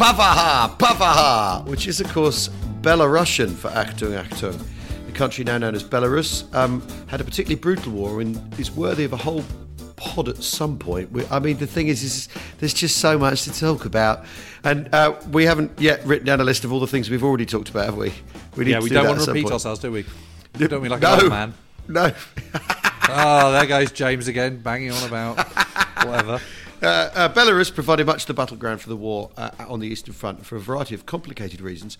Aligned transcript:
Pavaha, 0.00 0.78
Pavaha, 0.78 1.66
which 1.66 1.86
is, 1.86 2.00
of 2.00 2.10
course, 2.10 2.48
Belarusian 2.80 3.54
for 3.54 3.68
Achtung, 3.68 4.18
Achtung. 4.18 4.58
The 5.04 5.12
country 5.12 5.44
now 5.44 5.58
known 5.58 5.74
as 5.74 5.84
Belarus 5.84 6.50
um, 6.54 6.82
had 7.08 7.20
a 7.20 7.24
particularly 7.24 7.60
brutal 7.60 7.92
war 7.92 8.22
and 8.22 8.58
is 8.58 8.70
worthy 8.70 9.04
of 9.04 9.12
a 9.12 9.18
whole 9.18 9.44
pod 9.96 10.30
at 10.30 10.38
some 10.38 10.78
point. 10.78 11.12
We, 11.12 11.26
I 11.26 11.38
mean, 11.38 11.58
the 11.58 11.66
thing 11.66 11.88
is, 11.88 12.02
is 12.02 12.28
there's 12.60 12.72
just 12.72 12.96
so 12.96 13.18
much 13.18 13.42
to 13.42 13.52
talk 13.52 13.84
about, 13.84 14.24
and 14.64 14.88
uh, 14.94 15.16
we 15.32 15.44
haven't 15.44 15.78
yet 15.78 16.02
written 16.06 16.24
down 16.24 16.40
a 16.40 16.44
list 16.44 16.64
of 16.64 16.72
all 16.72 16.80
the 16.80 16.86
things 16.86 17.10
we've 17.10 17.22
already 17.22 17.44
talked 17.44 17.68
about, 17.68 17.84
have 17.84 17.98
we? 17.98 18.10
We 18.56 18.64
need 18.64 18.70
yeah, 18.70 18.80
we 18.80 18.88
do 18.88 18.94
not 18.94 19.04
want 19.04 19.20
to 19.20 19.26
repeat 19.26 19.42
point. 19.42 19.52
ourselves, 19.52 19.80
do 19.80 19.92
we? 19.92 20.06
Don't 20.54 20.80
we 20.80 20.88
like 20.88 21.02
no, 21.02 21.12
an 21.12 21.20
old 21.20 21.28
man? 21.28 21.54
No. 21.88 22.10
oh, 23.06 23.52
there 23.52 23.66
goes 23.66 23.92
James 23.92 24.28
again, 24.28 24.62
banging 24.62 24.92
on 24.92 25.06
about 25.06 25.46
whatever. 26.06 26.40
Uh, 26.82 27.10
uh, 27.14 27.28
Belarus 27.32 27.74
provided 27.74 28.06
much 28.06 28.22
of 28.22 28.26
the 28.26 28.34
battleground 28.34 28.80
for 28.80 28.88
the 28.88 28.96
war 28.96 29.30
uh, 29.36 29.50
on 29.68 29.80
the 29.80 29.88
Eastern 29.88 30.14
Front 30.14 30.46
for 30.46 30.56
a 30.56 30.60
variety 30.60 30.94
of 30.94 31.04
complicated 31.06 31.60
reasons. 31.60 31.98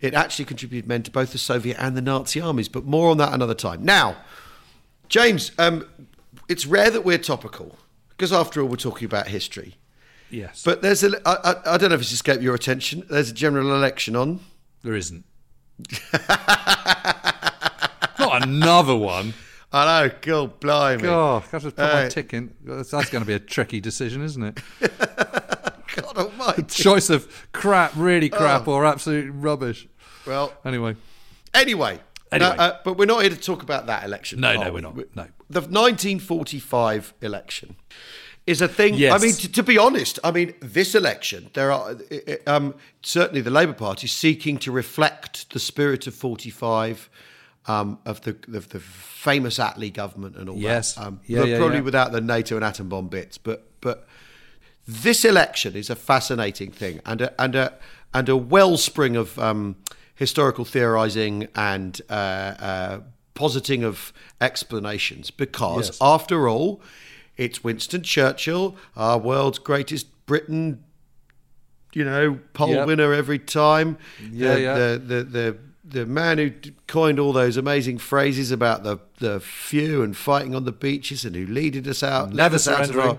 It 0.00 0.14
actually 0.14 0.44
contributed 0.44 0.88
men 0.88 1.02
to 1.02 1.10
both 1.10 1.32
the 1.32 1.38
Soviet 1.38 1.76
and 1.78 1.96
the 1.96 2.02
Nazi 2.02 2.40
armies, 2.40 2.68
but 2.68 2.84
more 2.84 3.10
on 3.10 3.18
that 3.18 3.32
another 3.32 3.54
time. 3.54 3.84
Now, 3.84 4.16
James, 5.08 5.52
um, 5.58 5.86
it's 6.48 6.64
rare 6.64 6.90
that 6.90 7.04
we're 7.04 7.18
topical 7.18 7.76
because, 8.10 8.32
after 8.32 8.62
all, 8.62 8.68
we're 8.68 8.76
talking 8.76 9.06
about 9.06 9.28
history. 9.28 9.76
Yes. 10.30 10.62
But 10.64 10.80
there's 10.80 11.02
a, 11.02 11.10
I, 11.28 11.52
I, 11.52 11.74
I 11.74 11.76
don't 11.76 11.90
know 11.90 11.96
if 11.96 12.02
it's 12.02 12.12
escaped 12.12 12.42
your 12.42 12.54
attention, 12.54 13.04
there's 13.10 13.30
a 13.30 13.34
general 13.34 13.74
election 13.74 14.14
on. 14.14 14.40
There 14.82 14.94
isn't. 14.94 15.24
Not 18.18 18.46
another 18.46 18.94
one. 18.96 19.34
I 19.72 20.08
know, 20.08 20.14
God, 20.20 20.60
blimey. 20.60 21.02
God, 21.02 21.44
I 21.52 21.58
just 21.58 21.76
put 21.76 21.82
uh, 21.82 22.02
my 22.02 22.08
tick 22.08 22.34
in. 22.34 22.52
That's, 22.64 22.90
that's 22.90 23.08
going 23.10 23.22
to 23.22 23.26
be 23.26 23.34
a 23.34 23.38
tricky 23.38 23.80
decision, 23.80 24.22
isn't 24.24 24.42
it? 24.42 24.60
God 24.80 26.16
almighty. 26.16 26.62
Choice 26.62 27.08
of 27.08 27.48
crap, 27.52 27.92
really 27.94 28.28
crap, 28.28 28.66
oh. 28.66 28.72
or 28.72 28.84
absolute 28.84 29.30
rubbish. 29.32 29.86
Well, 30.26 30.52
anyway. 30.64 30.96
Anyway. 31.54 32.00
Anyway. 32.32 32.56
Uh, 32.58 32.78
but 32.84 32.96
we're 32.96 33.06
not 33.06 33.22
here 33.22 33.30
to 33.30 33.36
talk 33.36 33.62
about 33.62 33.86
that 33.86 34.04
election. 34.04 34.40
No, 34.40 34.54
no, 34.54 34.64
we? 34.66 34.70
we're 34.70 34.80
not. 34.80 34.96
No. 34.96 35.26
The 35.48 35.60
1945 35.60 37.14
election 37.22 37.76
is 38.46 38.60
a 38.60 38.68
thing. 38.68 38.94
Yes. 38.94 39.12
I 39.20 39.24
mean, 39.24 39.34
to, 39.34 39.52
to, 39.52 39.62
be 39.62 39.78
honest, 39.78 40.18
I 40.24 40.30
mean, 40.30 40.54
this 40.60 40.94
election, 40.94 41.50
there 41.54 41.72
are 41.72 41.96
um, 42.46 42.74
certainly 43.02 43.40
the 43.40 43.50
Labour 43.50 43.72
Party 43.72 44.06
seeking 44.06 44.58
to 44.58 44.72
reflect 44.72 45.50
the 45.50 45.60
spirit 45.60 46.06
of 46.06 46.14
45 46.14 47.10
um, 47.66 47.98
of 48.04 48.22
the 48.22 48.36
of 48.52 48.70
the 48.70 48.80
famous 48.80 49.58
Attlee 49.58 49.92
government 49.92 50.36
and 50.36 50.48
all 50.48 50.56
yes. 50.56 50.94
that. 50.94 51.06
Um, 51.06 51.20
yeah, 51.26 51.44
yeah, 51.44 51.58
probably 51.58 51.78
yeah. 51.78 51.82
without 51.82 52.12
the 52.12 52.20
NATO 52.20 52.56
and 52.56 52.64
atom 52.64 52.88
bomb 52.88 53.08
bits, 53.08 53.38
but 53.38 53.66
but 53.80 54.06
this 54.86 55.24
election 55.24 55.76
is 55.76 55.90
a 55.90 55.96
fascinating 55.96 56.70
thing 56.70 57.00
and 57.06 57.20
a, 57.20 57.42
and 57.42 57.54
a 57.54 57.74
and 58.12 58.28
a 58.28 58.36
wellspring 58.36 59.16
of 59.16 59.38
um, 59.38 59.76
historical 60.14 60.64
theorizing 60.64 61.48
and 61.54 62.00
uh, 62.08 62.12
uh, 62.12 63.00
positing 63.34 63.84
of 63.84 64.12
explanations 64.40 65.30
because 65.30 65.88
yes. 65.88 65.98
after 66.00 66.48
all, 66.48 66.80
it's 67.36 67.62
Winston 67.62 68.02
Churchill, 68.02 68.76
our 68.96 69.18
world's 69.18 69.58
greatest 69.58 70.06
Britain 70.26 70.84
you 71.92 72.04
know, 72.04 72.38
poll 72.52 72.70
yep. 72.70 72.86
winner 72.86 73.12
every 73.12 73.38
time. 73.38 73.98
Yeah, 74.30 74.54
the, 74.54 74.60
yeah. 74.60 74.74
The, 74.74 74.98
the, 74.98 75.24
the, 75.24 75.58
the 75.90 76.06
man 76.06 76.38
who 76.38 76.52
coined 76.86 77.18
all 77.18 77.32
those 77.32 77.56
amazing 77.56 77.98
phrases 77.98 78.52
about 78.52 78.84
the, 78.84 78.98
the 79.18 79.40
few 79.40 80.02
and 80.02 80.16
fighting 80.16 80.54
on 80.54 80.64
the 80.64 80.72
beaches 80.72 81.24
and 81.24 81.34
who 81.34 81.46
leaded 81.46 81.86
us 81.88 82.02
out, 82.02 82.32
never 82.32 82.54
us 82.54 82.68
out 82.68 82.88
of 82.88 82.98
our, 82.98 83.18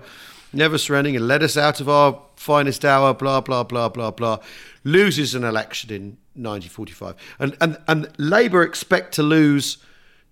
never 0.52 0.78
surrendering 0.78 1.14
and 1.14 1.28
led 1.28 1.42
us 1.42 1.56
out 1.56 1.80
of 1.80 1.88
our 1.88 2.20
finest 2.36 2.84
hour, 2.84 3.12
blah, 3.12 3.40
blah, 3.40 3.62
blah, 3.62 3.88
blah, 3.88 4.10
blah, 4.10 4.38
loses 4.84 5.34
an 5.34 5.44
election 5.44 5.90
in 5.90 6.02
1945. 6.34 7.14
And, 7.38 7.56
and, 7.60 7.78
and 7.86 8.08
Labour 8.18 8.62
expect 8.62 9.12
to 9.14 9.22
lose 9.22 9.78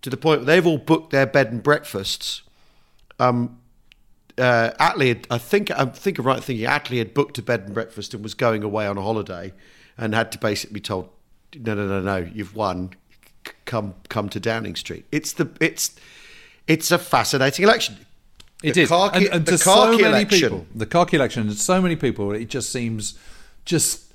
to 0.01 0.09
the 0.09 0.17
point 0.17 0.41
where 0.41 0.47
they've 0.47 0.67
all 0.67 0.79
booked 0.79 1.11
their 1.11 1.27
bed 1.27 1.53
and 1.53 1.63
breakfasts. 1.63 2.43
Um, 3.19 3.59
uh, 4.39 4.71
Attlee, 4.81 5.09
had, 5.09 5.27
I 5.31 5.37
think 5.37 5.71
I 5.71 5.85
think 5.85 6.19
I'm 6.19 6.25
right 6.25 6.43
thinking 6.43 6.67
Attlee 6.67 6.99
had 6.99 7.13
booked 7.13 7.37
a 7.37 7.43
bed 7.43 7.65
and 7.67 7.75
breakfast 7.75 8.15
and 8.15 8.23
was 8.23 8.33
going 8.33 8.63
away 8.63 8.87
on 8.87 8.97
a 8.97 9.03
holiday, 9.03 9.53
and 9.99 10.15
had 10.15 10.33
to 10.33 10.39
basically 10.39 10.75
be 10.75 10.81
told 10.81 11.11
no, 11.57 11.75
no, 11.75 11.87
no, 11.87 12.01
no, 12.01 12.17
you've 12.33 12.55
won. 12.55 12.91
Come, 13.65 13.95
come 14.09 14.29
to 14.29 14.41
Downing 14.41 14.77
Street. 14.77 15.07
It's 15.11 15.33
the, 15.33 15.51
it's, 15.61 15.95
it's 16.67 16.91
a 16.91 16.99
fascinating 16.99 17.65
election. 17.65 17.99
It 18.63 18.75
the 18.75 18.83
is, 18.83 18.91
and, 18.91 19.27
and 19.27 19.47
the 19.47 19.53
to 19.53 19.59
so 19.59 19.93
many 19.93 20.05
election. 20.05 20.41
people, 20.41 20.67
the 20.75 20.87
Khaki 20.87 21.17
election, 21.17 21.49
and 21.49 21.57
so 21.57 21.81
many 21.81 21.97
people, 21.97 22.33
it 22.33 22.51
just 22.51 22.71
seems 22.71 23.19
just 23.65 24.13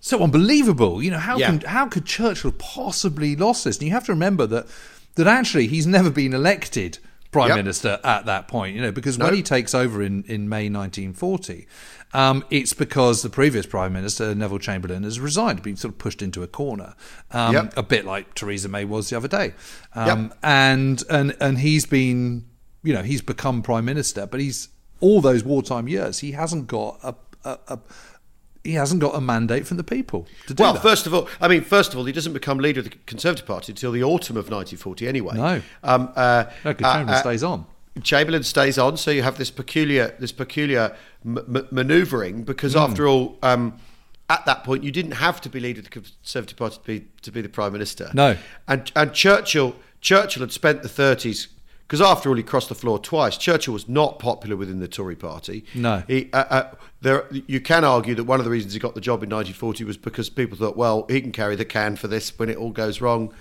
so 0.00 0.20
unbelievable. 0.20 1.02
You 1.02 1.12
know, 1.12 1.18
how 1.18 1.38
yeah. 1.38 1.46
can 1.46 1.60
how 1.60 1.86
could 1.86 2.04
Churchill 2.04 2.52
possibly 2.52 3.36
lost 3.36 3.64
this? 3.64 3.78
And 3.78 3.86
you 3.86 3.92
have 3.92 4.06
to 4.06 4.12
remember 4.12 4.46
that 4.48 4.66
that 5.14 5.28
actually 5.28 5.68
he's 5.68 5.86
never 5.86 6.10
been 6.10 6.34
elected 6.34 6.98
prime 7.30 7.48
yep. 7.48 7.56
minister 7.56 8.00
at 8.02 8.26
that 8.26 8.48
point. 8.48 8.74
You 8.74 8.82
know, 8.82 8.92
because 8.92 9.16
no. 9.16 9.26
when 9.26 9.34
he 9.34 9.42
takes 9.42 9.74
over 9.74 10.02
in 10.02 10.24
in 10.24 10.48
May 10.48 10.68
1940, 10.68 11.66
um, 12.14 12.44
it's 12.48 12.72
because 12.72 13.22
the 13.22 13.28
previous 13.28 13.66
Prime 13.66 13.92
Minister, 13.92 14.34
Neville 14.34 14.60
Chamberlain, 14.60 15.02
has 15.02 15.18
resigned, 15.18 15.62
been 15.62 15.76
sort 15.76 15.92
of 15.92 15.98
pushed 15.98 16.22
into 16.22 16.42
a 16.42 16.46
corner, 16.46 16.94
um, 17.32 17.54
yep. 17.54 17.76
a 17.76 17.82
bit 17.82 18.04
like 18.04 18.34
Theresa 18.34 18.68
May 18.68 18.84
was 18.84 19.10
the 19.10 19.16
other 19.16 19.28
day. 19.28 19.52
Um, 19.94 20.06
yep. 20.06 20.38
And, 20.42 21.02
and, 21.10 21.36
and 21.40 21.58
he's 21.58 21.86
been, 21.86 22.46
you 22.84 22.94
know, 22.94 23.02
he's 23.02 23.20
become 23.20 23.62
Prime 23.62 23.84
Minister, 23.84 24.26
but 24.26 24.40
he's, 24.40 24.68
all 25.00 25.20
those 25.20 25.42
wartime 25.42 25.88
years, 25.88 26.20
he 26.20 26.32
hasn't 26.32 26.68
got 26.68 27.00
a, 27.02 27.14
a, 27.44 27.58
a 27.68 27.78
he 28.62 28.72
hasn't 28.72 29.00
got 29.02 29.14
a 29.14 29.20
mandate 29.20 29.66
from 29.66 29.76
the 29.76 29.84
people 29.84 30.26
to 30.46 30.54
do 30.54 30.62
well, 30.62 30.72
that. 30.72 30.80
first 30.80 31.06
of 31.06 31.12
all, 31.12 31.28
I 31.38 31.48
mean, 31.48 31.60
first 31.60 31.92
of 31.92 31.98
all, 31.98 32.06
he 32.06 32.12
doesn't 32.12 32.32
become 32.32 32.56
leader 32.56 32.80
of 32.80 32.88
the 32.88 32.96
Conservative 33.04 33.44
Party 33.46 33.72
until 33.72 33.92
the 33.92 34.02
autumn 34.02 34.38
of 34.38 34.44
1940, 34.44 35.06
anyway. 35.06 35.36
No, 35.36 35.62
um, 35.82 36.10
uh, 36.16 36.46
no, 36.64 36.72
Chamberlain 36.72 37.10
uh, 37.10 37.20
stays 37.20 37.42
on. 37.42 37.66
Chamberlain 38.02 38.42
stays 38.42 38.78
on, 38.78 38.96
so 38.96 39.10
you 39.10 39.22
have 39.22 39.38
this 39.38 39.50
peculiar 39.50 40.16
this 40.18 40.32
peculiar 40.32 40.96
m- 41.24 41.68
manoeuvring 41.70 42.44
because, 42.44 42.74
mm. 42.74 42.80
after 42.80 43.06
all, 43.06 43.38
um, 43.42 43.78
at 44.28 44.44
that 44.46 44.64
point 44.64 44.82
you 44.82 44.90
didn't 44.90 45.12
have 45.12 45.40
to 45.42 45.48
be 45.48 45.60
leader 45.60 45.80
of 45.80 45.84
the 45.84 45.90
Conservative 45.90 46.56
Party 46.56 46.76
to 46.76 46.82
be 46.82 47.06
to 47.22 47.32
be 47.32 47.40
the 47.40 47.48
prime 47.48 47.72
minister. 47.72 48.10
No, 48.14 48.36
and 48.66 48.90
and 48.96 49.12
Churchill 49.12 49.76
Churchill 50.00 50.40
had 50.40 50.52
spent 50.52 50.82
the 50.82 50.88
thirties 50.88 51.48
because 51.86 52.00
after 52.00 52.28
all 52.30 52.36
he 52.36 52.42
crossed 52.42 52.70
the 52.70 52.74
floor 52.74 52.98
twice. 52.98 53.36
Churchill 53.36 53.74
was 53.74 53.88
not 53.88 54.18
popular 54.18 54.56
within 54.56 54.80
the 54.80 54.88
Tory 54.88 55.16
party. 55.16 55.64
No, 55.74 56.02
he 56.06 56.30
uh, 56.32 56.44
uh, 56.48 56.74
there 57.02 57.26
you 57.30 57.60
can 57.60 57.84
argue 57.84 58.14
that 58.14 58.24
one 58.24 58.40
of 58.40 58.44
the 58.44 58.50
reasons 58.50 58.72
he 58.72 58.80
got 58.80 58.94
the 58.94 59.00
job 59.00 59.22
in 59.22 59.28
1940 59.28 59.84
was 59.84 59.96
because 59.96 60.30
people 60.30 60.56
thought, 60.56 60.76
well, 60.76 61.06
he 61.08 61.20
can 61.20 61.32
carry 61.32 61.56
the 61.56 61.64
can 61.64 61.96
for 61.96 62.08
this 62.08 62.36
when 62.38 62.48
it 62.48 62.56
all 62.56 62.70
goes 62.70 63.00
wrong 63.00 63.32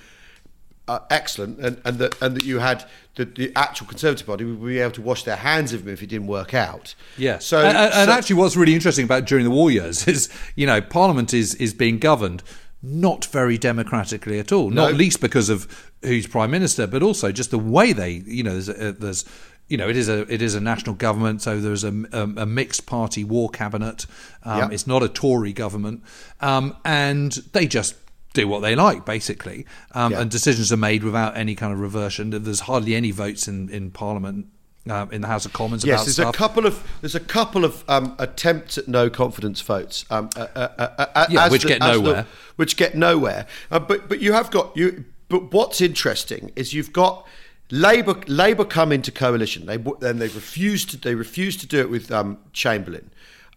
uh, 0.88 1.00
excellent, 1.10 1.60
and 1.60 1.82
and 1.86 1.98
that 2.00 2.22
and 2.22 2.36
that 2.36 2.44
you 2.44 2.60
had 2.60 2.86
the, 3.16 3.26
the 3.26 3.52
actual 3.56 3.88
Conservative 3.88 4.26
Party 4.26 4.44
would 4.46 4.66
be 4.66 4.80
able 4.80 4.92
to 4.94 5.02
wash 5.02 5.24
their 5.24 5.38
hands 5.38 5.74
of 5.74 5.82
him 5.82 5.94
if 5.94 6.02
it 6.04 6.08
didn't 6.08 6.28
work 6.28 6.54
out. 6.54 6.96
Yeah. 7.18 7.40
So 7.40 7.60
and, 7.60 7.78
and, 7.78 7.94
so, 7.94 8.12
actually, 8.12 8.36
what's 8.38 8.56
really 8.56 8.74
interesting 8.74 9.06
about 9.06 9.26
during 9.26 9.46
the 9.46 9.52
war 9.52 9.72
years 9.72 10.08
is 10.08 10.30
you 10.56 10.68
know 10.68 10.82
Parliament 10.82 11.34
is 11.34 11.56
is 11.56 11.74
being 11.74 12.00
governed 12.00 12.44
not 12.86 13.24
very 13.26 13.58
democratically 13.58 14.40
at 14.40 14.52
all. 14.52 14.70
Not 14.70 14.96
least 14.96 15.22
because 15.22 15.50
of 15.50 15.92
who's 16.02 16.28
prime 16.28 16.52
minister, 16.52 16.86
but 16.86 17.02
also 17.02 17.32
just 17.32 17.50
the 17.50 17.58
way 17.58 17.94
they 17.94 18.12
you 18.26 18.44
know 18.44 18.52
there's, 18.52 18.70
a, 18.70 18.92
there's 18.92 19.26
you 19.68 19.78
know, 19.78 19.88
it 19.88 19.96
is 19.96 20.10
a 20.10 20.32
it 20.32 20.42
is 20.42 20.56
a 20.56 20.62
national 20.62 20.96
government, 20.96 21.42
so 21.42 21.60
there's 21.60 21.84
a, 21.84 21.94
a, 22.12 22.24
a 22.24 22.46
mixed 22.46 22.86
party 22.86 23.24
war 23.24 23.50
cabinet. 23.50 24.06
Um, 24.44 24.60
yep. 24.60 24.72
It's 24.74 24.86
not 24.86 25.04
a 25.04 25.10
Tory 25.10 25.54
government, 25.54 26.04
um, 26.42 26.76
and 26.84 27.32
they 27.54 27.66
just 27.68 27.96
do 28.34 28.48
what 28.48 28.62
they 28.62 28.76
like, 28.76 29.06
basically. 29.06 29.66
Um, 29.92 30.12
yeah. 30.12 30.22
And 30.22 30.32
decisions 30.32 30.72
are 30.72 30.78
made 30.78 31.04
without 31.04 31.38
any 31.38 31.56
kind 31.56 31.72
of 31.72 31.80
reversion. 31.80 32.32
There's 32.32 32.62
hardly 32.62 32.96
any 32.96 33.12
votes 33.12 33.48
in, 33.48 33.70
in 33.70 33.92
Parliament. 33.92 34.48
Uh, 34.90 35.08
in 35.14 35.22
the 35.22 35.28
House 35.28 35.46
of 35.46 35.54
Commons, 35.54 35.86
yes, 35.86 36.04
there's 36.04 36.16
stuff. 36.16 36.36
a 36.36 36.38
couple 36.38 36.66
of 36.66 36.86
there's 37.00 37.16
a 37.16 37.20
couple 37.22 37.64
of 37.64 37.90
um, 37.90 38.18
attempts 38.20 38.78
at 38.78 38.86
no 38.86 39.10
confidence 39.10 39.62
votes, 39.62 40.04
um, 40.10 40.30
uh, 40.36 40.46
uh, 40.58 41.26
yeah, 41.30 41.48
which 41.48 41.62
the, 41.62 41.70
get 41.70 41.80
nowhere, 41.80 42.24
the, 42.24 42.28
which 42.58 42.76
get 42.76 42.94
nowhere. 42.94 43.48
Uh, 43.72 43.80
but 43.80 44.10
but 44.10 44.20
you 44.20 44.34
have 44.34 44.52
got 44.52 44.76
you. 44.76 45.06
But 45.30 45.54
what's 45.54 45.80
interesting 45.80 46.52
is 46.58 46.74
you've 46.74 46.92
got 46.92 47.26
Labour 47.72 48.22
Labour 48.28 48.66
come 48.66 48.92
into 48.92 49.10
coalition. 49.10 49.68
They 49.68 49.78
then 50.02 50.20
they 50.20 50.28
refused 50.28 50.90
to 50.90 50.98
they 50.98 51.16
refused 51.16 51.62
to 51.62 51.66
do 51.66 51.80
it 51.80 51.90
with 51.90 52.12
um, 52.12 52.40
Chamberlain. 52.52 53.10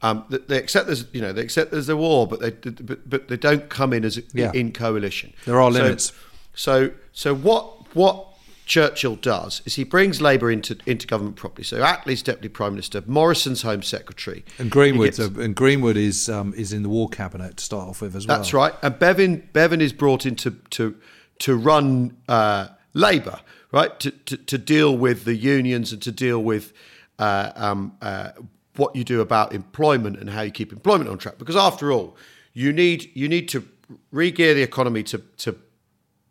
Um, 0.03 0.25
they 0.29 0.59
accept 0.59 0.87
there's 0.87 1.07
you 1.13 1.21
know 1.21 1.33
they 1.33 1.43
accept 1.43 1.71
there's 1.71 1.89
a 1.89 1.97
war, 1.97 2.27
but 2.27 2.41
they 2.41 2.51
but, 2.51 3.09
but 3.09 3.29
they 3.29 3.37
don't 3.37 3.69
come 3.69 3.93
in 3.93 4.05
as 4.05 4.21
yeah. 4.35 4.53
in 4.53 4.73
coalition. 4.73 5.33
There 5.47 5.61
are 5.61 5.71
limits. 5.71 6.13
So 6.55 6.91
so 7.13 7.35
what 7.35 7.95
what 7.95 8.27
Churchill 8.67 9.15
does 9.15 9.63
is 9.65 9.77
he 9.77 9.85
brings 9.85 10.21
Labour 10.21 10.51
into 10.51 10.77
into 10.87 11.07
government 11.07 11.37
properly. 11.37 11.65
So 11.65 11.79
Attlee's 11.79 12.23
deputy 12.23 12.49
prime 12.49 12.73
minister, 12.73 13.03
Morrison's 13.07 13.63
home 13.63 13.83
secretary, 13.83 14.45
and 14.59 14.71
Greenwood. 14.71 15.17
Gets, 15.17 15.19
and 15.19 15.55
Greenwood 15.55 15.97
is 15.97 16.29
um, 16.29 16.53
is 16.57 16.73
in 16.73 16.83
the 16.83 16.89
war 16.89 17.09
cabinet 17.09 17.57
to 17.59 17.65
start 17.65 17.89
off 17.89 18.03
with 18.03 18.17
as 18.17 18.27
well. 18.27 18.37
That's 18.37 18.53
right. 18.53 18.75
And 18.83 18.99
Bevin 18.99 19.51
Bevin 19.53 19.81
is 19.81 19.93
brought 19.93 20.27
in 20.27 20.35
to 20.37 20.51
to 20.71 20.97
to 21.39 21.57
run 21.57 22.17
uh, 22.29 22.69
Labour, 22.93 23.41
right? 23.73 23.99
To, 24.01 24.11
to, 24.11 24.37
to 24.37 24.59
deal 24.59 24.97
with 24.97 25.25
the 25.25 25.37
unions 25.37 25.93
and 25.93 26.03
to 26.03 26.11
deal 26.11 26.43
with 26.43 26.73
uh, 27.19 27.53
um, 27.55 27.97
uh, 28.03 28.31
what 28.79 28.95
you 28.97 29.05
do 29.05 29.21
about 29.21 29.53
employment 29.53 30.19
and 30.19 30.31
how 30.31 30.43
you 30.43 30.51
keep 30.51 30.73
employment 30.73 31.11
on 31.11 31.19
track. 31.19 31.39
Because 31.39 31.57
after 31.57 31.93
all, 31.93 32.17
you 32.53 32.73
need 32.73 33.11
you 33.15 33.29
need 33.29 33.49
to 33.51 33.67
re-gear 34.11 34.55
the 34.55 34.63
economy 34.63 35.03
to 35.05 35.19
to 35.39 35.57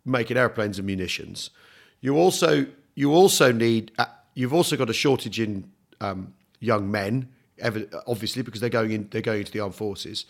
making 0.06 0.38
airplanes 0.38 0.78
and 0.78 0.86
munitions 0.86 1.50
you 2.06 2.18
also 2.18 2.68
you 2.94 3.14
also 3.14 3.52
need 3.52 3.92
uh, 3.98 4.06
you've 4.36 4.54
also 4.54 4.78
got 4.78 4.92
a 4.92 4.94
shortage 4.94 5.40
in 5.40 5.72
um, 6.02 6.36
young 6.60 6.92
men, 6.92 7.30
obviously 8.06 8.44
because 8.44 8.62
they're 8.62 8.70
going 8.70 8.92
in 8.92 9.08
they're 9.10 9.24
going 9.24 9.40
into 9.40 9.52
the 9.52 9.60
armed 9.60 9.74
forces. 9.74 10.26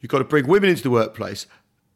You've 0.00 0.10
got 0.10 0.18
to 0.18 0.24
bring 0.24 0.46
women 0.46 0.70
into 0.70 0.82
the 0.82 0.90
workplace, 0.90 1.46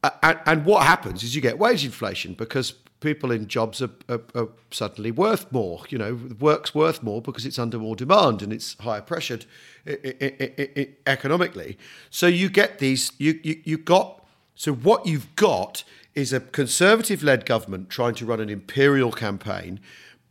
uh, 0.02 0.10
and, 0.22 0.38
and, 0.44 0.64
what 0.66 0.86
happens 0.86 1.22
is 1.22 1.34
you 1.34 1.40
get 1.40 1.58
wage 1.58 1.82
inflation 1.84 2.34
because 2.34 2.74
people 3.00 3.30
in 3.30 3.46
jobs 3.46 3.80
are, 3.80 3.90
are, 4.08 4.22
are, 4.34 4.48
suddenly 4.70 5.10
worth 5.10 5.50
more. 5.52 5.82
You 5.88 5.98
know, 5.98 6.18
work's 6.38 6.74
worth 6.74 7.02
more 7.02 7.22
because 7.22 7.46
it's 7.46 7.58
under 7.58 7.78
more 7.78 7.96
demand 7.96 8.42
and 8.42 8.52
it's 8.52 8.76
higher 8.80 9.00
pressured 9.00 9.46
economically. 11.06 11.78
So 12.10 12.26
you 12.26 12.48
get 12.48 12.78
these. 12.78 13.12
You 13.18 13.38
you 13.42 13.60
you 13.64 13.78
got. 13.78 14.26
So 14.54 14.72
what 14.72 15.06
you've 15.06 15.34
got 15.36 15.84
is 16.14 16.32
a 16.32 16.40
conservative 16.40 17.22
led 17.22 17.46
government 17.46 17.90
trying 17.90 18.14
to 18.16 18.26
run 18.26 18.40
an 18.40 18.50
imperial 18.50 19.12
campaign. 19.12 19.78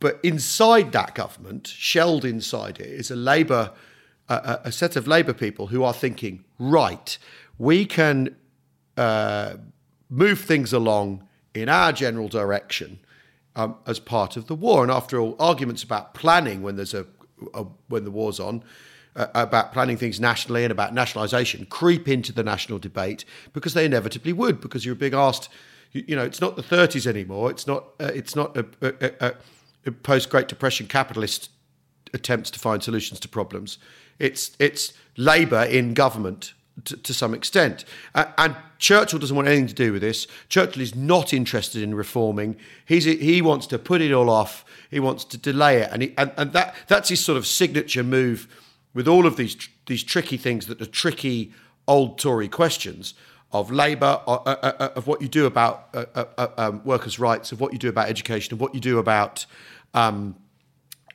But 0.00 0.20
inside 0.22 0.92
that 0.92 1.14
government, 1.14 1.66
shelled 1.66 2.24
inside 2.24 2.78
it, 2.78 2.86
is 2.86 3.10
a 3.10 3.16
Labour, 3.16 3.72
a, 4.28 4.60
a 4.64 4.72
set 4.72 4.96
of 4.96 5.08
Labour 5.08 5.32
people 5.32 5.68
who 5.68 5.82
are 5.82 5.94
thinking, 5.94 6.44
right, 6.58 7.18
we 7.58 7.84
can 7.84 8.36
uh, 8.96 9.54
move 10.10 10.40
things 10.40 10.72
along 10.72 11.26
in 11.62 11.68
our 11.68 11.92
general 11.92 12.28
direction 12.28 12.98
um, 13.56 13.76
as 13.86 13.98
part 13.98 14.36
of 14.36 14.46
the 14.46 14.54
war. 14.54 14.82
And 14.82 14.90
after 14.92 15.18
all, 15.18 15.36
arguments 15.38 15.82
about 15.82 16.14
planning 16.14 16.62
when 16.62 16.76
there's 16.76 16.94
a, 16.94 17.06
a 17.54 17.64
when 17.88 18.04
the 18.04 18.10
war's 18.10 18.40
on, 18.40 18.62
uh, 19.16 19.26
about 19.34 19.72
planning 19.72 19.96
things 19.96 20.20
nationally 20.20 20.64
and 20.64 20.70
about 20.72 20.94
nationalisation 20.94 21.66
creep 21.66 22.08
into 22.08 22.32
the 22.32 22.42
national 22.42 22.78
debate 22.78 23.24
because 23.52 23.74
they 23.74 23.84
inevitably 23.84 24.32
would, 24.32 24.60
because 24.60 24.84
you're 24.84 24.94
being 24.94 25.14
asked 25.14 25.48
you, 25.92 26.04
you 26.08 26.16
know, 26.16 26.24
it's 26.24 26.40
not 26.40 26.56
the 26.56 26.62
30s 26.62 27.06
anymore. 27.06 27.50
It's 27.50 27.66
not. 27.66 27.84
Uh, 28.00 28.10
it's 28.14 28.36
not 28.36 28.56
a, 28.56 28.66
a, 28.82 29.34
a 29.86 29.92
post 29.92 30.30
Great 30.30 30.48
Depression 30.48 30.86
capitalist 30.86 31.50
attempts 32.14 32.50
to 32.50 32.58
find 32.58 32.82
solutions 32.82 33.20
to 33.20 33.28
problems. 33.28 33.78
It's 34.18 34.52
it's 34.58 34.92
Labour 35.16 35.62
in 35.62 35.94
government 35.94 36.54
to, 36.84 36.96
to, 36.96 37.14
some 37.14 37.34
extent. 37.34 37.84
Uh, 38.14 38.26
and 38.38 38.56
Churchill 38.78 39.18
doesn't 39.18 39.36
want 39.36 39.48
anything 39.48 39.66
to 39.66 39.74
do 39.74 39.92
with 39.92 40.02
this. 40.02 40.26
Churchill 40.48 40.82
is 40.82 40.94
not 40.94 41.32
interested 41.32 41.82
in 41.82 41.94
reforming. 41.94 42.56
He's, 42.86 43.04
he 43.04 43.42
wants 43.42 43.66
to 43.68 43.78
put 43.78 44.00
it 44.00 44.12
all 44.12 44.30
off. 44.30 44.64
He 44.90 45.00
wants 45.00 45.24
to 45.26 45.38
delay 45.38 45.78
it. 45.78 45.90
And, 45.92 46.02
he, 46.02 46.14
and, 46.16 46.32
and 46.36 46.52
that, 46.52 46.74
that's 46.86 47.08
his 47.08 47.24
sort 47.24 47.38
of 47.38 47.46
signature 47.46 48.04
move 48.04 48.46
with 48.94 49.08
all 49.08 49.26
of 49.26 49.36
these, 49.36 49.56
these 49.86 50.02
tricky 50.02 50.36
things 50.36 50.66
that 50.66 50.80
are 50.80 50.86
tricky 50.86 51.52
old 51.86 52.18
Tory 52.18 52.48
questions 52.48 53.14
of 53.50 53.70
labour, 53.70 54.20
uh, 54.26 54.34
uh, 54.34 54.72
uh, 54.78 54.88
of 54.94 55.06
what 55.06 55.22
you 55.22 55.28
do 55.28 55.46
about 55.46 55.88
uh, 55.94 56.04
uh, 56.14 56.48
um, 56.58 56.82
workers' 56.84 57.18
rights, 57.18 57.50
of 57.50 57.60
what 57.60 57.72
you 57.72 57.78
do 57.78 57.88
about 57.88 58.08
education, 58.08 58.52
of 58.52 58.60
what 58.60 58.74
you 58.74 58.80
do 58.80 58.98
about 58.98 59.46
um, 59.94 60.36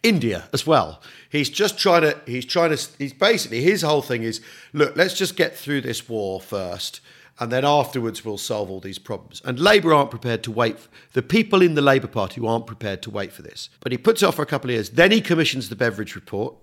India 0.04 0.50
as 0.54 0.68
well. 0.68 1.02
He's 1.30 1.50
just 1.50 1.78
trying 1.78 2.02
to. 2.02 2.20
He's 2.26 2.46
trying 2.46 2.76
to. 2.76 2.88
He's 3.00 3.14
basically 3.14 3.62
his 3.62 3.82
whole 3.82 4.02
thing 4.02 4.24
is 4.24 4.42
look. 4.74 4.96
Let's 4.96 5.18
just 5.18 5.36
get 5.36 5.56
through 5.56 5.82
this 5.82 6.08
war 6.08 6.40
first. 6.40 7.00
And 7.40 7.52
then 7.52 7.66
afterwards, 7.66 8.24
we'll 8.24 8.38
solve 8.38 8.70
all 8.70 8.80
these 8.80 9.00
problems. 9.00 9.42
And 9.44 9.60
Labour 9.60 9.92
aren't 9.92 10.12
prepared 10.12 10.44
to 10.44 10.52
wait. 10.52 10.78
The 11.14 11.24
people 11.24 11.64
in 11.64 11.74
the 11.74 11.82
Labour 11.82 12.08
Party 12.08 12.40
aren't 12.46 12.68
prepared 12.68 13.02
to 13.04 13.10
wait 13.10 13.34
for 13.34 13.42
this. 13.42 13.70
But 13.80 13.92
he 13.92 13.98
puts 13.98 14.22
it 14.22 14.28
off 14.28 14.36
for 14.36 14.44
a 14.44 14.46
couple 14.46 14.70
of 14.70 14.76
years. 14.76 14.92
Then 14.92 15.12
he 15.12 15.20
commissions 15.20 15.70
the 15.70 15.76
Beveridge 15.76 16.14
report, 16.14 16.56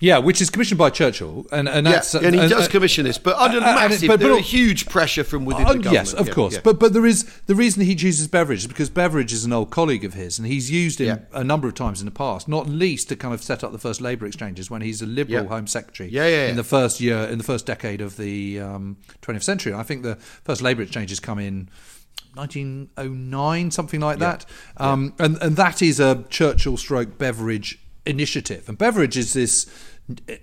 yeah, 0.00 0.18
which 0.18 0.40
is 0.40 0.50
commissioned 0.50 0.78
by 0.78 0.90
Churchill, 0.90 1.46
and 1.50 1.68
and 1.68 1.86
that's 1.86 2.14
yeah, 2.14 2.20
and 2.22 2.34
he 2.34 2.48
does 2.48 2.68
commission 2.68 3.04
this, 3.04 3.18
but 3.18 3.36
under 3.36 3.60
massive, 3.60 4.08
but, 4.08 4.20
but, 4.20 4.28
but 4.28 4.40
huge 4.42 4.86
pressure 4.86 5.24
from 5.24 5.44
within 5.44 5.66
uh, 5.66 5.72
the 5.72 5.78
government. 5.78 5.94
Yes, 5.94 6.12
of 6.14 6.28
yeah, 6.28 6.34
course, 6.34 6.54
yeah. 6.54 6.60
but 6.62 6.78
but 6.78 6.92
there 6.92 7.06
is 7.06 7.24
the 7.46 7.54
reason 7.54 7.82
he 7.82 7.94
chooses 7.94 8.28
Beveridge 8.28 8.60
is 8.60 8.66
because 8.66 8.90
Beveridge 8.90 9.32
is 9.32 9.44
an 9.44 9.52
old 9.52 9.70
colleague 9.70 10.04
of 10.04 10.14
his, 10.14 10.38
and 10.38 10.46
he's 10.46 10.70
used 10.70 11.00
him 11.00 11.26
a 11.32 11.42
number 11.42 11.66
of 11.66 11.74
times 11.74 12.00
in 12.00 12.04
the 12.04 12.12
past, 12.12 12.48
not 12.48 12.68
least 12.68 13.08
to 13.08 13.16
kind 13.16 13.34
of 13.34 13.42
set 13.42 13.64
up 13.64 13.72
the 13.72 13.78
first 13.78 14.00
labour 14.00 14.26
exchanges 14.26 14.70
when 14.70 14.82
he's 14.82 15.02
a 15.02 15.06
Liberal 15.06 15.48
Home 15.48 15.66
Secretary. 15.66 16.08
Yeah, 16.08 16.28
yeah, 16.28 16.48
in 16.48 16.56
the 16.56 16.64
first 16.64 17.00
year, 17.00 17.18
in 17.24 17.38
the 17.38 17.44
first 17.44 17.66
decade 17.66 18.00
of 18.00 18.16
the 18.16 18.60
um, 18.60 18.96
20th 19.22 19.42
century. 19.42 19.74
I 19.74 19.82
think 19.82 20.02
the 20.02 20.16
first 20.16 20.62
labour 20.62 20.82
exchanges 20.82 21.20
come 21.20 21.38
in. 21.38 21.68
1909, 22.34 23.70
something 23.72 24.00
like 24.00 24.20
that, 24.20 24.46
um, 24.76 25.12
and 25.18 25.38
and 25.42 25.56
that 25.56 25.82
is 25.82 25.98
a 25.98 26.24
Churchill 26.28 26.76
stroke 26.76 27.18
Beveridge 27.18 27.80
initiative. 28.08 28.68
And 28.68 28.76
Beveridge 28.76 29.16
is 29.16 29.34
this 29.34 29.66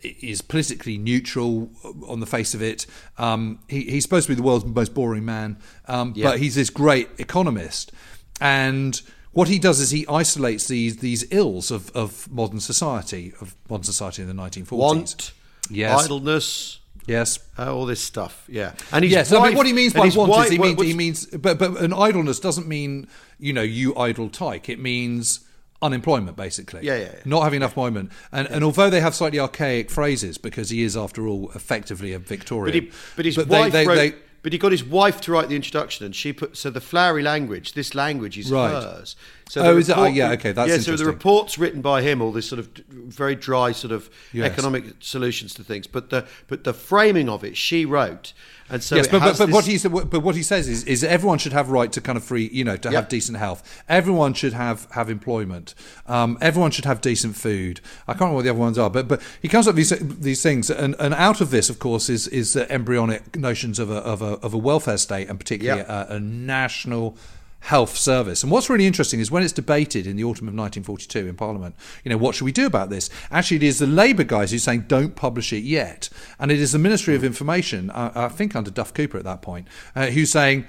is 0.03 0.41
politically 0.43 0.97
neutral 0.97 1.71
on 2.07 2.19
the 2.19 2.25
face 2.25 2.53
of 2.53 2.61
it. 2.61 2.85
Um, 3.17 3.59
he, 3.67 3.81
he's 3.81 4.03
supposed 4.03 4.27
to 4.27 4.31
be 4.31 4.35
the 4.35 4.43
world's 4.43 4.65
most 4.65 4.93
boring 4.93 5.25
man, 5.25 5.57
um, 5.87 6.13
yeah. 6.15 6.29
but 6.29 6.39
he's 6.39 6.55
this 6.55 6.69
great 6.69 7.09
economist. 7.17 7.91
And 8.39 9.01
what 9.31 9.47
he 9.47 9.57
does 9.57 9.79
is 9.79 9.89
he 9.89 10.05
isolates 10.07 10.67
these 10.67 10.97
these 10.97 11.25
ills 11.31 11.71
of, 11.71 11.89
of 11.91 12.31
modern 12.31 12.59
society, 12.59 13.33
of 13.41 13.55
modern 13.69 13.83
society 13.83 14.21
in 14.21 14.27
the 14.27 14.35
1940s. 14.35 14.77
Want, 14.77 15.33
yes. 15.69 16.05
idleness. 16.05 16.79
Yes, 17.07 17.37
uh, 17.59 17.71
all 17.73 17.85
this 17.85 18.01
stuff. 18.01 18.45
Yeah, 18.47 18.73
and 18.91 19.05
yes. 19.05 19.31
Wife, 19.31 19.41
I 19.41 19.47
mean, 19.49 19.57
what 19.57 19.67
he 19.67 19.73
means 19.73 19.93
by 19.93 20.09
want 20.09 20.31
wife, 20.31 20.45
is 20.45 20.51
he 20.53 20.57
means, 20.57 20.81
he 20.81 20.93
means, 20.95 21.25
but 21.27 21.59
but 21.59 21.79
an 21.79 21.93
idleness 21.93 22.39
doesn't 22.39 22.67
mean 22.67 23.07
you 23.37 23.53
know 23.53 23.61
you 23.61 23.95
idle 23.95 24.27
tyke. 24.27 24.69
It 24.69 24.79
means 24.79 25.44
unemployment, 25.85 26.35
basically. 26.37 26.85
Yeah, 26.85 26.97
yeah. 26.97 27.03
yeah. 27.13 27.19
Not 27.25 27.43
having 27.43 27.57
enough 27.57 27.71
employment. 27.71 28.11
And, 28.31 28.47
yeah. 28.47 28.55
and 28.55 28.63
although 28.63 28.89
they 28.89 29.01
have 29.01 29.15
slightly 29.15 29.39
archaic 29.39 29.89
phrases, 29.89 30.37
because 30.37 30.69
he 30.69 30.83
is, 30.83 30.97
after 30.97 31.27
all, 31.27 31.51
effectively 31.55 32.13
a 32.13 32.19
Victorian. 32.19 32.65
But, 32.65 32.83
he, 32.83 32.91
but 33.15 33.25
his 33.25 33.35
but 33.35 33.47
wife 33.47 33.71
they, 33.71 33.83
they, 33.83 33.87
wrote, 33.87 33.95
they, 33.95 34.13
but 34.45 34.53
he 34.53 34.59
got 34.59 34.71
his 34.71 34.83
wife 34.83 35.21
to 35.21 35.31
write 35.31 35.49
the 35.49 35.55
introduction, 35.55 36.05
and 36.05 36.15
she 36.15 36.31
put 36.31 36.55
so 36.55 36.69
the 36.69 36.79
flowery 36.79 37.23
language. 37.23 37.73
This 37.73 37.95
language 37.95 38.37
is 38.37 38.51
right. 38.51 38.69
hers. 38.71 39.15
So 39.49 39.61
oh, 39.61 39.77
is? 39.77 39.89
Oh, 39.89 40.05
yeah. 40.05 40.33
Okay, 40.33 40.51
that's 40.51 40.69
yeah. 40.69 40.77
So 40.77 40.95
the 40.95 41.05
reports 41.05 41.57
written 41.57 41.81
by 41.81 42.03
him, 42.03 42.21
all 42.21 42.31
this 42.31 42.47
sort 42.47 42.59
of 42.59 42.67
very 42.87 43.33
dry 43.33 43.71
sort 43.71 43.91
of 43.91 44.07
yes. 44.33 44.51
economic 44.51 44.85
solutions 44.99 45.55
to 45.55 45.63
things, 45.63 45.87
but 45.87 46.11
the 46.11 46.27
but 46.47 46.63
the 46.63 46.73
framing 46.73 47.27
of 47.27 47.43
it, 47.43 47.57
she 47.57 47.85
wrote. 47.85 48.33
And 48.67 48.83
so 48.83 48.95
yes, 48.95 49.07
but, 49.07 49.19
but, 49.19 49.37
but 49.37 49.49
what 49.49 49.65
he 49.65 49.77
but 49.87 50.23
what 50.23 50.35
he 50.35 50.41
says 50.41 50.67
is 50.67 50.83
is 50.85 51.03
everyone 51.03 51.37
should 51.37 51.53
have 51.53 51.69
right 51.69 51.91
to 51.91 52.01
kind 52.01 52.17
of 52.17 52.23
free, 52.23 52.49
you 52.51 52.63
know, 52.63 52.75
to 52.77 52.89
yep. 52.89 52.95
have 52.95 53.09
decent 53.09 53.37
health. 53.37 53.83
Everyone 53.87 54.33
should 54.33 54.53
have 54.53 54.87
have 54.91 55.07
employment. 55.07 55.75
Um, 56.07 56.39
everyone 56.41 56.71
should 56.71 56.85
have 56.85 56.99
decent 56.99 57.35
food. 57.35 57.79
I 58.07 58.13
can't 58.13 58.21
remember 58.21 58.35
what 58.37 58.43
the 58.43 58.49
other 58.49 58.59
ones 58.59 58.79
are, 58.79 58.89
but 58.89 59.07
but 59.07 59.21
he 59.39 59.47
comes 59.47 59.67
up 59.67 59.75
with 59.75 59.87
these 59.89 60.17
these 60.19 60.41
things, 60.41 60.71
and, 60.71 60.95
and 60.97 61.13
out 61.13 61.41
of 61.41 61.51
this, 61.51 61.69
of 61.69 61.77
course, 61.77 62.09
is 62.09 62.27
is 62.29 62.55
embryonic 62.55 63.35
notions 63.35 63.77
of 63.77 63.91
a 63.91 63.97
of 63.97 64.23
a 64.23 64.39
of 64.39 64.55
a 64.55 64.57
welfare 64.57 64.97
state, 64.97 65.29
and 65.29 65.39
particularly 65.39 65.81
yep. 65.81 65.89
a, 65.89 66.15
a 66.15 66.19
national 66.19 67.17
health 67.65 67.97
service. 67.97 68.43
And 68.43 68.51
what's 68.51 68.69
really 68.69 68.85
interesting 68.85 69.19
is 69.19 69.31
when 69.31 69.41
it's 69.41 69.51
debated 69.51 70.05
in 70.05 70.17
the 70.17 70.23
autumn 70.23 70.47
of 70.47 70.53
1942 70.53 71.27
in 71.27 71.35
Parliament, 71.35 71.75
you 72.03 72.11
know, 72.11 72.17
what 72.17 72.35
should 72.35 72.45
we 72.45 72.51
do 72.51 72.67
about 72.67 72.91
this? 72.91 73.09
Actually, 73.31 73.57
it 73.57 73.63
is 73.63 73.79
the 73.79 73.87
Labour 73.87 74.23
guys 74.23 74.51
who 74.51 74.57
are 74.57 74.59
saying 74.59 74.85
don't 74.87 75.15
publish 75.15 75.51
it 75.51 75.63
yet. 75.63 76.09
And 76.37 76.51
it 76.51 76.59
is 76.59 76.73
the 76.73 76.79
Ministry 76.79 77.15
of 77.15 77.23
Information, 77.23 77.89
uh, 77.89 78.11
I 78.13 78.27
think 78.27 78.55
under 78.55 78.69
Duff 78.69 78.93
Cooper 78.93 79.17
at 79.17 79.23
that 79.23 79.41
point, 79.41 79.67
uh, 79.95 80.07
who's 80.07 80.31
saying, 80.31 80.67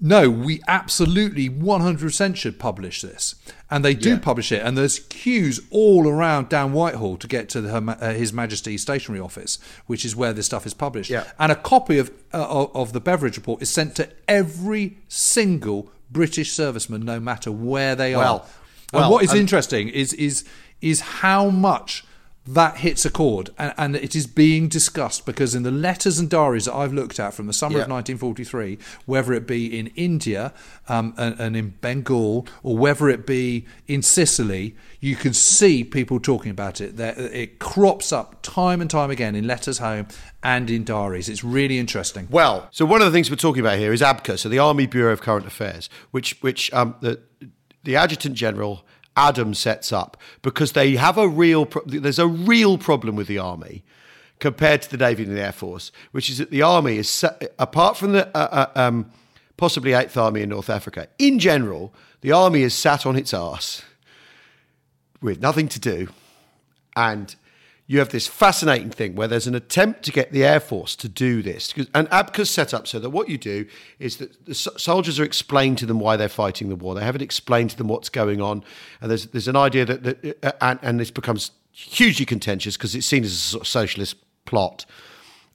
no, 0.00 0.28
we 0.28 0.60
absolutely 0.66 1.48
100% 1.48 2.34
should 2.34 2.58
publish 2.58 3.00
this. 3.00 3.36
And 3.70 3.84
they 3.84 3.94
do 3.94 4.10
yeah. 4.10 4.18
publish 4.18 4.50
it. 4.50 4.60
And 4.60 4.76
there's 4.76 4.98
queues 4.98 5.60
all 5.70 6.08
around 6.08 6.48
down 6.48 6.72
Whitehall 6.72 7.16
to 7.18 7.28
get 7.28 7.48
to 7.50 7.60
the, 7.60 7.76
uh, 7.76 8.12
His 8.12 8.32
Majesty's 8.32 8.82
stationery 8.82 9.20
office, 9.20 9.60
which 9.86 10.04
is 10.04 10.16
where 10.16 10.32
this 10.32 10.46
stuff 10.46 10.66
is 10.66 10.74
published. 10.74 11.10
Yeah. 11.10 11.30
And 11.38 11.52
a 11.52 11.56
copy 11.56 11.98
of, 11.98 12.10
uh, 12.32 12.66
of 12.74 12.92
the 12.92 13.00
Beveridge 13.00 13.36
report 13.36 13.62
is 13.62 13.70
sent 13.70 13.94
to 13.96 14.08
every 14.26 14.98
single 15.06 15.92
British 16.10 16.52
servicemen, 16.52 17.04
no 17.04 17.20
matter 17.20 17.50
where 17.50 17.94
they 17.94 18.14
well, 18.14 18.36
are. 18.36 18.46
Well, 18.92 19.02
and 19.04 19.12
what 19.12 19.24
is 19.24 19.34
interesting 19.34 19.88
is 19.88 20.12
is 20.12 20.44
is 20.80 21.00
how 21.00 21.50
much 21.50 22.04
that 22.46 22.78
hits 22.78 23.06
a 23.06 23.10
chord 23.10 23.50
and, 23.56 23.72
and, 23.78 23.96
it 23.96 24.14
is 24.14 24.26
being 24.26 24.68
discussed 24.68 25.24
because 25.24 25.54
in 25.54 25.62
the 25.62 25.70
letters 25.70 26.18
and 26.18 26.28
diaries 26.28 26.66
that 26.66 26.74
I've 26.74 26.92
looked 26.92 27.18
at 27.18 27.32
from 27.32 27.46
the 27.46 27.54
summer 27.54 27.78
yeah. 27.78 27.84
of 27.84 27.90
1943, 27.90 28.76
whether 29.06 29.32
it 29.32 29.46
be 29.46 29.78
in 29.78 29.86
India 29.96 30.52
um, 30.88 31.14
and, 31.16 31.40
and, 31.40 31.56
in 31.56 31.70
Bengal 31.80 32.46
or 32.62 32.76
whether 32.76 33.08
it 33.08 33.26
be 33.26 33.64
in 33.86 34.02
Sicily, 34.02 34.74
you 35.00 35.16
can 35.16 35.32
see 35.32 35.84
people 35.84 36.20
talking 36.20 36.50
about 36.50 36.82
it. 36.82 37.00
it 37.00 37.58
crops 37.60 38.12
up 38.12 38.42
time 38.42 38.82
and 38.82 38.90
time 38.90 39.10
again 39.10 39.34
in 39.34 39.46
letters 39.46 39.78
home 39.78 40.06
and 40.42 40.68
in 40.68 40.84
diaries. 40.84 41.30
It's 41.30 41.44
really 41.44 41.78
interesting. 41.78 42.28
Well, 42.30 42.68
so 42.72 42.84
one 42.84 43.00
of 43.00 43.06
the 43.06 43.12
things 43.12 43.30
we're 43.30 43.36
talking 43.36 43.60
about 43.60 43.78
here 43.78 43.92
is 43.92 44.02
ABCA, 44.02 44.38
so 44.38 44.50
the 44.50 44.58
Army 44.58 44.86
Bureau 44.86 45.12
of 45.12 45.22
Current 45.22 45.46
Affairs, 45.46 45.88
which 46.10 46.36
which 46.42 46.72
um, 46.74 46.94
the 47.00 47.20
the 47.84 47.96
Adjutant 47.96 48.34
General 48.34 48.84
Adam 49.16 49.54
sets 49.54 49.92
up 49.92 50.16
because 50.42 50.72
they 50.72 50.96
have 50.96 51.18
a 51.18 51.28
real 51.28 51.66
pro- 51.66 51.84
there's 51.84 52.18
a 52.18 52.26
real 52.26 52.78
problem 52.78 53.16
with 53.16 53.26
the 53.26 53.38
army 53.38 53.84
compared 54.40 54.82
to 54.82 54.90
the 54.90 54.96
navy 54.96 55.22
and 55.22 55.36
the 55.36 55.40
air 55.40 55.52
force, 55.52 55.92
which 56.12 56.28
is 56.28 56.38
that 56.38 56.50
the 56.50 56.62
army 56.62 56.98
is 56.98 57.24
apart 57.58 57.96
from 57.96 58.12
the 58.12 58.26
uh, 58.36 58.68
uh, 58.74 58.78
um, 58.78 59.10
possibly 59.56 59.92
Eighth 59.92 60.16
Army 60.16 60.42
in 60.42 60.48
North 60.48 60.68
Africa. 60.68 61.08
In 61.18 61.38
general, 61.38 61.94
the 62.20 62.32
army 62.32 62.62
is 62.62 62.74
sat 62.74 63.06
on 63.06 63.16
its 63.16 63.32
arse 63.32 63.82
with 65.20 65.40
nothing 65.40 65.68
to 65.68 65.80
do, 65.80 66.08
and 66.96 67.34
you 67.86 67.98
have 67.98 68.08
this 68.08 68.26
fascinating 68.26 68.88
thing 68.88 69.14
where 69.14 69.28
there's 69.28 69.46
an 69.46 69.54
attempt 69.54 70.02
to 70.04 70.12
get 70.12 70.32
the 70.32 70.42
Air 70.42 70.60
Force 70.60 70.96
to 70.96 71.08
do 71.08 71.42
this. 71.42 71.74
And 71.94 72.08
ABCA's 72.08 72.48
set 72.48 72.72
up 72.72 72.88
so 72.88 72.98
that 72.98 73.10
what 73.10 73.28
you 73.28 73.36
do 73.36 73.66
is 73.98 74.16
that 74.16 74.46
the 74.46 74.54
soldiers 74.54 75.20
are 75.20 75.24
explained 75.24 75.78
to 75.78 75.86
them 75.86 76.00
why 76.00 76.16
they're 76.16 76.30
fighting 76.30 76.70
the 76.70 76.76
war. 76.76 76.94
They 76.94 77.04
haven't 77.04 77.20
explained 77.20 77.70
to 77.70 77.76
them 77.76 77.88
what's 77.88 78.08
going 78.08 78.40
on. 78.40 78.64
And 79.02 79.10
there's, 79.10 79.26
there's 79.26 79.48
an 79.48 79.56
idea 79.56 79.84
that, 79.84 80.02
that 80.02 80.38
uh, 80.42 80.52
and, 80.62 80.78
and 80.82 81.00
this 81.00 81.10
becomes 81.10 81.50
hugely 81.72 82.24
contentious 82.24 82.76
because 82.76 82.94
it's 82.94 83.06
seen 83.06 83.22
as 83.22 83.32
a 83.32 83.36
sort 83.36 83.60
of 83.62 83.68
socialist 83.68 84.16
plot 84.46 84.86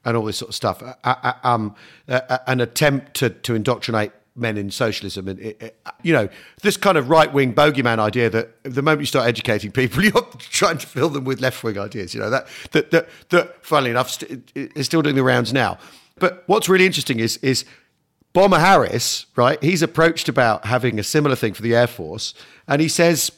and 0.05 0.15
all 0.15 0.25
this 0.25 0.37
sort 0.37 0.49
of 0.49 0.55
stuff. 0.55 0.83
Uh, 0.83 0.93
uh, 1.03 1.33
um, 1.43 1.75
uh, 2.07 2.37
an 2.45 2.61
attempt 2.61 3.15
to, 3.15 3.31
to 3.31 3.55
indoctrinate 3.55 4.11
men 4.39 4.57
in 4.57 4.71
socialism. 4.71 5.27
And 5.27 5.39
it, 5.39 5.61
it, 5.61 5.81
you 6.03 6.13
know 6.13 6.29
this 6.61 6.77
kind 6.77 6.97
of 6.97 7.09
right 7.09 7.31
wing 7.31 7.53
bogeyman 7.53 7.99
idea 7.99 8.29
that 8.29 8.63
the 8.63 8.81
moment 8.81 9.01
you 9.01 9.05
start 9.05 9.27
educating 9.27 9.71
people 9.71 10.03
you're 10.03 10.27
trying 10.39 10.77
to 10.77 10.87
fill 10.87 11.09
them 11.09 11.25
with 11.25 11.41
left 11.41 11.63
wing 11.63 11.77
ideas 11.77 12.13
you 12.13 12.19
know 12.19 12.29
that 12.29 12.47
that 12.71 12.91
that, 12.91 13.09
that 13.29 13.65
funnily 13.65 13.91
enough 13.91 14.09
st- 14.09 14.51
is 14.55 14.85
still 14.85 15.01
doing 15.01 15.15
the 15.15 15.23
rounds 15.23 15.53
now. 15.53 15.77
But 16.17 16.43
what's 16.47 16.69
really 16.69 16.85
interesting 16.85 17.19
is 17.19 17.37
is 17.37 17.65
bomber 18.31 18.59
harris 18.59 19.25
right 19.35 19.61
he's 19.63 19.81
approached 19.81 20.29
about 20.29 20.65
having 20.65 20.99
a 20.99 21.03
similar 21.03 21.35
thing 21.35 21.53
for 21.53 21.63
the 21.63 21.75
air 21.75 21.87
force 21.87 22.35
and 22.67 22.79
he 22.79 22.87
says 22.87 23.31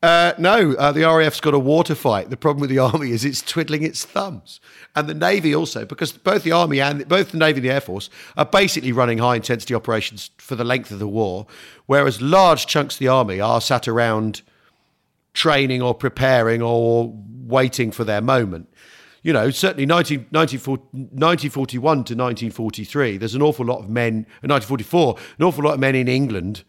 uh, 0.00 0.32
no, 0.38 0.74
uh, 0.74 0.92
the 0.92 1.02
RAF's 1.02 1.40
got 1.40 1.54
a 1.54 1.58
water 1.58 1.94
fight. 1.96 2.30
The 2.30 2.36
problem 2.36 2.60
with 2.60 2.70
the 2.70 2.78
army 2.90 3.10
is 3.10 3.24
it's 3.24 3.42
twiddling 3.42 3.82
its 3.82 4.04
thumbs, 4.04 4.60
and 4.94 5.08
the 5.08 5.14
navy 5.14 5.54
also, 5.54 5.84
because 5.84 6.12
both 6.12 6.44
the 6.44 6.52
army 6.52 6.80
and 6.80 7.06
both 7.08 7.32
the 7.32 7.38
navy 7.38 7.58
and 7.58 7.64
the 7.64 7.72
air 7.72 7.80
force 7.80 8.08
are 8.36 8.44
basically 8.44 8.92
running 8.92 9.18
high 9.18 9.36
intensity 9.36 9.74
operations 9.74 10.30
for 10.38 10.54
the 10.54 10.64
length 10.64 10.92
of 10.92 11.00
the 11.00 11.08
war, 11.08 11.46
whereas 11.86 12.22
large 12.22 12.66
chunks 12.66 12.94
of 12.94 12.98
the 13.00 13.08
army 13.08 13.40
are 13.40 13.60
sat 13.60 13.88
around 13.88 14.42
training 15.34 15.82
or 15.82 15.94
preparing 15.94 16.62
or 16.62 17.12
waiting 17.44 17.90
for 17.90 18.04
their 18.04 18.20
moment. 18.20 18.68
You 19.22 19.32
know, 19.32 19.50
certainly 19.50 19.84
19, 19.84 20.28
1941 20.30 21.80
to 21.80 22.14
1943, 22.14 23.16
there's 23.16 23.34
an 23.34 23.42
awful 23.42 23.66
lot 23.66 23.80
of 23.80 23.90
men, 23.90 24.26
1944, 24.42 25.16
an 25.38 25.44
awful 25.44 25.64
lot 25.64 25.74
of 25.74 25.80
men 25.80 25.96
in 25.96 26.06
England 26.06 26.62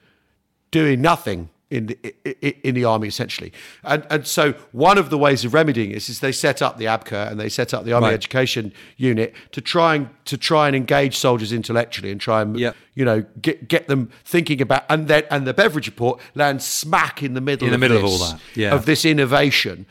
doing 0.72 1.00
nothing 1.00 1.50
in 1.72 1.86
the 1.86 2.68
in 2.68 2.74
the 2.74 2.84
army 2.84 3.08
essentially, 3.08 3.54
and 3.84 4.06
and 4.10 4.26
so 4.26 4.54
one 4.72 4.98
of 4.98 5.10
the 5.10 5.18
ways 5.18 5.46
of 5.46 5.54
remedying 5.54 5.92
this 5.92 6.10
is 6.10 6.20
they 6.20 6.32
set 6.32 6.62
up 6.62 6.78
the 6.78 6.86
ABCA 6.86 7.30
and 7.30 7.40
they 7.40 7.50
set 7.50 7.74
up 7.74 7.86
the 7.86 7.94
Army 7.94 8.08
right. 8.08 8.14
Education 8.14 8.74
Unit 8.98 9.36
to 9.52 9.62
try 9.62 9.96
and 9.96 10.10
to 10.26 10.38
try 10.38 10.68
and 10.68 10.76
engage 10.76 11.16
soldiers 11.16 11.54
intellectually 11.54 12.12
and 12.12 12.20
try 12.20 12.42
and 12.42 12.60
yep. 12.60 12.76
you 12.96 13.06
know 13.06 13.24
get 13.42 13.68
get 13.68 13.88
them 13.88 14.10
thinking 14.24 14.62
about 14.62 14.84
and 14.90 15.08
then 15.08 15.24
and 15.30 15.46
the 15.46 15.54
Beveridge 15.54 15.88
report 15.88 16.20
lands 16.34 16.66
smack 16.66 17.22
in 17.22 17.36
the 17.36 17.42
middle 17.42 17.68
in 17.68 17.72
the 17.72 17.76
of 17.76 17.82
middle 17.82 18.02
this, 18.02 18.16
of 18.16 18.22
all 18.22 18.32
that 18.32 18.42
yeah. 18.56 18.74
of 18.74 18.86
this 18.86 19.06
innovation, 19.06 19.86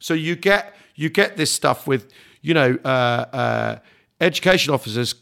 so 0.00 0.14
you 0.14 0.34
get 0.34 0.74
you 0.96 1.08
get 1.08 1.36
this 1.36 1.52
stuff 1.52 1.86
with 1.86 2.12
you 2.42 2.54
know 2.54 2.76
uh, 2.84 2.88
uh, 2.88 3.78
education 4.20 4.74
officers 4.74 5.14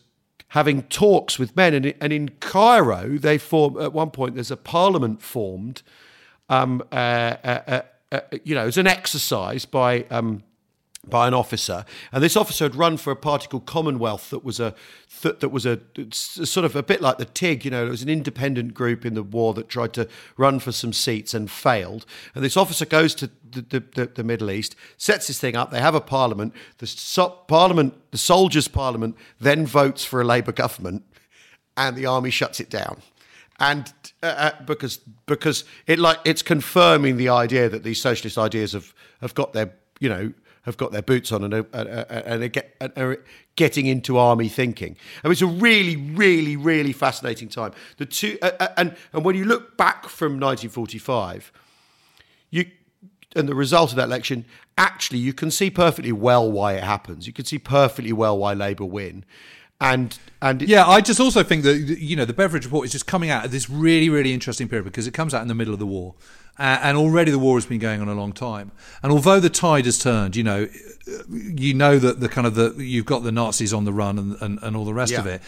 having 0.49 0.83
talks 0.85 1.39
with 1.39 1.55
men. 1.57 1.75
And, 1.75 1.95
and 2.01 2.13
in 2.13 2.31
Cairo, 2.41 3.19
they 3.19 3.39
form 3.39 3.81
at 3.81 3.93
one 3.93 4.11
point. 4.11 4.35
There's 4.35 4.51
a 4.51 4.57
parliament 4.57 5.23
formed. 5.23 5.83
Um, 6.49 6.83
uh, 6.91 6.95
uh, 6.95 7.61
uh, 7.67 7.81
uh 8.13 8.21
you 8.45 8.55
know, 8.55 8.67
as 8.67 8.79
an 8.79 8.87
exercise 8.87 9.65
by 9.65 10.05
um, 10.05 10.43
by 11.07 11.27
an 11.27 11.35
officer, 11.35 11.85
and 12.13 12.23
this 12.23 12.37
officer 12.37 12.65
had 12.65 12.75
run 12.75 12.97
for 12.97 13.11
a 13.11 13.17
party 13.17 13.47
called 13.47 13.67
Commonwealth 13.67 14.31
that 14.31 14.45
was 14.45 14.61
a 14.61 14.75
that, 15.23 15.41
that 15.41 15.49
was 15.49 15.65
a 15.65 15.81
sort 16.13 16.65
of 16.65 16.77
a 16.77 16.83
bit 16.83 17.01
like 17.01 17.19
the 17.19 17.25
TIG. 17.25 17.65
You 17.65 17.71
know, 17.71 17.87
it 17.87 17.91
was 17.91 18.03
an 18.03 18.09
independent 18.09 18.75
group 18.75 19.07
in 19.07 19.15
the 19.15 19.23
war 19.23 19.55
that 19.55 19.69
tried 19.69 19.93
to 19.95 20.09
run 20.37 20.59
for 20.61 20.73
some 20.73 20.93
seats 20.93 21.35
and 21.35 21.51
failed. 21.51 22.05
And 22.35 22.45
this 22.45 22.57
officer 22.57 22.85
goes 22.85 23.15
to 23.17 23.31
the, 23.51 23.83
the, 23.95 24.11
the 24.15 24.25
Middle 24.25 24.51
East, 24.51 24.77
sets 24.97 25.29
this 25.29 25.39
thing 25.39 25.57
up. 25.57 25.71
They 25.71 25.81
have 25.81 25.95
a 25.95 26.01
parliament. 26.01 26.53
The 26.79 26.87
so, 26.87 27.29
parliament, 27.49 27.95
the 28.11 28.19
soldiers' 28.19 28.69
parliament, 28.69 29.17
then 29.41 29.67
votes 29.67 30.05
for 30.05 30.21
a 30.21 30.25
Labour 30.25 30.53
government, 30.53 31.05
and 31.77 31.97
the 31.97 32.07
army 32.07 32.31
shuts 32.31 32.61
it 32.61 32.71
down 32.71 33.03
and 33.61 33.93
uh, 34.23 34.27
uh, 34.27 34.63
because 34.65 34.99
because 35.27 35.65
it 35.87 35.99
like 35.99 36.19
it's 36.25 36.43
confirming 36.43 37.17
the 37.17 37.29
idea 37.29 37.69
that 37.69 37.83
these 37.83 38.01
socialist 38.01 38.39
ideas 38.39 38.73
have 38.73 38.95
have 39.21 39.35
got 39.35 39.53
their 39.53 39.73
you 40.01 40.09
know 40.09 40.33
have 40.63 40.77
got 40.77 40.93
their 40.93 41.03
boots 41.03 41.33
on 41.33 41.45
and 41.45 41.55
are, 41.55 41.67
and 41.73 42.43
are, 42.43 42.49
get, 42.49 42.77
are 42.97 43.19
getting 43.57 43.87
into 43.87 44.19
army 44.19 44.49
thinking. 44.49 44.97
Mean, 45.25 45.33
it's 45.33 45.43
a 45.43 45.47
really, 45.47 45.97
really, 45.97 46.57
really 46.57 46.93
fascinating 46.93 47.49
time. 47.49 47.73
The 47.97 48.07
two, 48.07 48.39
uh, 48.43 48.53
uh 48.61 48.69
and 48.77 48.97
and 49.13 49.25
when 49.25 49.37
you 49.37 49.45
look 49.45 49.77
back 49.77 50.09
from 50.09 50.33
1945, 50.33 51.53
you 52.51 52.67
and 53.37 53.49
the 53.49 53.55
result 53.55 53.91
of 53.91 53.97
that 53.97 54.07
election, 54.07 54.45
actually, 54.77 55.19
you 55.19 55.33
can 55.33 55.51
see 55.51 55.71
perfectly 55.71 56.13
well 56.13 56.51
why 56.51 56.75
it 56.75 56.83
happens. 56.83 57.27
You 57.27 57.33
can 57.33 57.45
see 57.45 57.59
perfectly 57.59 58.13
well 58.13 58.39
why 58.39 58.55
Labour 58.55 58.85
win 58.85 59.25
and 59.81 60.19
and 60.41 60.63
yeah, 60.63 60.87
I 60.87 61.01
just 61.01 61.21
also 61.21 61.43
think 61.43 61.63
that 61.65 61.77
you 61.77 62.17
know 62.17 62.25
the 62.25 62.33
Beveridge 62.33 62.65
report 62.65 62.87
is 62.87 62.93
just 62.93 63.07
coming 63.07 63.31
out 63.31 63.45
at 63.45 63.51
this 63.51 63.71
really 63.71 64.09
really 64.09 64.33
interesting 64.33 64.69
period 64.69 64.85
because 64.85 65.07
it 65.07 65.15
comes 65.15 65.35
out 65.35 65.43
in 65.43 65.49
the 65.49 65.55
middle 65.55 65.73
of 65.73 65.81
the 65.81 65.87
war, 65.87 66.15
and 66.59 66.97
already 66.97 67.31
the 67.31 67.39
war 67.39 67.57
has 67.57 67.67
been 67.67 67.79
going 67.79 68.01
on 68.01 68.09
a 68.09 68.15
long 68.15 68.33
time. 68.33 68.73
And 69.03 69.13
although 69.13 69.41
the 69.41 69.51
tide 69.51 69.85
has 69.85 69.99
turned, 69.99 70.37
you 70.37 70.43
know, 70.43 70.69
you 71.29 71.75
know 71.75 71.99
that 71.99 72.21
the 72.21 72.29
kind 72.29 72.47
of 72.47 72.55
the 72.55 72.75
you've 72.79 73.07
got 73.07 73.23
the 73.23 73.33
Nazis 73.33 73.73
on 73.73 73.85
the 73.85 73.93
run 73.93 74.19
and 74.19 74.37
and, 74.41 74.59
and 74.63 74.77
all 74.77 74.85
the 74.85 74.95
rest 74.95 75.13
yeah. 75.13 75.21
of 75.21 75.27
it 75.27 75.43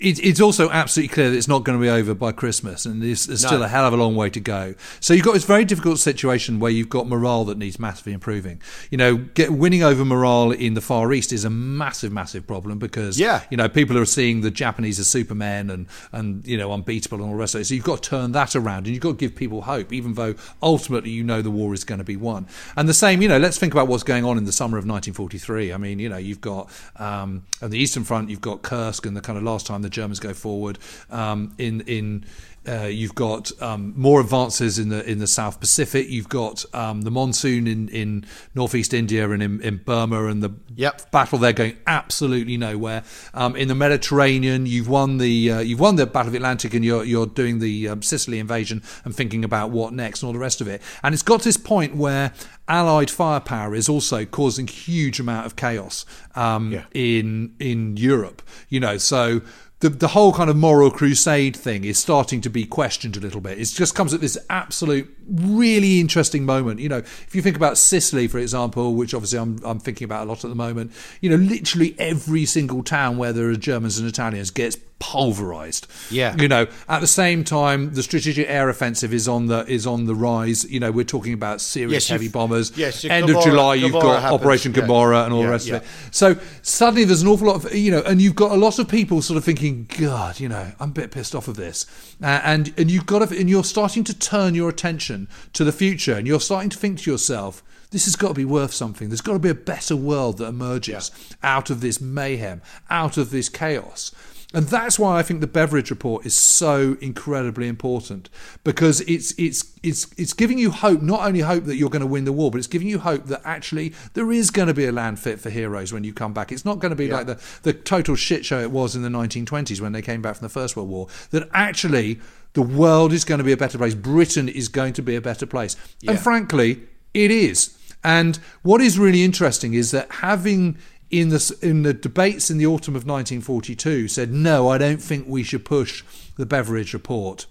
it, 0.00 0.18
it's 0.24 0.40
also 0.40 0.70
absolutely 0.70 1.12
clear 1.12 1.30
that 1.30 1.36
it's 1.36 1.46
not 1.46 1.62
going 1.62 1.78
to 1.78 1.82
be 1.82 1.90
over 1.90 2.14
by 2.14 2.32
Christmas, 2.32 2.86
and 2.86 3.02
there's, 3.02 3.26
there's 3.26 3.42
no. 3.42 3.48
still 3.48 3.62
a 3.62 3.68
hell 3.68 3.86
of 3.86 3.92
a 3.92 3.96
long 3.96 4.16
way 4.16 4.30
to 4.30 4.40
go. 4.40 4.74
So 4.98 5.12
you've 5.12 5.24
got 5.24 5.34
this 5.34 5.44
very 5.44 5.66
difficult 5.66 5.98
situation 5.98 6.58
where 6.58 6.70
you've 6.70 6.88
got 6.88 7.06
morale 7.06 7.44
that 7.44 7.58
needs 7.58 7.78
massively 7.78 8.14
improving. 8.14 8.62
You 8.90 8.96
know, 8.96 9.16
get, 9.16 9.50
winning 9.52 9.82
over 9.82 10.04
morale 10.04 10.52
in 10.52 10.72
the 10.72 10.80
Far 10.80 11.12
East 11.12 11.32
is 11.32 11.44
a 11.44 11.50
massive, 11.50 12.12
massive 12.12 12.46
problem 12.46 12.78
because 12.78 13.20
yeah. 13.20 13.42
you 13.50 13.58
know 13.58 13.68
people 13.68 13.98
are 13.98 14.06
seeing 14.06 14.40
the 14.40 14.50
Japanese 14.50 14.98
as 14.98 15.06
supermen 15.06 15.68
and 15.68 15.86
and 16.12 16.46
you 16.46 16.56
know 16.56 16.72
unbeatable 16.72 17.18
and 17.18 17.26
all 17.26 17.32
the 17.32 17.38
rest 17.38 17.54
of 17.54 17.60
it. 17.60 17.64
So 17.66 17.74
you've 17.74 17.84
got 17.84 18.02
to 18.02 18.08
turn 18.08 18.32
that 18.32 18.56
around, 18.56 18.86
and 18.86 18.88
you've 18.88 19.02
got 19.02 19.10
to 19.10 19.16
give 19.16 19.36
people 19.36 19.62
hope, 19.62 19.92
even 19.92 20.14
though 20.14 20.34
ultimately 20.62 21.10
you 21.10 21.24
know 21.24 21.42
the 21.42 21.50
war 21.50 21.74
is 21.74 21.84
going 21.84 21.98
to 21.98 22.04
be 22.04 22.16
won. 22.16 22.46
And 22.76 22.88
the 22.88 22.94
same, 22.94 23.22
you 23.22 23.28
know, 23.28 23.38
let's 23.38 23.58
think 23.58 23.72
about 23.72 23.88
what's 23.88 24.02
going 24.02 24.24
on 24.24 24.38
in 24.38 24.44
the 24.44 24.52
summer 24.52 24.78
of 24.78 24.84
1943. 24.84 25.72
I 25.72 25.76
mean, 25.76 25.98
you 25.98 26.08
know, 26.08 26.16
you've 26.16 26.40
got 26.40 26.70
um, 26.96 27.44
on 27.62 27.70
the 27.70 27.78
Eastern 27.78 28.04
Front, 28.04 28.30
you've 28.30 28.40
got 28.40 28.62
Kursk, 28.62 29.06
and 29.06 29.16
the 29.16 29.20
kind 29.20 29.36
of 29.36 29.44
last 29.44 29.66
time 29.66 29.82
the 29.82 29.90
Germans 29.90 30.20
go 30.20 30.34
forward. 30.34 30.78
Um, 31.10 31.54
in 31.58 31.82
in 31.82 32.24
uh, 32.68 32.84
you've 32.84 33.14
got 33.14 33.50
um, 33.62 33.94
more 33.96 34.20
advances 34.20 34.78
in 34.78 34.90
the 34.90 35.08
in 35.10 35.18
the 35.18 35.26
South 35.26 35.60
Pacific. 35.60 36.08
You've 36.10 36.28
got 36.28 36.64
um, 36.74 37.02
the 37.02 37.10
monsoon 37.10 37.66
in, 37.66 37.88
in 37.88 38.26
northeast 38.54 38.92
India 38.92 39.30
and 39.30 39.42
in, 39.42 39.60
in 39.62 39.78
Burma, 39.78 40.26
and 40.26 40.42
the 40.42 40.50
yep. 40.76 41.10
battle 41.10 41.38
there 41.38 41.54
going 41.54 41.78
absolutely 41.86 42.58
nowhere. 42.58 43.02
Um, 43.32 43.56
in 43.56 43.68
the 43.68 43.74
Mediterranean, 43.74 44.66
you've 44.66 44.88
won 44.88 45.16
the 45.16 45.50
uh, 45.50 45.60
you've 45.60 45.80
won 45.80 45.96
the 45.96 46.06
Battle 46.06 46.28
of 46.28 46.34
Atlantic, 46.34 46.74
and 46.74 46.84
you're 46.84 47.02
you're 47.02 47.26
doing 47.26 47.60
the 47.60 47.88
um, 47.88 48.02
Sicily 48.02 48.38
invasion 48.38 48.82
and 49.04 49.16
thinking 49.16 49.42
about 49.42 49.70
what 49.70 49.94
next 49.94 50.22
and 50.22 50.26
all 50.28 50.34
the 50.34 50.38
rest 50.38 50.60
of 50.60 50.68
it. 50.68 50.82
And 51.02 51.14
it's 51.14 51.22
got 51.22 51.40
to 51.40 51.48
this 51.48 51.56
point 51.56 51.96
where 51.96 52.32
Allied 52.68 53.10
firepower 53.10 53.74
is 53.74 53.88
also 53.88 54.26
causing 54.26 54.66
huge 54.66 55.18
amount 55.18 55.46
of 55.46 55.56
chaos 55.56 56.04
um, 56.34 56.72
yeah. 56.72 56.84
in 56.92 57.54
in 57.58 57.96
Europe. 57.96 58.42
You 58.68 58.80
know, 58.80 58.98
so 58.98 59.40
the, 59.80 59.88
the 59.88 60.08
whole 60.08 60.32
kind 60.32 60.50
of 60.50 60.56
moral 60.56 60.90
crusade 60.90 61.56
thing 61.56 61.84
is 61.84 61.98
starting 61.98 62.42
to 62.42 62.50
be 62.50 62.64
questioned 62.64 63.16
a 63.16 63.20
little 63.20 63.40
bit. 63.40 63.58
It 63.58 63.64
just 63.64 63.94
comes 63.94 64.12
at 64.12 64.20
this 64.20 64.36
absolute, 64.50 65.14
really 65.26 66.00
interesting 66.00 66.44
moment. 66.44 66.80
You 66.80 66.90
know, 66.90 66.98
if 66.98 67.34
you 67.34 67.40
think 67.40 67.56
about 67.56 67.78
Sicily, 67.78 68.28
for 68.28 68.38
example, 68.38 68.94
which 68.94 69.14
obviously 69.14 69.38
I'm, 69.38 69.58
I'm 69.64 69.80
thinking 69.80 70.04
about 70.04 70.26
a 70.26 70.28
lot 70.28 70.44
at 70.44 70.48
the 70.48 70.54
moment, 70.54 70.92
you 71.22 71.30
know, 71.30 71.36
literally 71.36 71.96
every 71.98 72.44
single 72.44 72.82
town 72.82 73.16
where 73.16 73.32
there 73.32 73.48
are 73.48 73.56
Germans 73.56 73.98
and 73.98 74.06
Italians 74.06 74.50
gets 74.50 74.76
pulverized. 75.00 75.88
Yeah. 76.10 76.36
You 76.36 76.46
know, 76.46 76.68
at 76.88 77.00
the 77.00 77.08
same 77.08 77.42
time, 77.42 77.94
the 77.94 78.02
strategic 78.04 78.48
air 78.48 78.68
offensive 78.68 79.12
is 79.12 79.26
on 79.26 79.46
the 79.46 79.66
is 79.66 79.86
on 79.86 80.04
the 80.04 80.14
rise. 80.14 80.70
You 80.70 80.78
know, 80.78 80.92
we're 80.92 81.04
talking 81.04 81.32
about 81.32 81.60
serious 81.60 82.04
yes, 82.04 82.08
heavy 82.08 82.28
bombers. 82.28 82.76
Yes. 82.76 83.04
End 83.04 83.26
Gomorrah, 83.26 83.44
of 83.44 83.50
July, 83.50 83.74
you've 83.74 83.92
Gomorrah 83.92 84.14
got 84.14 84.22
happens. 84.22 84.40
Operation 84.40 84.74
yeah. 84.74 84.82
And 84.84 85.32
all 85.32 85.40
yeah, 85.40 85.46
the 85.46 85.50
rest 85.50 85.66
yeah. 85.66 85.76
of 85.76 85.82
it. 85.82 85.88
So 86.12 86.36
suddenly 86.62 87.04
there's 87.04 87.22
an 87.22 87.28
awful 87.28 87.48
lot 87.48 87.64
of 87.64 87.74
you 87.74 87.90
know, 87.90 88.02
and 88.02 88.20
you've 88.22 88.36
got 88.36 88.52
a 88.52 88.56
lot 88.56 88.78
of 88.78 88.88
people 88.88 89.20
sort 89.22 89.36
of 89.38 89.44
thinking, 89.44 89.88
God, 89.98 90.38
you 90.38 90.48
know, 90.48 90.72
I'm 90.78 90.90
a 90.90 90.92
bit 90.92 91.10
pissed 91.10 91.34
off 91.34 91.48
of 91.48 91.56
this, 91.56 91.86
uh, 92.22 92.40
and 92.44 92.72
and 92.76 92.90
you've 92.90 93.06
got 93.06 93.28
to, 93.28 93.38
and 93.38 93.50
you're 93.50 93.64
starting 93.64 94.04
to 94.04 94.16
turn 94.16 94.54
your 94.54 94.68
attention 94.68 95.28
to 95.54 95.64
the 95.64 95.72
future, 95.72 96.14
and 96.14 96.26
you're 96.26 96.40
starting 96.40 96.70
to 96.70 96.78
think 96.78 97.00
to 97.00 97.10
yourself 97.10 97.62
this 97.90 98.04
has 98.04 98.16
got 98.16 98.28
to 98.28 98.34
be 98.34 98.44
worth 98.44 98.72
something. 98.72 99.08
There's 99.08 99.20
got 99.20 99.32
to 99.32 99.38
be 99.38 99.48
a 99.48 99.54
better 99.54 99.96
world 99.96 100.38
that 100.38 100.46
emerges 100.46 101.10
yeah. 101.30 101.36
out 101.42 101.70
of 101.70 101.80
this 101.80 102.00
mayhem, 102.00 102.62
out 102.88 103.16
of 103.16 103.30
this 103.30 103.48
chaos. 103.48 104.12
And 104.52 104.66
that's 104.66 104.98
why 104.98 105.18
I 105.18 105.22
think 105.22 105.40
the 105.40 105.46
Beveridge 105.46 105.90
report 105.90 106.26
is 106.26 106.34
so 106.34 106.96
incredibly 107.00 107.68
important 107.68 108.28
because 108.64 109.00
it's 109.02 109.32
it's 109.38 109.72
it's 109.82 110.08
it's 110.16 110.32
giving 110.32 110.58
you 110.58 110.72
hope, 110.72 111.02
not 111.02 111.20
only 111.20 111.40
hope 111.40 111.64
that 111.64 111.76
you're 111.76 111.90
going 111.90 112.00
to 112.00 112.06
win 112.06 112.24
the 112.24 112.32
war, 112.32 112.50
but 112.50 112.58
it's 112.58 112.66
giving 112.66 112.88
you 112.88 112.98
hope 112.98 113.26
that 113.26 113.42
actually 113.44 113.94
there 114.14 114.32
is 114.32 114.50
going 114.50 114.66
to 114.66 114.74
be 114.74 114.86
a 114.86 114.92
land 114.92 115.20
fit 115.20 115.38
for 115.38 115.50
heroes 115.50 115.92
when 115.92 116.02
you 116.02 116.12
come 116.12 116.32
back. 116.32 116.50
It's 116.50 116.64
not 116.64 116.80
going 116.80 116.90
to 116.90 116.96
be 116.96 117.06
yeah. 117.06 117.18
like 117.18 117.26
the 117.26 117.40
the 117.62 117.72
total 117.72 118.16
shit 118.16 118.44
show 118.44 118.60
it 118.60 118.72
was 118.72 118.96
in 118.96 119.02
the 119.02 119.08
1920s 119.08 119.80
when 119.80 119.92
they 119.92 120.02
came 120.02 120.20
back 120.20 120.36
from 120.36 120.44
the 120.44 120.52
First 120.52 120.76
World 120.76 120.88
War. 120.88 121.06
That 121.30 121.48
actually 121.52 122.18
the 122.54 122.62
world 122.62 123.12
is 123.12 123.24
going 123.24 123.38
to 123.38 123.44
be 123.44 123.52
a 123.52 123.56
better 123.56 123.78
place. 123.78 123.94
Britain 123.94 124.48
is 124.48 124.68
going 124.68 124.94
to 124.94 125.02
be 125.02 125.14
a 125.14 125.20
better 125.20 125.46
place. 125.46 125.76
Yeah. 126.00 126.12
And 126.12 126.20
frankly, 126.20 126.82
it 127.14 127.30
is. 127.30 127.76
And 128.02 128.38
what 128.62 128.80
is 128.80 128.98
really 128.98 129.22
interesting 129.22 129.74
is 129.74 129.90
that 129.92 130.10
having 130.10 130.78
in 131.10 131.30
the 131.30 131.58
in 131.60 131.82
the 131.82 131.92
debates 131.92 132.50
in 132.50 132.58
the 132.58 132.66
autumn 132.66 132.94
of 132.94 133.06
1942 133.06 134.08
said 134.08 134.32
no, 134.32 134.68
I 134.68 134.78
don't 134.78 135.02
think 135.02 135.26
we 135.26 135.42
should 135.42 135.64
push 135.64 136.04
the 136.36 136.46
Beveridge 136.46 136.94
report. 136.94 137.46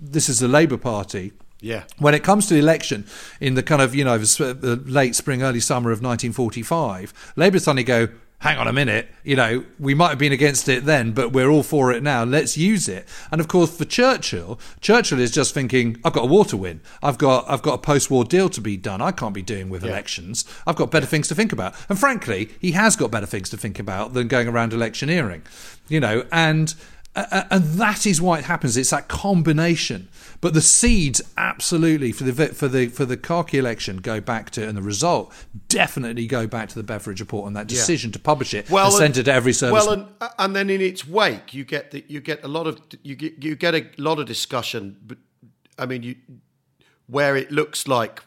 This 0.00 0.28
is 0.28 0.40
the 0.40 0.48
Labour 0.48 0.76
Party. 0.76 1.32
Yeah. 1.60 1.84
When 1.98 2.12
it 2.12 2.22
comes 2.22 2.46
to 2.48 2.54
the 2.54 2.60
election 2.60 3.06
in 3.40 3.54
the 3.54 3.62
kind 3.62 3.80
of 3.80 3.94
you 3.94 4.04
know 4.04 4.18
the 4.18 4.82
late 4.84 5.14
spring, 5.14 5.42
early 5.42 5.60
summer 5.60 5.90
of 5.90 6.02
1945, 6.02 7.32
Labour 7.36 7.58
suddenly 7.58 7.84
go, 7.84 8.08
hang 8.40 8.58
on 8.58 8.68
a 8.68 8.72
minute, 8.72 9.08
you 9.22 9.34
know, 9.34 9.64
we 9.78 9.94
might 9.94 10.10
have 10.10 10.18
been 10.18 10.32
against 10.32 10.68
it 10.68 10.84
then, 10.84 11.12
but 11.12 11.32
we're 11.32 11.48
all 11.48 11.62
for 11.62 11.90
it 11.92 12.02
now. 12.02 12.24
Let's 12.24 12.58
use 12.58 12.88
it. 12.88 13.08
And 13.30 13.40
of 13.40 13.48
course, 13.48 13.74
for 13.74 13.86
Churchill, 13.86 14.60
Churchill 14.82 15.18
is 15.18 15.30
just 15.30 15.54
thinking, 15.54 15.96
I've 16.04 16.12
got 16.12 16.24
a 16.24 16.26
war 16.26 16.44
to 16.46 16.56
win. 16.56 16.82
I've 17.02 17.16
got, 17.16 17.48
I've 17.48 17.62
got 17.62 17.74
a 17.74 17.78
post-war 17.78 18.24
deal 18.24 18.50
to 18.50 18.60
be 18.60 18.76
done. 18.76 19.00
I 19.00 19.12
can't 19.12 19.32
be 19.32 19.40
doing 19.40 19.70
with 19.70 19.82
yeah. 19.82 19.90
elections. 19.90 20.44
I've 20.66 20.76
got 20.76 20.90
better 20.90 21.06
things 21.06 21.28
to 21.28 21.34
think 21.34 21.52
about. 21.52 21.74
And 21.88 21.98
frankly, 21.98 22.50
he 22.60 22.72
has 22.72 22.96
got 22.96 23.10
better 23.10 23.26
things 23.26 23.48
to 23.50 23.56
think 23.56 23.78
about 23.78 24.12
than 24.12 24.28
going 24.28 24.48
around 24.48 24.72
electioneering, 24.74 25.42
you 25.88 26.00
know, 26.00 26.26
and, 26.30 26.74
uh, 27.16 27.44
and 27.50 27.64
that 27.64 28.06
is 28.06 28.20
why 28.20 28.38
it 28.38 28.44
happens. 28.44 28.76
It's 28.76 28.90
that 28.90 29.08
combination 29.08 30.08
but 30.44 30.52
the 30.52 30.60
seeds, 30.60 31.22
absolutely, 31.38 32.12
for 32.12 32.24
the 32.24 32.48
for 32.48 32.68
the 32.68 32.88
for 32.88 33.06
the 33.06 33.16
Khaki 33.16 33.56
election, 33.56 33.96
go 33.96 34.20
back 34.20 34.50
to, 34.50 34.68
and 34.68 34.76
the 34.76 34.82
result 34.82 35.32
definitely 35.68 36.26
go 36.26 36.46
back 36.46 36.68
to 36.68 36.74
the 36.74 36.82
Beveridge 36.82 37.20
report 37.20 37.46
and 37.46 37.56
that 37.56 37.66
decision 37.66 38.10
yeah. 38.10 38.12
to 38.12 38.18
publish 38.18 38.52
it 38.52 38.68
well, 38.68 38.88
and 38.88 38.94
send 38.94 39.16
it 39.16 39.22
to 39.22 39.32
every 39.32 39.54
service. 39.54 39.86
Well, 39.86 39.94
and, 40.20 40.30
and 40.38 40.54
then 40.54 40.68
in 40.68 40.82
its 40.82 41.08
wake, 41.08 41.54
you 41.54 41.64
get 41.64 41.92
the, 41.92 42.04
you 42.08 42.20
get 42.20 42.44
a 42.44 42.48
lot 42.48 42.66
of 42.66 42.78
you 43.02 43.16
get 43.16 43.42
you 43.42 43.56
get 43.56 43.74
a 43.74 43.88
lot 43.96 44.18
of 44.18 44.26
discussion. 44.26 44.98
But 45.06 45.16
I 45.78 45.86
mean, 45.86 46.02
you 46.02 46.16
where 47.06 47.36
it 47.36 47.50
looks 47.50 47.88
like 47.88 48.22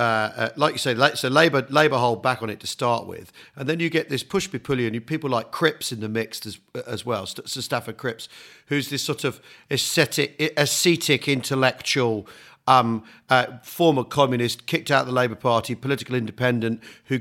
uh, 0.00 0.32
uh, 0.36 0.48
like 0.56 0.72
you 0.72 0.78
say, 0.78 0.94
so 1.14 1.28
Labour 1.28 1.66
Labour 1.68 1.98
hold 1.98 2.22
back 2.22 2.42
on 2.42 2.48
it 2.48 2.58
to 2.60 2.66
start 2.66 3.06
with, 3.06 3.32
and 3.54 3.68
then 3.68 3.80
you 3.80 3.90
get 3.90 4.08
this 4.08 4.22
push 4.22 4.48
pulley, 4.50 4.86
and 4.86 4.94
you 4.94 5.00
people 5.02 5.28
like 5.28 5.50
Cripps 5.50 5.92
in 5.92 6.00
the 6.00 6.08
mix 6.08 6.46
as 6.46 6.58
as 6.86 7.04
well, 7.04 7.26
Sir 7.26 7.60
Stafford 7.60 7.98
Cripps, 7.98 8.26
who's 8.68 8.88
this 8.88 9.02
sort 9.02 9.24
of 9.24 9.42
ascetic, 9.70 10.54
ascetic 10.56 11.28
intellectual, 11.28 12.26
um, 12.66 13.04
uh, 13.28 13.58
former 13.62 14.02
communist, 14.02 14.66
kicked 14.66 14.90
out 14.90 15.02
of 15.02 15.06
the 15.08 15.12
Labour 15.12 15.34
Party, 15.34 15.74
political 15.74 16.14
independent, 16.14 16.82
who 17.04 17.20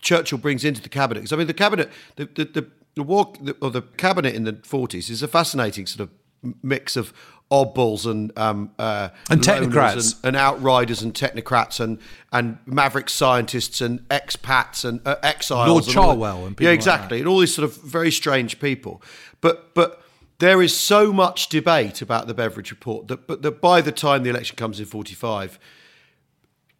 Churchill 0.00 0.38
brings 0.38 0.64
into 0.64 0.80
the 0.80 0.88
cabinet. 0.88 1.22
Because 1.22 1.32
I 1.32 1.36
mean, 1.36 1.48
the 1.48 1.54
cabinet, 1.54 1.90
the 2.14 2.26
the, 2.26 2.44
the, 2.44 2.70
the 2.94 3.02
war, 3.02 3.32
the, 3.40 3.56
or 3.60 3.72
the 3.72 3.82
cabinet 3.82 4.36
in 4.36 4.44
the 4.44 4.60
forties 4.62 5.10
is 5.10 5.20
a 5.20 5.28
fascinating 5.28 5.86
sort 5.86 6.08
of 6.08 6.54
mix 6.62 6.96
of 6.96 7.12
oddballs 7.50 8.08
and 8.08 8.36
um, 8.38 8.70
uh, 8.78 9.08
and 9.28 9.40
technocrats 9.40 10.16
and, 10.16 10.28
and, 10.28 10.36
outriders 10.36 11.02
and 11.02 11.12
technocrats 11.14 11.80
and 11.80 11.98
and 12.32 12.58
maverick 12.64 13.10
scientists 13.10 13.80
and 13.80 14.00
expats 14.08 14.84
and 14.84 15.00
uh, 15.06 15.16
exiles. 15.22 15.68
Lord 15.68 15.84
and 15.84 15.92
Cherwell 15.92 16.46
and 16.46 16.60
yeah, 16.60 16.70
exactly, 16.70 17.18
like 17.18 17.22
and 17.22 17.28
all 17.28 17.40
these 17.40 17.54
sort 17.54 17.64
of 17.64 17.76
very 17.82 18.12
strange 18.12 18.60
people. 18.60 19.02
But 19.40 19.74
but 19.74 20.02
there 20.38 20.62
is 20.62 20.76
so 20.76 21.12
much 21.12 21.48
debate 21.48 22.00
about 22.00 22.26
the 22.26 22.34
Beveridge 22.34 22.70
report 22.70 23.08
that 23.08 23.26
but 23.26 23.42
that 23.42 23.60
by 23.60 23.80
the 23.80 23.92
time 23.92 24.22
the 24.22 24.30
election 24.30 24.56
comes 24.56 24.78
in 24.78 24.86
forty 24.86 25.14
five, 25.14 25.58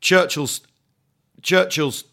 Churchill's 0.01 0.61
Churchill's 1.43 2.05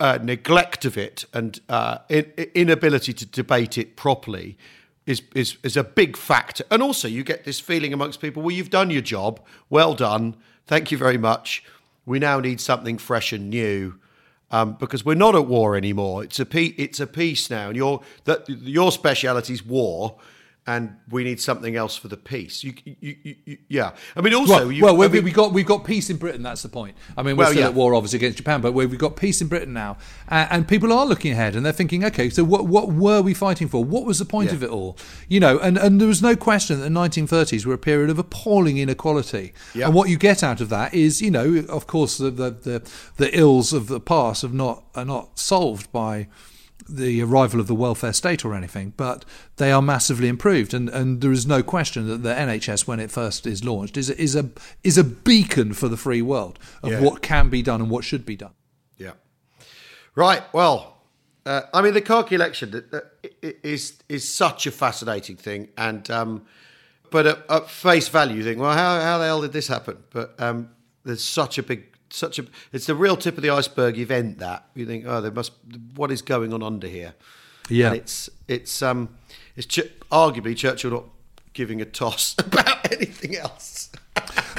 uh, 0.00 0.18
neglect 0.20 0.84
of 0.84 0.98
it 0.98 1.24
and 1.32 1.60
uh, 1.68 1.98
in, 2.08 2.24
inability 2.54 3.12
to 3.12 3.24
debate 3.26 3.78
it 3.78 3.94
properly 3.94 4.58
is, 5.06 5.22
is 5.34 5.56
is 5.62 5.76
a 5.76 5.84
big 5.84 6.16
factor. 6.16 6.64
And 6.70 6.82
also, 6.82 7.08
you 7.08 7.24
get 7.24 7.44
this 7.44 7.60
feeling 7.60 7.92
amongst 7.92 8.20
people: 8.20 8.42
well, 8.42 8.54
you've 8.54 8.70
done 8.70 8.90
your 8.90 9.02
job, 9.02 9.40
well 9.70 9.94
done, 9.94 10.36
thank 10.66 10.90
you 10.90 10.98
very 10.98 11.18
much. 11.18 11.64
We 12.06 12.18
now 12.18 12.40
need 12.40 12.60
something 12.60 12.98
fresh 12.98 13.32
and 13.32 13.50
new. 13.50 13.98
Um, 14.50 14.76
because 14.78 15.04
we're 15.04 15.14
not 15.16 15.34
at 15.34 15.46
war 15.46 15.74
anymore. 15.74 16.22
It's 16.22 16.38
a 16.38 16.46
pe- 16.46 16.74
it's 16.76 17.00
a 17.00 17.06
peace 17.06 17.50
now, 17.50 17.68
and 17.68 17.76
your 17.76 18.02
that 18.24 18.48
your 18.48 18.92
speciality 18.92 19.52
is 19.54 19.64
war, 19.64 20.16
and 20.66 20.96
we 21.10 21.24
need 21.24 21.40
something 21.40 21.76
else 21.76 21.94
for 21.94 22.08
the 22.08 22.16
peace. 22.16 22.64
You, 22.64 22.72
you, 22.84 22.96
you, 23.00 23.36
you 23.44 23.58
yeah. 23.68 23.92
I 24.16 24.22
mean, 24.22 24.32
also, 24.32 24.68
well, 24.68 24.96
well 24.96 25.02
I 25.02 25.08
mean, 25.08 25.24
we 25.24 25.30
got 25.30 25.52
we've 25.52 25.66
got 25.66 25.84
peace 25.84 26.08
in 26.08 26.16
Britain. 26.16 26.42
That's 26.42 26.62
the 26.62 26.70
point. 26.70 26.96
I 27.18 27.22
mean, 27.22 27.36
we're 27.36 27.44
well, 27.44 27.50
still 27.50 27.62
yeah. 27.62 27.68
at 27.68 27.74
war, 27.74 27.94
obviously, 27.94 28.16
against 28.16 28.38
Japan, 28.38 28.62
but 28.62 28.72
we've 28.72 28.96
got 28.98 29.16
peace 29.16 29.42
in 29.42 29.48
Britain 29.48 29.74
now, 29.74 29.98
uh, 30.28 30.46
and 30.50 30.66
people 30.66 30.92
are 30.92 31.04
looking 31.04 31.32
ahead 31.32 31.54
and 31.54 31.66
they're 31.66 31.72
thinking, 31.72 32.04
okay, 32.04 32.30
so 32.30 32.44
what 32.44 32.66
what 32.66 32.90
were 32.90 33.20
we 33.20 33.34
fighting 33.34 33.68
for? 33.68 33.84
What 33.84 34.06
was 34.06 34.18
the 34.18 34.24
point 34.24 34.50
yeah. 34.50 34.56
of 34.56 34.62
it 34.62 34.70
all? 34.70 34.96
You 35.28 35.40
know, 35.40 35.58
and 35.58 35.76
and 35.76 36.00
there 36.00 36.08
was 36.08 36.22
no 36.22 36.34
question 36.34 36.80
that 36.80 36.84
the 36.84 36.98
1930s 36.98 37.66
were 37.66 37.74
a 37.74 37.78
period 37.78 38.08
of 38.08 38.18
appalling 38.18 38.78
inequality, 38.78 39.52
yeah. 39.74 39.86
and 39.86 39.94
what 39.94 40.08
you 40.08 40.16
get 40.16 40.42
out 40.42 40.62
of 40.62 40.70
that 40.70 40.94
is, 40.94 41.20
you 41.20 41.30
know, 41.30 41.64
of 41.68 41.86
course, 41.86 42.16
the 42.16 42.30
the 42.30 42.50
the, 42.50 42.90
the 43.18 43.38
ills 43.38 43.74
of 43.74 43.88
the 43.88 44.00
past 44.00 44.40
have 44.42 44.54
not 44.54 44.84
are 44.94 45.04
not 45.04 45.38
solved 45.38 45.92
by 45.92 46.26
the 46.88 47.22
arrival 47.22 47.60
of 47.60 47.66
the 47.66 47.74
welfare 47.74 48.12
state 48.12 48.44
or 48.44 48.54
anything, 48.54 48.92
but 48.96 49.24
they 49.56 49.72
are 49.72 49.82
massively 49.82 50.28
improved, 50.28 50.74
and, 50.74 50.88
and 50.88 51.20
there 51.20 51.32
is 51.32 51.46
no 51.46 51.62
question 51.62 52.06
that 52.08 52.22
the 52.22 52.34
NHS, 52.34 52.86
when 52.86 53.00
it 53.00 53.10
first 53.10 53.46
is 53.46 53.64
launched, 53.64 53.96
is 53.96 54.10
is 54.10 54.36
a 54.36 54.50
is 54.82 54.98
a 54.98 55.04
beacon 55.04 55.72
for 55.72 55.88
the 55.88 55.96
free 55.96 56.22
world 56.22 56.58
of 56.82 56.92
yeah. 56.92 57.00
what 57.00 57.22
can 57.22 57.48
be 57.48 57.62
done 57.62 57.80
and 57.80 57.90
what 57.90 58.04
should 58.04 58.26
be 58.26 58.36
done. 58.36 58.52
Yeah, 58.96 59.12
right. 60.14 60.42
Well, 60.52 60.98
uh, 61.46 61.62
I 61.72 61.82
mean, 61.82 61.94
the 61.94 62.00
Khaki 62.00 62.34
election 62.34 62.84
is 63.42 64.02
is 64.08 64.32
such 64.32 64.66
a 64.66 64.70
fascinating 64.70 65.36
thing, 65.36 65.68
and 65.76 66.10
um, 66.10 66.46
but 67.10 67.26
at, 67.26 67.38
at, 67.48 67.70
face 67.70 68.08
value, 68.08 68.36
you 68.36 68.44
think, 68.44 68.60
well, 68.60 68.72
how 68.72 69.00
how 69.00 69.18
the 69.18 69.24
hell 69.24 69.42
did 69.42 69.52
this 69.52 69.68
happen? 69.68 69.98
But 70.10 70.34
um, 70.38 70.70
there's 71.04 71.22
such 71.22 71.58
a 71.58 71.62
big 71.62 71.93
such 72.14 72.38
a 72.38 72.46
it's 72.72 72.86
the 72.86 72.94
real 72.94 73.16
tip 73.16 73.36
of 73.36 73.42
the 73.42 73.50
iceberg 73.50 73.98
event 73.98 74.38
that 74.38 74.66
you 74.74 74.86
think 74.86 75.04
oh 75.06 75.20
there 75.20 75.32
must 75.32 75.52
what 75.94 76.10
is 76.10 76.22
going 76.22 76.52
on 76.52 76.62
under 76.62 76.86
here? 76.86 77.14
Yeah. 77.68 77.88
And 77.88 77.96
it's 77.96 78.30
it's 78.48 78.82
um 78.82 79.10
it's 79.56 79.66
ch- 79.66 79.90
arguably 80.10 80.56
Churchill 80.56 80.90
not 80.90 81.04
giving 81.52 81.80
a 81.80 81.84
toss 81.84 82.34
about 82.38 82.92
anything 82.92 83.36
else. 83.36 83.90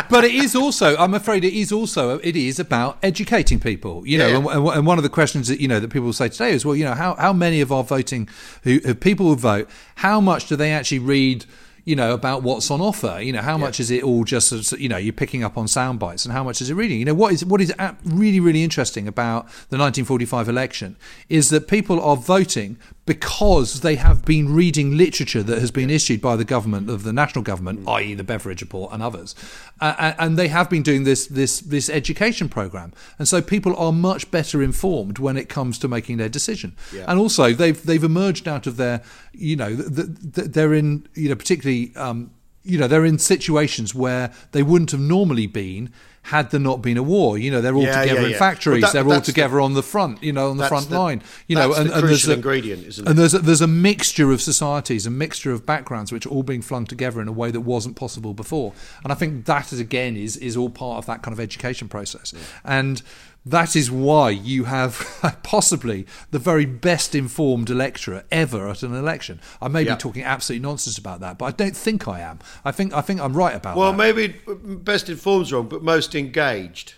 But 0.09 0.25
it 0.25 0.35
is 0.35 0.55
also 0.55 0.95
i'm 0.97 1.13
afraid 1.13 1.43
it 1.45 1.53
is 1.53 1.71
also 1.71 2.19
it 2.19 2.35
is 2.35 2.59
about 2.59 2.97
educating 3.01 3.59
people 3.59 4.05
you 4.05 4.17
know 4.17 4.27
yeah, 4.27 4.39
yeah. 4.39 4.57
And, 4.57 4.67
and, 4.67 4.85
one 4.85 4.97
of 4.97 5.03
the 5.03 5.09
questions 5.09 5.47
that 5.47 5.59
you 5.59 5.67
know 5.67 5.79
that 5.79 5.89
people 5.89 6.11
say 6.13 6.27
today 6.27 6.51
is 6.51 6.65
well 6.65 6.75
you 6.75 6.83
know 6.83 6.93
how, 6.93 7.15
how 7.15 7.31
many 7.31 7.61
of 7.61 7.71
our 7.71 7.83
voting 7.83 8.27
who, 8.63 8.79
who 8.85 8.93
people 8.93 9.27
who 9.27 9.35
vote 9.35 9.69
how 9.95 10.19
much 10.19 10.47
do 10.47 10.55
they 10.55 10.71
actually 10.71 10.99
read 10.99 11.45
you 11.85 11.95
know, 11.95 12.13
about 12.13 12.41
what's 12.41 12.69
on 12.71 12.81
offer. 12.81 13.19
You 13.21 13.31
know, 13.31 13.41
how 13.41 13.53
yeah. 13.53 13.65
much 13.65 13.79
is 13.79 13.91
it 13.91 14.03
all 14.03 14.23
just, 14.23 14.71
you 14.73 14.89
know, 14.89 14.97
you're 14.97 15.13
picking 15.13 15.43
up 15.43 15.57
on 15.57 15.67
sound 15.67 15.99
bites 15.99 16.25
and 16.25 16.33
how 16.33 16.43
much 16.43 16.59
is 16.59 16.69
it 16.69 16.73
reading? 16.73 16.99
You 16.99 17.05
know, 17.05 17.13
what 17.13 17.31
is 17.31 17.45
what 17.45 17.61
is 17.61 17.73
really, 18.03 18.39
really 18.39 18.63
interesting 18.63 19.07
about 19.07 19.45
the 19.69 19.77
1945 19.77 20.49
election 20.49 20.97
is 21.29 21.49
that 21.49 21.67
people 21.67 22.01
are 22.01 22.17
voting 22.17 22.77
because 23.05 23.81
they 23.81 23.95
have 23.95 24.25
been 24.25 24.51
reading 24.53 24.97
literature 24.97 25.43
that 25.43 25.59
has 25.59 25.69
been 25.69 25.91
issued 25.91 26.19
by 26.19 26.35
the 26.35 26.43
government 26.43 26.89
of 26.89 27.03
the 27.03 27.13
national 27.13 27.43
government, 27.43 27.85
mm. 27.85 27.93
i.e., 27.95 28.13
the 28.15 28.23
Beveridge 28.23 28.61
Report 28.61 28.91
and 28.91 29.03
others, 29.03 29.35
uh, 29.79 30.13
and 30.17 30.37
they 30.37 30.47
have 30.47 30.69
been 30.69 30.81
doing 30.81 31.03
this 31.03 31.27
this 31.27 31.59
this 31.59 31.89
education 31.89 32.49
program, 32.49 32.93
and 33.19 33.27
so 33.27 33.41
people 33.41 33.75
are 33.75 33.91
much 33.91 34.31
better 34.31 34.63
informed 34.63 35.19
when 35.19 35.37
it 35.37 35.49
comes 35.49 35.77
to 35.79 35.87
making 35.87 36.17
their 36.17 36.29
decision, 36.29 36.75
yeah. 36.91 37.05
and 37.07 37.19
also 37.19 37.53
they've 37.53 37.85
they've 37.85 38.03
emerged 38.03 38.47
out 38.47 38.65
of 38.65 38.77
their, 38.77 39.03
you 39.33 39.55
know, 39.55 39.75
they're 39.75 40.73
in 40.73 41.07
you 41.13 41.29
know 41.29 41.35
particularly. 41.35 41.74
Um, 41.95 42.31
you 42.63 42.79
know, 42.79 42.88
they're 42.88 43.05
in 43.05 43.19
situations 43.19 43.93
where 43.93 44.33
they 44.51 44.63
wouldn't 44.63 44.91
have 44.91 44.99
normally 44.99 45.45
been 45.45 45.91
had 46.23 46.49
there 46.49 46.59
not 46.59 46.81
been 46.81 46.97
a 46.97 47.03
war. 47.03 47.38
You 47.38 47.51
know, 47.51 47.61
they're 47.61 47.75
all 47.75 47.83
yeah, 47.83 48.01
together 48.01 48.21
yeah, 48.21 48.25
in 48.25 48.31
yeah. 48.31 48.39
factories. 48.39 48.81
That, 48.81 48.93
they're 48.93 49.07
all 49.07 49.21
together 49.21 49.57
the, 49.57 49.61
on 49.61 49.75
the 49.75 49.83
front. 49.83 50.23
You 50.23 50.33
know, 50.33 50.49
on 50.49 50.57
the 50.57 50.67
front 50.67 50.89
the, 50.89 50.97
line. 50.97 51.21
You 51.47 51.55
know, 51.55 51.73
and, 51.73 51.89
the 51.91 51.97
and 51.99 52.07
there's 52.07 52.27
a, 52.27 52.33
ingredient, 52.33 52.83
isn't 52.83 53.05
it? 53.05 53.09
And 53.09 53.19
there's 53.19 53.35
a, 53.35 53.39
there's 53.39 53.61
a 53.61 53.67
mixture 53.67 54.31
of 54.31 54.41
societies, 54.41 55.05
a 55.05 55.11
mixture 55.11 55.51
of 55.51 55.67
backgrounds, 55.67 56.11
which 56.11 56.25
are 56.25 56.29
all 56.29 56.41
being 56.41 56.63
flung 56.63 56.85
together 56.85 57.21
in 57.21 57.27
a 57.27 57.31
way 57.31 57.51
that 57.51 57.61
wasn't 57.61 57.95
possible 57.95 58.33
before. 58.33 58.73
And 59.03 59.13
I 59.13 59.15
think 59.15 59.45
that 59.45 59.71
is 59.71 59.79
again 59.79 60.17
is 60.17 60.35
is 60.38 60.57
all 60.57 60.71
part 60.71 60.97
of 60.97 61.05
that 61.05 61.21
kind 61.21 61.33
of 61.33 61.39
education 61.39 61.88
process. 61.88 62.33
And 62.63 63.03
that 63.45 63.75
is 63.75 63.91
why 63.91 64.31
you 64.31 64.63
have 64.63 65.39
possibly 65.43 66.08
the 66.31 66.39
very 66.39 66.65
best 66.65 67.13
informed 67.13 67.69
electorate 67.69 68.25
ever 68.31 68.67
at 68.69 68.81
an 68.81 68.95
election. 68.95 69.39
I 69.62 69.67
may 69.67 69.84
be 69.84 69.95
talking 69.95 70.23
absolute 70.23 70.62
nonsense 70.62 70.97
about 70.97 71.19
that, 71.19 71.38
but 71.38 71.45
I 71.45 71.51
don't 71.51 71.77
think 71.77 72.08
I 72.08 72.21
am. 72.21 72.39
I 72.63 72.71
think 72.71 72.93
I 72.93 73.01
think 73.01 73.21
I'm 73.21 73.36
right 73.38 73.55
about 73.55 73.77
well, 73.77 73.91
that. 73.91 73.97
Well, 73.97 74.13
maybe 74.13 74.36
best 74.47 75.10
informed's 75.10 75.53
wrong, 75.53 75.67
but 75.67 75.84
most 75.84 76.15
engaged. 76.15 76.95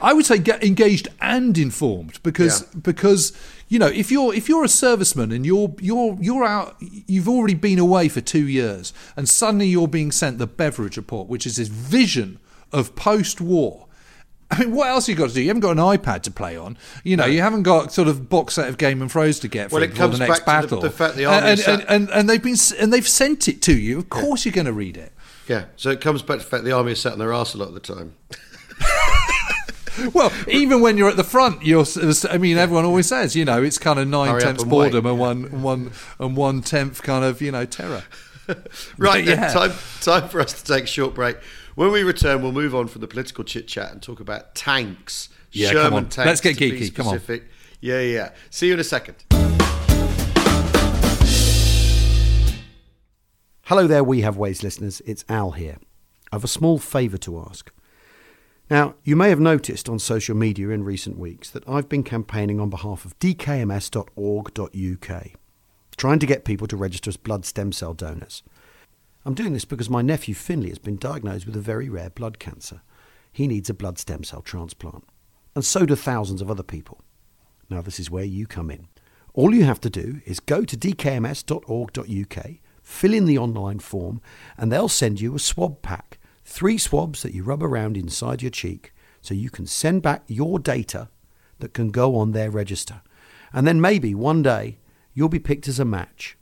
I 0.00 0.14
would 0.14 0.24
say 0.24 0.38
get 0.38 0.64
engaged 0.64 1.08
and 1.20 1.56
informed 1.58 2.22
because 2.22 2.62
yeah. 2.62 2.80
because 2.82 3.36
you 3.68 3.78
know 3.78 3.88
if 3.88 4.10
you're 4.10 4.34
if 4.34 4.48
you're 4.48 4.64
a 4.64 4.68
serviceman 4.68 5.34
and 5.34 5.44
you're 5.44 5.74
you're 5.80 6.16
you're 6.18 6.44
out 6.44 6.76
you've 6.80 7.28
already 7.28 7.52
been 7.52 7.78
away 7.78 8.08
for 8.08 8.22
two 8.22 8.48
years 8.48 8.94
and 9.16 9.28
suddenly 9.28 9.66
you're 9.66 9.86
being 9.86 10.12
sent 10.12 10.38
the 10.38 10.46
Beveridge 10.46 10.96
report, 10.96 11.28
which 11.28 11.46
is 11.46 11.56
this 11.56 11.68
vision 11.68 12.38
of 12.72 12.96
post-war 12.96 13.86
I 14.50 14.60
mean, 14.60 14.72
what 14.72 14.88
else 14.88 15.08
you 15.08 15.14
got 15.14 15.28
to 15.28 15.34
do? 15.34 15.42
You 15.42 15.48
haven't 15.48 15.60
got 15.60 15.72
an 15.72 15.78
iPad 15.78 16.22
to 16.22 16.30
play 16.30 16.56
on. 16.56 16.76
You 17.04 17.16
know, 17.16 17.24
no. 17.24 17.30
you 17.30 17.40
haven't 17.40 17.62
got 17.62 17.92
sort 17.92 18.08
of 18.08 18.28
box 18.28 18.54
set 18.54 18.68
of 18.68 18.78
Game 18.78 19.00
and 19.00 19.10
Thrones 19.10 19.38
to 19.40 19.48
get 19.48 19.70
well, 19.70 19.86
for, 19.88 20.08
the 20.08 20.18
next 20.18 20.44
battle. 20.44 20.80
The, 20.80 20.88
the, 20.88 20.94
fact 20.94 21.16
the 21.16 21.26
army 21.26 21.50
and, 21.50 21.60
and, 21.60 21.84
and, 21.88 22.10
and, 22.10 22.28
they've 22.28 22.42
been 22.42 22.56
and 22.78 22.92
they've 22.92 23.06
sent 23.06 23.46
it 23.48 23.62
to 23.62 23.76
you. 23.76 23.98
Of 23.98 24.08
course, 24.08 24.44
yeah. 24.44 24.50
you're 24.50 24.54
going 24.54 24.66
to 24.66 24.72
read 24.72 24.96
it. 24.96 25.12
Yeah. 25.46 25.66
So 25.76 25.90
it 25.90 26.00
comes 26.00 26.22
back 26.22 26.38
to 26.38 26.44
the 26.44 26.50
fact 26.50 26.64
the 26.64 26.72
army 26.72 26.92
is 26.92 27.00
sat 27.00 27.12
on 27.12 27.18
their 27.18 27.32
arse 27.32 27.54
a 27.54 27.58
lot 27.58 27.68
of 27.68 27.74
the 27.74 27.80
time. 27.80 28.14
well, 30.12 30.32
even 30.48 30.80
when 30.80 30.96
you're 30.96 31.08
at 31.08 31.16
the 31.16 31.24
front, 31.24 31.64
you're. 31.64 31.84
I 32.28 32.38
mean, 32.38 32.56
everyone 32.56 32.84
always 32.84 33.06
says, 33.06 33.36
you 33.36 33.44
know, 33.44 33.62
it's 33.62 33.78
kind 33.78 33.98
of 33.98 34.08
nine 34.08 34.40
tenths 34.40 34.64
boredom 34.64 35.06
and 35.06 35.18
one 35.18 35.62
one 35.62 35.92
and 36.18 36.36
one 36.36 36.62
tenth 36.62 37.02
kind 37.02 37.24
of 37.24 37.40
you 37.40 37.52
know 37.52 37.64
terror. 37.66 38.04
right. 38.98 39.24
Then, 39.24 39.38
yeah. 39.38 39.52
Time 39.52 39.72
time 40.00 40.28
for 40.28 40.40
us 40.40 40.60
to 40.62 40.72
take 40.72 40.84
a 40.84 40.88
short 40.88 41.14
break. 41.14 41.36
When 41.76 41.92
we 41.92 42.02
return, 42.02 42.42
we'll 42.42 42.52
move 42.52 42.74
on 42.74 42.88
from 42.88 43.00
the 43.00 43.06
political 43.06 43.44
chit 43.44 43.68
chat 43.68 43.92
and 43.92 44.02
talk 44.02 44.18
about 44.20 44.54
tanks. 44.54 45.28
Yeah, 45.52 45.70
Sherman 45.70 46.08
tanks. 46.08 46.26
Let's 46.26 46.40
get 46.40 46.56
geeky. 46.56 46.94
Come 46.94 47.08
on. 47.08 47.20
Yeah, 47.80 48.00
yeah. 48.00 48.32
See 48.50 48.66
you 48.66 48.74
in 48.74 48.80
a 48.80 48.84
second. 48.84 49.24
Hello 53.64 53.86
there, 53.86 54.02
We 54.02 54.22
Have 54.22 54.36
Ways 54.36 54.64
listeners. 54.64 55.00
It's 55.06 55.24
Al 55.28 55.52
here. 55.52 55.76
I 56.32 56.36
have 56.36 56.42
a 56.44 56.48
small 56.48 56.78
favour 56.78 57.18
to 57.18 57.38
ask. 57.48 57.70
Now, 58.68 58.96
you 59.04 59.14
may 59.14 59.28
have 59.28 59.40
noticed 59.40 59.88
on 59.88 60.00
social 60.00 60.36
media 60.36 60.70
in 60.70 60.82
recent 60.82 61.18
weeks 61.18 61.50
that 61.50 61.68
I've 61.68 61.88
been 61.88 62.02
campaigning 62.02 62.58
on 62.58 62.68
behalf 62.68 63.04
of 63.04 63.16
dkms.org.uk, 63.20 63.66
trying 65.96 66.18
to 66.18 66.26
get 66.26 66.44
people 66.44 66.66
to 66.66 66.76
register 66.76 67.10
as 67.10 67.16
blood 67.16 67.44
stem 67.44 67.70
cell 67.70 67.94
donors. 67.94 68.42
I'm 69.24 69.34
doing 69.34 69.52
this 69.52 69.66
because 69.66 69.90
my 69.90 70.00
nephew 70.00 70.34
Finley 70.34 70.70
has 70.70 70.78
been 70.78 70.96
diagnosed 70.96 71.44
with 71.46 71.56
a 71.56 71.60
very 71.60 71.88
rare 71.88 72.10
blood 72.10 72.38
cancer. 72.38 72.80
He 73.32 73.46
needs 73.46 73.68
a 73.68 73.74
blood 73.74 73.98
stem 73.98 74.24
cell 74.24 74.40
transplant. 74.40 75.04
And 75.54 75.64
so 75.64 75.84
do 75.84 75.94
thousands 75.94 76.40
of 76.40 76.50
other 76.50 76.62
people. 76.62 77.02
Now, 77.68 77.82
this 77.82 78.00
is 78.00 78.10
where 78.10 78.24
you 78.24 78.46
come 78.46 78.70
in. 78.70 78.88
All 79.34 79.54
you 79.54 79.64
have 79.64 79.80
to 79.82 79.90
do 79.90 80.20
is 80.24 80.40
go 80.40 80.64
to 80.64 80.76
dkms.org.uk, 80.76 82.46
fill 82.82 83.14
in 83.14 83.26
the 83.26 83.38
online 83.38 83.78
form, 83.78 84.20
and 84.56 84.72
they'll 84.72 84.88
send 84.88 85.20
you 85.20 85.34
a 85.34 85.38
swab 85.38 85.82
pack. 85.82 86.18
Three 86.44 86.78
swabs 86.78 87.22
that 87.22 87.34
you 87.34 87.44
rub 87.44 87.62
around 87.62 87.96
inside 87.96 88.42
your 88.42 88.50
cheek 88.50 88.92
so 89.20 89.34
you 89.34 89.50
can 89.50 89.66
send 89.66 90.02
back 90.02 90.24
your 90.26 90.58
data 90.58 91.08
that 91.58 91.74
can 91.74 91.90
go 91.90 92.16
on 92.16 92.32
their 92.32 92.50
register. 92.50 93.02
And 93.52 93.66
then 93.66 93.80
maybe 93.80 94.14
one 94.14 94.42
day 94.42 94.78
you'll 95.12 95.28
be 95.28 95.38
picked 95.38 95.68
as 95.68 95.78
a 95.78 95.84
match 95.84 96.36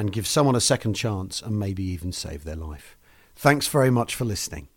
and 0.00 0.10
give 0.10 0.26
someone 0.26 0.56
a 0.56 0.60
second 0.60 0.94
chance 0.94 1.42
and 1.42 1.58
maybe 1.58 1.84
even 1.84 2.10
save 2.10 2.44
their 2.44 2.56
life. 2.56 2.96
Thanks 3.36 3.68
very 3.68 3.90
much 3.90 4.14
for 4.14 4.24
listening. 4.24 4.68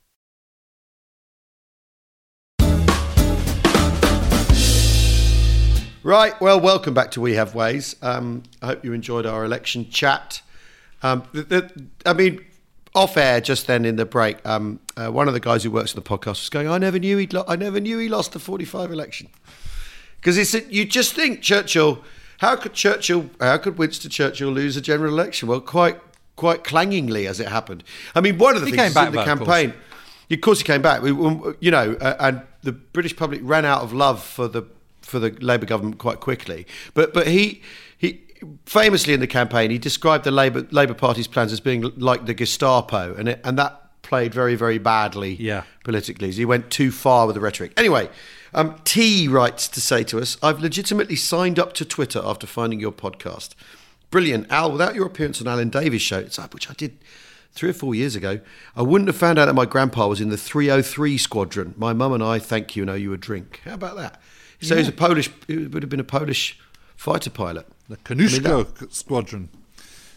Right, 6.04 6.34
well, 6.42 6.60
welcome 6.60 6.94
back 6.94 7.12
to 7.12 7.22
We 7.22 7.36
Have 7.36 7.56
Ways. 7.56 7.96
Um, 8.02 8.44
I 8.62 8.68
hope 8.68 8.84
you 8.84 8.92
enjoyed 8.92 9.26
our 9.26 9.46
election 9.46 9.90
chat. 9.90 10.42
Um, 11.02 11.24
the, 11.32 11.44
the, 11.44 11.88
I 12.06 12.12
mean, 12.12 12.44
off 12.94 13.16
air 13.16 13.40
just 13.40 13.68
then 13.68 13.86
in 13.86 13.96
the 13.96 14.06
break, 14.06 14.46
um, 14.46 14.82
uh, 14.98 15.10
one 15.10 15.30
of 15.30 15.34
the 15.34 15.40
guys 15.40 15.64
who 15.64 15.72
works 15.72 15.96
on 15.96 16.04
the 16.04 16.08
podcast 16.08 16.42
was 16.42 16.50
going, 16.50 16.68
"I 16.68 16.78
never 16.78 17.00
knew 17.00 17.18
he, 17.18 17.28
lo- 17.28 17.46
I 17.48 17.56
never 17.56 17.80
knew 17.80 17.98
he 17.98 18.10
lost 18.10 18.34
the 18.34 18.40
forty-five 18.40 18.92
election," 18.92 19.30
because 20.18 20.38
it's 20.38 20.54
you 20.70 20.84
just 20.84 21.14
think 21.14 21.42
Churchill 21.42 22.04
how 22.44 22.58
could 22.58 22.74
Churchill? 22.74 23.30
How 23.40 23.58
could 23.58 23.78
Winston 23.78 24.12
Churchill 24.12 24.50
lose 24.50 24.76
a 24.76 24.82
general 24.82 25.14
election? 25.14 25.48
Well, 25.48 25.62
quite 25.62 25.98
quite 26.36 26.66
clangingly 26.66 27.26
as 27.26 27.40
it 27.40 27.48
happened. 27.48 27.86
I 28.16 28.20
mean, 28.20 28.38
one 28.38 28.58
of 28.58 28.64
the 28.64 28.70
he 28.70 28.76
things 28.76 28.94
in 28.98 29.14
the 29.14 29.24
campaign. 29.24 29.70
Of 29.70 29.76
course. 29.76 30.32
of 30.32 30.42
course, 30.42 30.60
he 30.60 30.66
came 30.66 30.82
back. 30.82 31.02
We, 31.02 31.12
you 31.62 31.72
know, 31.72 31.96
uh, 32.02 32.18
and 32.20 32.42
the 32.62 32.74
British 32.74 33.16
public 33.16 33.40
ran 33.44 33.64
out 33.64 33.82
of 33.82 33.94
love 33.94 34.22
for 34.22 34.50
the 34.50 34.64
for 35.02 35.20
the 35.20 35.30
Labour 35.40 35.66
government 35.66 36.00
quite 36.00 36.20
quickly. 36.20 36.68
But 36.94 37.14
but 37.14 37.28
he 37.28 37.62
he 37.98 38.22
famously 38.66 39.14
in 39.14 39.22
the 39.22 39.28
campaign 39.28 39.72
he 39.72 39.78
described 39.78 40.26
the 40.26 40.32
Labour 40.32 40.68
Labour 40.70 40.96
Party's 40.96 41.28
plans 41.28 41.54
as 41.54 41.62
being 41.62 41.94
like 41.96 42.26
the 42.26 42.34
Gestapo, 42.34 43.16
and 43.16 43.30
it, 43.30 43.42
and 43.46 43.58
that 43.58 44.02
played 44.02 44.34
very 44.34 44.56
very 44.56 44.80
badly 44.80 45.36
yeah. 45.36 45.64
politically. 45.86 46.30
He 46.32 46.44
went 46.44 46.72
too 46.72 46.92
far 46.92 47.26
with 47.26 47.36
the 47.36 47.42
rhetoric. 47.42 47.72
Anyway. 47.78 48.10
Um, 48.54 48.76
T 48.84 49.28
writes 49.28 49.68
to 49.70 49.82
say 49.82 50.04
to 50.04 50.20
us, 50.20 50.38
I've 50.44 50.60
legitimately 50.60 51.16
signed 51.16 51.58
up 51.58 51.74
to 51.74 51.86
Twitter 51.86 52.22
after 52.24 52.46
finding 52.46 52.80
your 52.80 52.92
podcast. 52.92 53.56
Brilliant. 54.12 54.52
Al, 54.52 54.72
without 54.72 54.94
your 54.94 55.08
appearance 55.08 55.42
on 55.42 55.48
Alan 55.48 55.70
Davies' 55.70 56.02
show, 56.02 56.22
which 56.52 56.70
I 56.70 56.74
did 56.74 56.98
three 57.54 57.70
or 57.70 57.74
four 57.74 57.96
years 57.96 58.16
ago, 58.16 58.40
I 58.76 58.82
wouldn't 58.84 59.08
have 59.08 59.16
found 59.16 59.40
out 59.40 59.46
that 59.46 59.54
my 59.54 59.66
grandpa 59.66 60.08
was 60.08 60.22
in 60.22 60.30
the 60.30 60.38
303 60.38 61.18
squadron. 61.18 61.74
My 61.78 61.94
mum 61.94 62.14
and 62.14 62.24
I, 62.24 62.40
thank 62.40 62.76
you, 62.76 62.84
and 62.84 62.90
owe 62.90 62.96
you 62.96 63.14
a 63.14 63.18
drink. 63.18 63.62
How 63.66 63.74
about 63.74 63.96
that? 63.98 64.22
So 64.62 64.76
yeah. 64.76 64.80
he's 64.80 64.88
a 64.88 64.94
Polish, 64.94 65.30
he 65.48 65.58
would 65.58 65.84
have 65.84 65.90
been 65.90 66.00
a 66.00 66.06
Polish 66.06 66.60
fighter 66.96 67.30
pilot. 67.30 67.68
The 67.90 67.98
Kosciuszko 67.98 68.46
I 68.46 68.56
mean, 68.56 68.68
that, 68.80 68.94
squadron. 68.94 69.50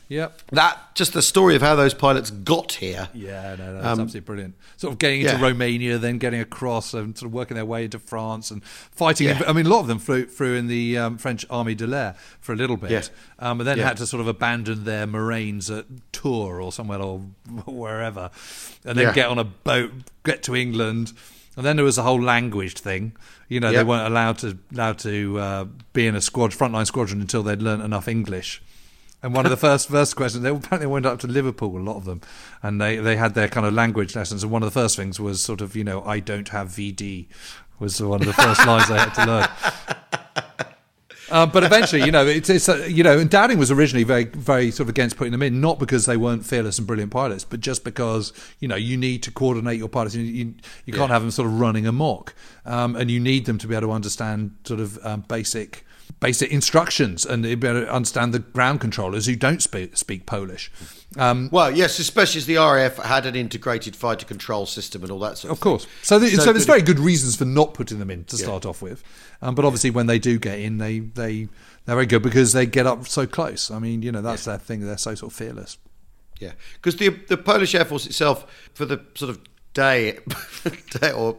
Yep. 0.09 0.43
That 0.53 0.95
just 0.95 1.15
the 1.15 1.23
story 1.23 1.57
of 1.57 1.63
how 1.63 1.75
those 1.75 1.93
pilots 1.93 2.31
got 2.31 2.75
here. 2.75 3.09
Yeah, 3.13 3.57
no, 3.59 3.67
no 3.67 3.75
that's 3.75 3.87
um, 3.87 4.01
absolutely 4.01 4.21
brilliant. 4.21 4.55
Sort 4.77 4.93
of 4.93 4.99
getting 4.99 5.23
into 5.23 5.33
yeah. 5.35 5.43
Romania, 5.43 5.99
then 5.99 6.19
getting 6.19 6.41
across 6.41 6.95
and 6.95 7.19
sort 7.19 7.29
of 7.29 7.35
working 7.35 7.57
their 7.57 7.65
way 7.65 7.85
into 7.85 7.99
France 7.99 8.53
and 8.53 8.65
fighting. 8.65 9.27
Yeah. 9.27 9.39
In, 9.39 9.49
I 9.49 9.53
mean, 9.53 9.67
a 9.67 9.69
lot 9.69 9.81
of 9.81 9.89
them 9.89 9.99
flew, 9.99 10.27
flew 10.27 10.55
in 10.55 10.69
the 10.69 10.97
um, 10.97 11.19
French 11.19 11.47
Armée 11.49 11.77
de 11.77 11.87
l'Air 11.87 12.15
for 12.41 12.53
a 12.53 12.57
little 12.57 12.77
bit, 12.77 12.91
yeah. 12.91 13.03
um, 13.41 13.61
and 13.61 13.67
then 13.67 13.79
had 13.79 13.97
to 13.97 14.07
sort 14.07 14.21
of 14.21 14.29
abandon 14.29 14.85
their 14.85 15.07
Marines 15.07 15.71
at 15.71 15.87
Tours 16.13 16.63
or 16.63 16.71
somewhere 16.71 17.01
or 17.01 17.19
wherever, 17.67 18.31
and 18.85 18.97
then 18.97 19.13
get 19.13 19.29
on 19.29 19.39
a 19.39 19.45
boat, 19.45 19.91
get 20.25 20.43
to 20.45 20.55
England. 20.55 21.13
And 21.57 21.65
then 21.65 21.77
there 21.77 21.85
was 21.87 21.97
a 21.97 22.03
whole 22.03 22.21
language 22.21 22.75
thing. 22.75 23.17
You 23.49 23.61
know, 23.61 23.73
they 23.73 23.83
weren't 23.83 24.07
allowed 24.07 24.39
to 24.39 24.59
allowed 24.73 24.99
to 25.01 25.39
uh, 25.39 25.65
be 25.95 26.07
in 26.07 26.15
a 26.15 26.21
squad 26.21 26.51
frontline 26.51 26.87
squadron 26.87 27.21
until 27.21 27.43
they'd 27.43 27.63
learnt 27.63 27.83
enough 27.83 28.09
English 28.09 28.63
and 29.23 29.35
one 29.35 29.47
of 29.47 29.51
the 29.51 29.57
first 29.57 29.89
first 29.89 30.15
questions, 30.15 30.43
they 30.43 30.51
apparently 30.51 30.87
went 30.87 31.07
up 31.07 31.19
to 31.21 31.27
Liverpool, 31.27 31.77
a 31.77 31.81
lot 31.81 31.97
of 31.97 32.05
them, 32.05 32.21
and 32.63 32.81
they, 32.81 32.97
they 32.97 33.17
had 33.17 33.35
their 33.35 33.49
kind 33.49 33.67
of 33.67 33.73
language 33.73 34.15
lessons. 34.15 34.43
And 34.43 34.53
one 34.53 34.63
of 34.63 34.73
the 34.73 34.79
first 34.79 34.97
things 34.97 35.19
was 35.19 35.41
sort 35.41 35.61
of, 35.61 35.75
you 35.75 35.85
know, 35.85 36.03
I 36.05 36.21
don't 36.21 36.49
have 36.51 36.69
VD, 36.69 37.27
was 37.79 38.01
one 38.01 38.21
of 38.21 38.27
the 38.27 38.33
first 38.33 38.67
lines 38.67 38.89
they 38.89 38.99
had 38.99 39.15
to 39.15 39.27
learn. 39.27 39.49
Um, 41.31 41.51
but 41.51 41.65
eventually, 41.65 42.05
you 42.05 42.13
know, 42.13 42.25
it's, 42.25 42.49
it's 42.49 42.69
uh, 42.69 42.87
you 42.89 43.03
know, 43.03 43.19
and 43.19 43.29
Dowding 43.29 43.59
was 43.59 43.71
originally 43.71 44.05
very, 44.05 44.25
very 44.25 44.71
sort 44.71 44.85
of 44.85 44.91
against 44.91 45.17
putting 45.17 45.33
them 45.33 45.43
in, 45.43 45.61
not 45.61 45.79
because 45.79 46.07
they 46.07 46.17
weren't 46.17 46.47
fearless 46.47 46.79
and 46.79 46.87
brilliant 46.87 47.11
pilots, 47.11 47.45
but 47.45 47.61
just 47.61 47.83
because 47.83 48.33
you 48.61 48.69
know 48.69 48.77
you 48.77 48.97
need 48.97 49.23
to 49.25 49.33
coordinate 49.33 49.79
your 49.79 49.89
pilots. 49.89 50.15
You 50.15 50.23
you, 50.23 50.55
you 50.85 50.93
can't 50.93 51.09
yeah. 51.09 51.15
have 51.15 51.23
them 51.23 51.33
sort 51.33 51.49
of 51.49 51.59
running 51.59 51.87
amok, 51.87 52.35
um, 52.65 52.95
and 52.95 53.11
you 53.11 53.19
need 53.19 53.47
them 53.47 53.59
to 53.59 53.67
be 53.67 53.75
able 53.75 53.89
to 53.89 53.93
understand 53.93 54.55
sort 54.65 54.79
of 54.79 55.05
um, 55.05 55.25
basic 55.27 55.85
basic 56.21 56.51
instructions 56.51 57.25
and 57.27 57.43
be 57.43 57.51
able 57.51 57.81
to 57.81 57.93
understand 57.93 58.33
the 58.33 58.39
ground 58.39 58.81
controllers 58.81 59.27
who 59.27 59.37
don't 59.37 59.63
speak, 59.63 59.97
speak 59.97 60.27
Polish. 60.27 60.71
Um, 61.17 61.49
well, 61.53 61.71
yes, 61.71 61.99
especially 61.99 62.39
as 62.39 62.47
the 62.47 62.57
RAF 62.57 62.97
had 62.97 63.27
an 63.27 63.37
integrated 63.37 63.95
fighter 63.95 64.27
control 64.27 64.67
system 64.67 65.03
and 65.03 65.11
all 65.11 65.19
that 65.21 65.39
sort 65.39 65.51
of. 65.51 65.59
Of 65.59 65.61
course, 65.61 65.87
so, 66.03 66.19
the, 66.19 66.29
so, 66.29 66.43
so, 66.43 66.53
there's 66.53 66.67
very 66.67 66.83
good 66.83 66.99
reasons 66.99 67.37
for 67.37 67.45
not 67.45 67.75
putting 67.75 67.99
them 67.99 68.11
in 68.11 68.25
to 68.25 68.37
start 68.37 68.67
off 68.67 68.83
with, 68.83 69.03
um, 69.41 69.55
but 69.55 69.65
obviously 69.65 69.91
when 69.91 70.07
they 70.07 70.19
do 70.19 70.39
get 70.39 70.59
in, 70.59 70.79
they 70.79 70.99
they 70.99 71.49
they're 71.85 71.95
very 71.95 72.07
good 72.07 72.23
because 72.23 72.53
they 72.53 72.67
get 72.67 72.87
up 72.87 73.07
so 73.07 73.27
close. 73.27 73.71
I 73.71 73.79
mean, 73.79 74.03
you 74.03 74.13
know, 74.13 74.21
that's 74.21 74.47
yeah. 74.47 74.55
their 74.55 74.59
thing. 74.59 74.81
They're 74.81 74.99
so 74.99 75.15
sort 75.15 75.33
of 75.33 75.37
fearless. 75.37 75.79
Yeah, 76.39 76.53
because 76.75 76.97
the 76.97 77.11
the 77.11 77.37
Polish 77.37 77.75
Air 77.75 77.85
Force 77.85 78.07
itself, 78.07 78.71
for 78.75 78.85
the 78.85 79.01
sort 79.15 79.31
of 79.31 79.41
day, 79.73 80.19
day 81.01 81.13
or 81.13 81.37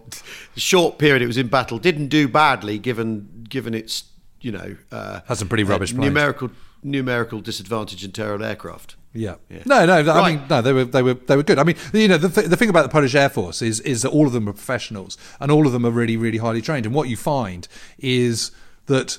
short 0.55 0.97
period 0.97 1.21
it 1.21 1.27
was 1.27 1.37
in 1.37 1.47
battle, 1.47 1.77
didn't 1.77 2.07
do 2.07 2.27
badly 2.27 2.79
given 2.79 3.45
given 3.47 3.73
its 3.73 4.05
you 4.41 4.51
know, 4.51 4.75
uh, 4.91 5.21
has 5.27 5.39
some 5.39 5.47
pretty 5.47 5.63
rubbish 5.63 5.93
numerical 5.93 6.51
numerical 6.83 7.39
disadvantage 7.41 8.03
in 8.03 8.11
Tyrrell 8.11 8.43
aircraft. 8.43 8.95
Yeah. 9.13 9.35
yeah. 9.49 9.63
No, 9.65 9.85
no. 9.85 10.03
Right. 10.03 10.07
I 10.07 10.31
mean, 10.35 10.47
no. 10.49 10.61
They 10.61 10.73
were 10.73 10.85
they 10.85 11.01
were 11.01 11.15
they 11.15 11.35
were 11.35 11.43
good. 11.43 11.59
I 11.59 11.63
mean, 11.63 11.75
you 11.93 12.07
know, 12.07 12.17
the 12.17 12.29
th- 12.29 12.47
the 12.47 12.55
thing 12.55 12.69
about 12.69 12.83
the 12.83 12.89
Polish 12.89 13.15
Air 13.15 13.29
Force 13.29 13.61
is 13.61 13.79
is 13.81 14.03
that 14.03 14.09
all 14.09 14.27
of 14.27 14.33
them 14.33 14.47
are 14.47 14.53
professionals 14.53 15.17
and 15.39 15.51
all 15.51 15.65
of 15.65 15.73
them 15.73 15.85
are 15.85 15.91
really 15.91 16.17
really 16.17 16.37
highly 16.37 16.61
trained. 16.61 16.85
And 16.85 16.93
what 16.93 17.09
you 17.09 17.17
find 17.17 17.67
is 17.97 18.51
that, 18.85 19.17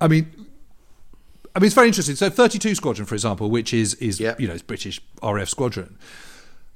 I 0.00 0.08
mean. 0.08 0.32
I 1.54 1.58
mean, 1.58 1.68
it's 1.68 1.74
very 1.74 1.86
interesting. 1.86 2.16
So, 2.16 2.28
32 2.28 2.74
Squadron, 2.74 3.06
for 3.06 3.14
example, 3.14 3.48
which 3.48 3.72
is 3.72 3.94
is 3.94 4.20
yep. 4.20 4.38
you 4.38 4.46
know, 4.46 4.52
it's 4.52 4.62
British 4.62 5.00
RF 5.22 5.48
squadron. 5.48 5.96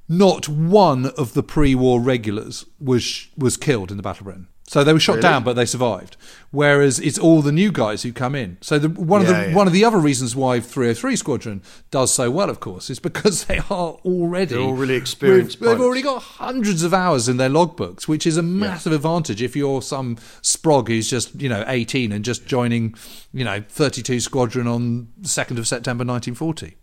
Not 0.09 0.49
one 0.49 1.07
of 1.19 1.35
the 1.35 1.43
pre-war 1.43 2.01
regulars 2.01 2.64
was 2.81 3.29
was 3.37 3.59
killed 3.59 3.90
in 3.90 3.99
the 3.99 4.03
Battle 4.03 4.21
of 4.21 4.25
Britain. 4.25 4.49
So 4.70 4.85
they 4.85 4.92
were 4.92 5.00
shot 5.00 5.14
really? 5.14 5.22
down, 5.22 5.42
but 5.42 5.54
they 5.54 5.66
survived. 5.66 6.16
Whereas 6.52 7.00
it's 7.00 7.18
all 7.18 7.42
the 7.42 7.50
new 7.50 7.72
guys 7.72 8.04
who 8.04 8.12
come 8.12 8.37
in. 8.37 8.56
So 8.61 8.78
the, 8.78 8.88
one 8.88 9.20
yeah, 9.20 9.28
of 9.28 9.35
the 9.35 9.48
yeah. 9.48 9.56
one 9.56 9.66
of 9.66 9.72
the 9.72 9.85
other 9.85 9.98
reasons 9.98 10.37
why 10.37 10.61
303 10.61 11.16
Squadron 11.16 11.62
does 11.90 12.14
so 12.14 12.30
well, 12.30 12.48
of 12.48 12.61
course, 12.61 12.88
is 12.88 13.00
because 13.00 13.44
they 13.46 13.59
are 13.59 13.64
already 14.04 14.54
they're 14.54 14.62
all 14.62 14.74
really 14.74 14.94
experienced. 14.94 15.59
They've 15.59 15.80
already 15.80 16.02
got 16.02 16.22
hundreds 16.22 16.85
of 16.85 16.94
hours 16.94 17.28
in 17.28 17.37
their 17.37 17.48
logbooks, 17.48 18.06
which 18.06 18.28
is 18.28 18.37
a 18.37 18.44
massive 18.44 18.92
yeah. 18.92 18.96
advantage 18.96 19.42
if 19.42 19.56
you're 19.56 19.83
some 19.83 20.14
sprog 20.40 20.87
who's 20.87 21.11
just 21.11 21.35
you 21.42 21.48
know 21.48 21.64
18 21.66 22.12
and 22.12 22.24
just 22.24 22.46
joining 22.46 22.94
you 23.33 23.44
know 23.44 23.64
32 23.68 24.20
Squadron 24.20 24.68
on 24.68 25.09
2nd 25.22 25.59
of 25.59 25.66
September 25.66 26.04
1940. 26.04 26.76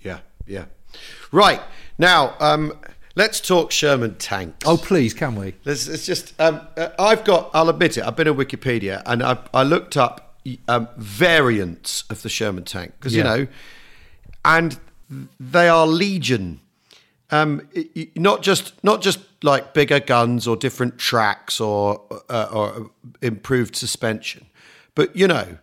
Yeah, 0.00 0.20
yeah. 0.46 0.64
Right 1.30 1.60
now. 1.98 2.36
Um, 2.40 2.72
Let's 3.16 3.40
talk 3.40 3.70
Sherman 3.70 4.16
tanks. 4.16 4.66
Oh, 4.66 4.76
please, 4.76 5.14
can 5.14 5.36
we? 5.36 5.54
Let's, 5.64 5.88
let's 5.88 6.04
just. 6.04 6.38
Um, 6.40 6.60
uh, 6.76 6.88
I've 6.98 7.24
got. 7.24 7.50
I'll 7.54 7.68
admit 7.68 7.96
it. 7.96 8.04
I've 8.04 8.16
been 8.16 8.26
on 8.26 8.36
Wikipedia 8.36 9.02
and 9.06 9.22
I, 9.22 9.38
I 9.52 9.62
looked 9.62 9.96
up 9.96 10.36
um, 10.68 10.88
variants 10.96 12.04
of 12.10 12.22
the 12.22 12.28
Sherman 12.28 12.64
tank 12.64 12.92
because 12.98 13.14
yeah. 13.14 13.18
you 13.18 13.24
know, 13.24 13.46
and 14.44 14.78
they 15.38 15.68
are 15.68 15.86
legion. 15.86 16.60
Um, 17.30 17.68
not 18.14 18.42
just 18.42 18.82
not 18.84 19.00
just 19.00 19.20
like 19.42 19.74
bigger 19.74 20.00
guns 20.00 20.46
or 20.46 20.56
different 20.56 20.98
tracks 20.98 21.60
or 21.60 22.02
uh, 22.28 22.48
or 22.52 22.90
improved 23.22 23.76
suspension, 23.76 24.46
but 24.94 25.14
you 25.16 25.26
know, 25.26 25.58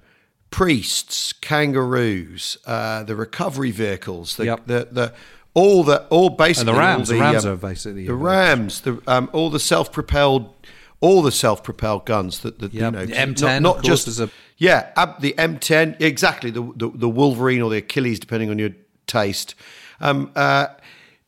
priests, 0.49 1.33
kangaroos, 1.33 2.57
uh, 2.65 3.03
the 3.03 3.15
recovery 3.15 3.71
vehicles, 3.71 4.37
the, 4.37 4.45
yep. 4.45 4.65
the 4.65 4.87
the 4.91 5.13
all 5.53 5.83
the 5.83 6.05
all 6.07 6.29
basically 6.29 6.69
and 6.71 6.77
the 6.77 6.79
Rams. 6.79 7.07
The, 7.09 7.15
the, 7.15 7.21
Rams 7.21 7.45
um, 7.45 7.53
are 7.53 7.55
basically 7.57 8.07
the 8.07 8.15
Rams. 8.15 8.81
The 8.81 9.01
um, 9.07 9.29
all 9.33 9.49
the 9.49 9.59
self-propelled, 9.59 10.53
all 10.99 11.21
the 11.21 11.31
self-propelled 11.31 12.05
guns 12.05 12.39
that, 12.39 12.59
that 12.59 12.73
yep. 12.73 12.93
you 12.93 12.99
know, 12.99 13.05
the 13.05 13.13
M10, 13.13 13.61
not, 13.61 13.61
not 13.61 13.83
just 13.83 14.07
as 14.07 14.19
a 14.19 14.29
yeah, 14.57 14.91
the 15.19 15.33
M10 15.33 15.99
exactly 15.99 16.51
the, 16.51 16.61
the, 16.75 16.89
the 16.93 17.09
Wolverine 17.09 17.61
or 17.61 17.69
the 17.69 17.77
Achilles, 17.77 18.19
depending 18.19 18.49
on 18.49 18.59
your 18.59 18.69
taste. 19.07 19.55
Um, 19.99 20.31
uh, 20.35 20.67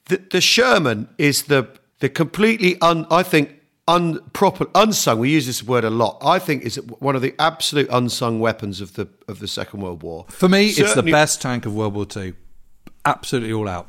the, 0.06 0.18
the 0.32 0.42
Sherman 0.42 1.10
is 1.18 1.44
the 1.44 1.68
the 2.00 2.10
completely 2.10 2.80
un, 2.82 3.08
I 3.10 3.24
think 3.24 3.60
unproper 3.88 4.70
unsung. 4.76 5.20
We 5.20 5.32
use 5.32 5.46
this 5.46 5.64
word 5.64 5.84
a 5.84 5.90
lot. 5.90 6.18
I 6.22 6.40
think 6.40 6.64
is 6.64 6.76
one 7.00 7.16
of 7.16 7.22
the 7.22 7.34
absolute 7.40 7.88
unsung 7.92 8.40
weapons 8.40 8.82
of 8.82 8.94
the 8.94 9.08
of 9.28 9.40
the 9.40 9.48
Second 9.48 9.82
World 9.82 10.04
War. 10.04 10.26
For 10.30 10.48
me, 10.48 10.70
Certainly, 10.70 10.90
it's 10.90 10.96
the 10.96 11.12
best 11.12 11.42
tank 11.42 11.66
of 11.66 11.74
World 11.74 11.94
War 11.94 12.06
Two. 12.06 12.36
Absolutely 13.06 13.52
all 13.52 13.68
out. 13.68 13.88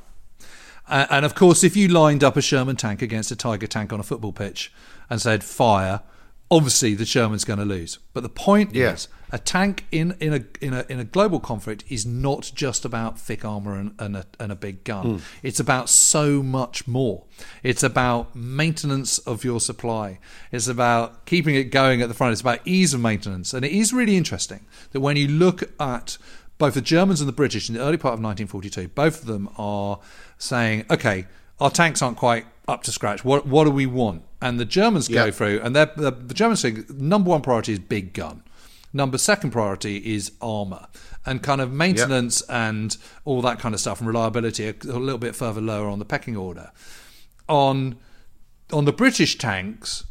Uh, 0.88 1.06
and 1.10 1.24
of 1.24 1.34
course, 1.34 1.64
if 1.64 1.76
you 1.76 1.88
lined 1.88 2.22
up 2.22 2.36
a 2.36 2.42
Sherman 2.42 2.76
tank 2.76 3.02
against 3.02 3.30
a 3.30 3.36
Tiger 3.36 3.66
tank 3.66 3.92
on 3.92 4.00
a 4.00 4.02
football 4.02 4.32
pitch 4.32 4.72
and 5.08 5.20
said 5.20 5.42
fire, 5.42 6.02
obviously 6.50 6.94
the 6.94 7.06
Sherman's 7.06 7.44
going 7.44 7.58
to 7.58 7.64
lose. 7.64 7.98
But 8.12 8.22
the 8.22 8.28
point 8.28 8.74
yeah. 8.74 8.92
is, 8.92 9.08
a 9.30 9.38
tank 9.38 9.84
in, 9.90 10.14
in 10.20 10.32
a 10.32 10.44
in 10.64 10.72
a 10.72 10.86
in 10.88 11.00
a 11.00 11.04
global 11.04 11.40
conflict 11.40 11.82
is 11.88 12.06
not 12.06 12.52
just 12.54 12.84
about 12.84 13.18
thick 13.18 13.44
armor 13.44 13.76
and, 13.76 13.92
and, 13.98 14.16
a, 14.16 14.26
and 14.38 14.52
a 14.52 14.54
big 14.54 14.84
gun. 14.84 15.18
Mm. 15.18 15.20
It's 15.42 15.58
about 15.58 15.88
so 15.88 16.40
much 16.40 16.86
more. 16.86 17.24
It's 17.64 17.82
about 17.82 18.36
maintenance 18.36 19.18
of 19.18 19.42
your 19.42 19.60
supply. 19.60 20.20
It's 20.52 20.68
about 20.68 21.26
keeping 21.26 21.56
it 21.56 21.64
going 21.64 22.00
at 22.00 22.06
the 22.06 22.14
front. 22.14 22.30
It's 22.30 22.42
about 22.42 22.60
ease 22.64 22.94
of 22.94 23.00
maintenance. 23.00 23.52
And 23.52 23.64
it 23.64 23.72
is 23.72 23.92
really 23.92 24.16
interesting 24.16 24.66
that 24.92 25.00
when 25.00 25.16
you 25.16 25.26
look 25.26 25.64
at 25.80 26.16
both 26.58 26.74
the 26.74 26.80
Germans 26.80 27.20
and 27.20 27.28
the 27.28 27.32
British 27.32 27.68
in 27.68 27.74
the 27.74 27.80
early 27.80 27.96
part 27.96 28.14
of 28.14 28.20
1942, 28.20 28.88
both 28.88 29.20
of 29.20 29.26
them 29.26 29.48
are 29.56 30.00
saying, 30.38 30.84
okay, 30.90 31.26
our 31.60 31.70
tanks 31.70 32.02
aren't 32.02 32.16
quite 32.16 32.46
up 32.66 32.82
to 32.84 32.92
scratch. 32.92 33.24
What 33.24 33.46
what 33.46 33.64
do 33.64 33.70
we 33.70 33.86
want? 33.86 34.22
And 34.40 34.58
the 34.60 34.64
Germans 34.64 35.08
go 35.08 35.30
through, 35.30 35.60
and 35.62 35.74
the, 35.74 35.90
the 35.96 36.34
Germans 36.34 36.60
say 36.60 36.78
number 36.90 37.30
one 37.30 37.40
priority 37.40 37.72
is 37.72 37.78
big 37.78 38.12
gun. 38.12 38.42
Number 38.92 39.18
second 39.18 39.50
priority 39.50 40.14
is 40.14 40.32
armor 40.40 40.86
and 41.26 41.42
kind 41.42 41.60
of 41.60 41.72
maintenance 41.72 42.42
yep. 42.48 42.56
and 42.56 42.96
all 43.24 43.42
that 43.42 43.58
kind 43.58 43.74
of 43.74 43.80
stuff 43.80 43.98
and 43.98 44.06
reliability 44.06 44.68
a, 44.68 44.74
a 44.84 44.98
little 44.98 45.18
bit 45.18 45.34
further 45.34 45.60
lower 45.60 45.88
on 45.88 45.98
the 45.98 46.04
pecking 46.04 46.36
order. 46.36 46.70
On 47.48 47.96
on 48.72 48.84
the 48.84 48.92
British 48.92 49.36
tanks, 49.36 50.04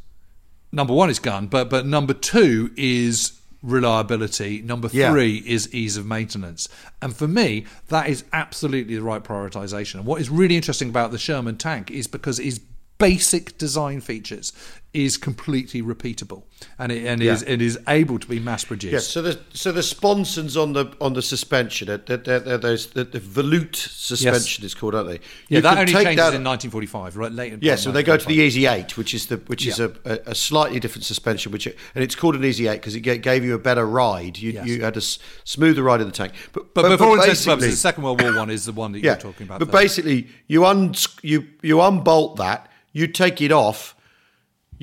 number 0.71 0.93
one 0.93 1.09
is 1.09 1.19
gun, 1.19 1.47
but 1.47 1.69
but 1.69 1.85
number 1.85 2.13
two 2.13 2.71
is 2.75 3.39
reliability. 3.63 4.61
Number 4.61 4.89
three 4.89 4.99
yeah. 5.39 5.53
is 5.53 5.73
ease 5.73 5.97
of 5.97 6.05
maintenance. 6.05 6.69
And 7.01 7.15
for 7.15 7.27
me, 7.27 7.65
that 7.87 8.09
is 8.09 8.25
absolutely 8.33 8.95
the 8.95 9.01
right 9.01 9.23
prioritization. 9.23 9.95
And 9.95 10.05
what 10.05 10.21
is 10.21 10.29
really 10.29 10.55
interesting 10.55 10.89
about 10.89 11.11
the 11.11 11.17
Sherman 11.17 11.57
tank 11.57 11.89
is 11.89 12.05
because 12.05 12.37
it 12.39 12.45
is 12.45 12.61
basic 12.99 13.57
design 13.57 14.01
features 14.01 14.53
is 14.93 15.17
completely 15.17 15.81
repeatable 15.81 16.43
and 16.77 16.91
it 16.91 17.05
and 17.05 17.21
yeah. 17.21 17.33
is 17.33 17.41
it 17.43 17.61
is 17.61 17.79
able 17.87 18.19
to 18.19 18.27
be 18.27 18.39
mass 18.39 18.63
produced. 18.63 18.93
Yes, 18.93 19.07
so 19.07 19.21
the 19.21 19.39
so 19.53 19.71
the 19.71 19.81
sponsons 19.81 20.55
on 20.55 20.73
the 20.73 20.95
on 21.01 21.13
the 21.13 21.21
suspension, 21.21 21.87
they're, 21.87 22.17
they're, 22.17 22.39
they're 22.39 22.57
those 22.57 22.87
the, 22.87 23.03
the 23.03 23.19
volute 23.19 23.75
suspension 23.75 24.61
yes. 24.61 24.71
is 24.71 24.75
called, 24.75 24.95
aren't 24.95 25.09
they? 25.09 25.15
You 25.15 25.57
yeah, 25.57 25.61
that 25.61 25.77
only 25.79 25.91
changes 25.91 26.15
that, 26.17 26.33
in 26.35 26.43
1945, 26.43 27.17
right? 27.17 27.31
Late. 27.31 27.61
Yeah, 27.61 27.75
so 27.75 27.91
they 27.91 28.03
go 28.03 28.17
to 28.17 28.25
the 28.25 28.35
Easy 28.35 28.67
Eight, 28.67 28.95
which 28.97 29.13
is 29.13 29.27
the 29.27 29.37
which 29.37 29.65
yeah. 29.65 29.71
is 29.71 29.79
a, 29.79 29.93
a, 30.27 30.35
slightly 30.35 30.79
different 30.79 31.05
suspension, 31.05 31.51
which 31.51 31.65
and 31.65 31.75
it's 31.95 32.15
called 32.15 32.35
an 32.35 32.45
Easy 32.45 32.67
Eight 32.67 32.77
because 32.77 32.95
it 32.95 33.01
gave 33.01 33.43
you 33.43 33.55
a 33.55 33.59
better 33.59 33.85
ride. 33.85 34.37
You 34.37 34.51
yes. 34.51 34.67
you 34.67 34.83
had 34.83 34.95
a 34.95 35.01
smoother 35.01 35.83
ride 35.83 36.01
in 36.01 36.07
the 36.07 36.13
tank. 36.13 36.33
But 36.51 36.73
but, 36.73 36.83
but 36.83 36.89
before 36.89 37.17
but 37.17 37.59
the 37.59 37.71
Second 37.71 38.03
World 38.03 38.21
War 38.21 38.37
one 38.37 38.49
is 38.49 38.65
the 38.65 38.71
one 38.71 38.91
that 38.91 38.99
yeah, 38.99 39.11
you're 39.11 39.21
talking 39.21 39.47
about. 39.47 39.59
But 39.59 39.71
first. 39.71 39.83
basically, 39.83 40.27
you 40.47 40.65
un 40.65 40.93
you 41.23 41.47
you 41.61 41.81
unbolt 41.81 42.37
that 42.37 42.69
you 42.93 43.07
take 43.07 43.41
it 43.41 43.51
off, 43.51 43.95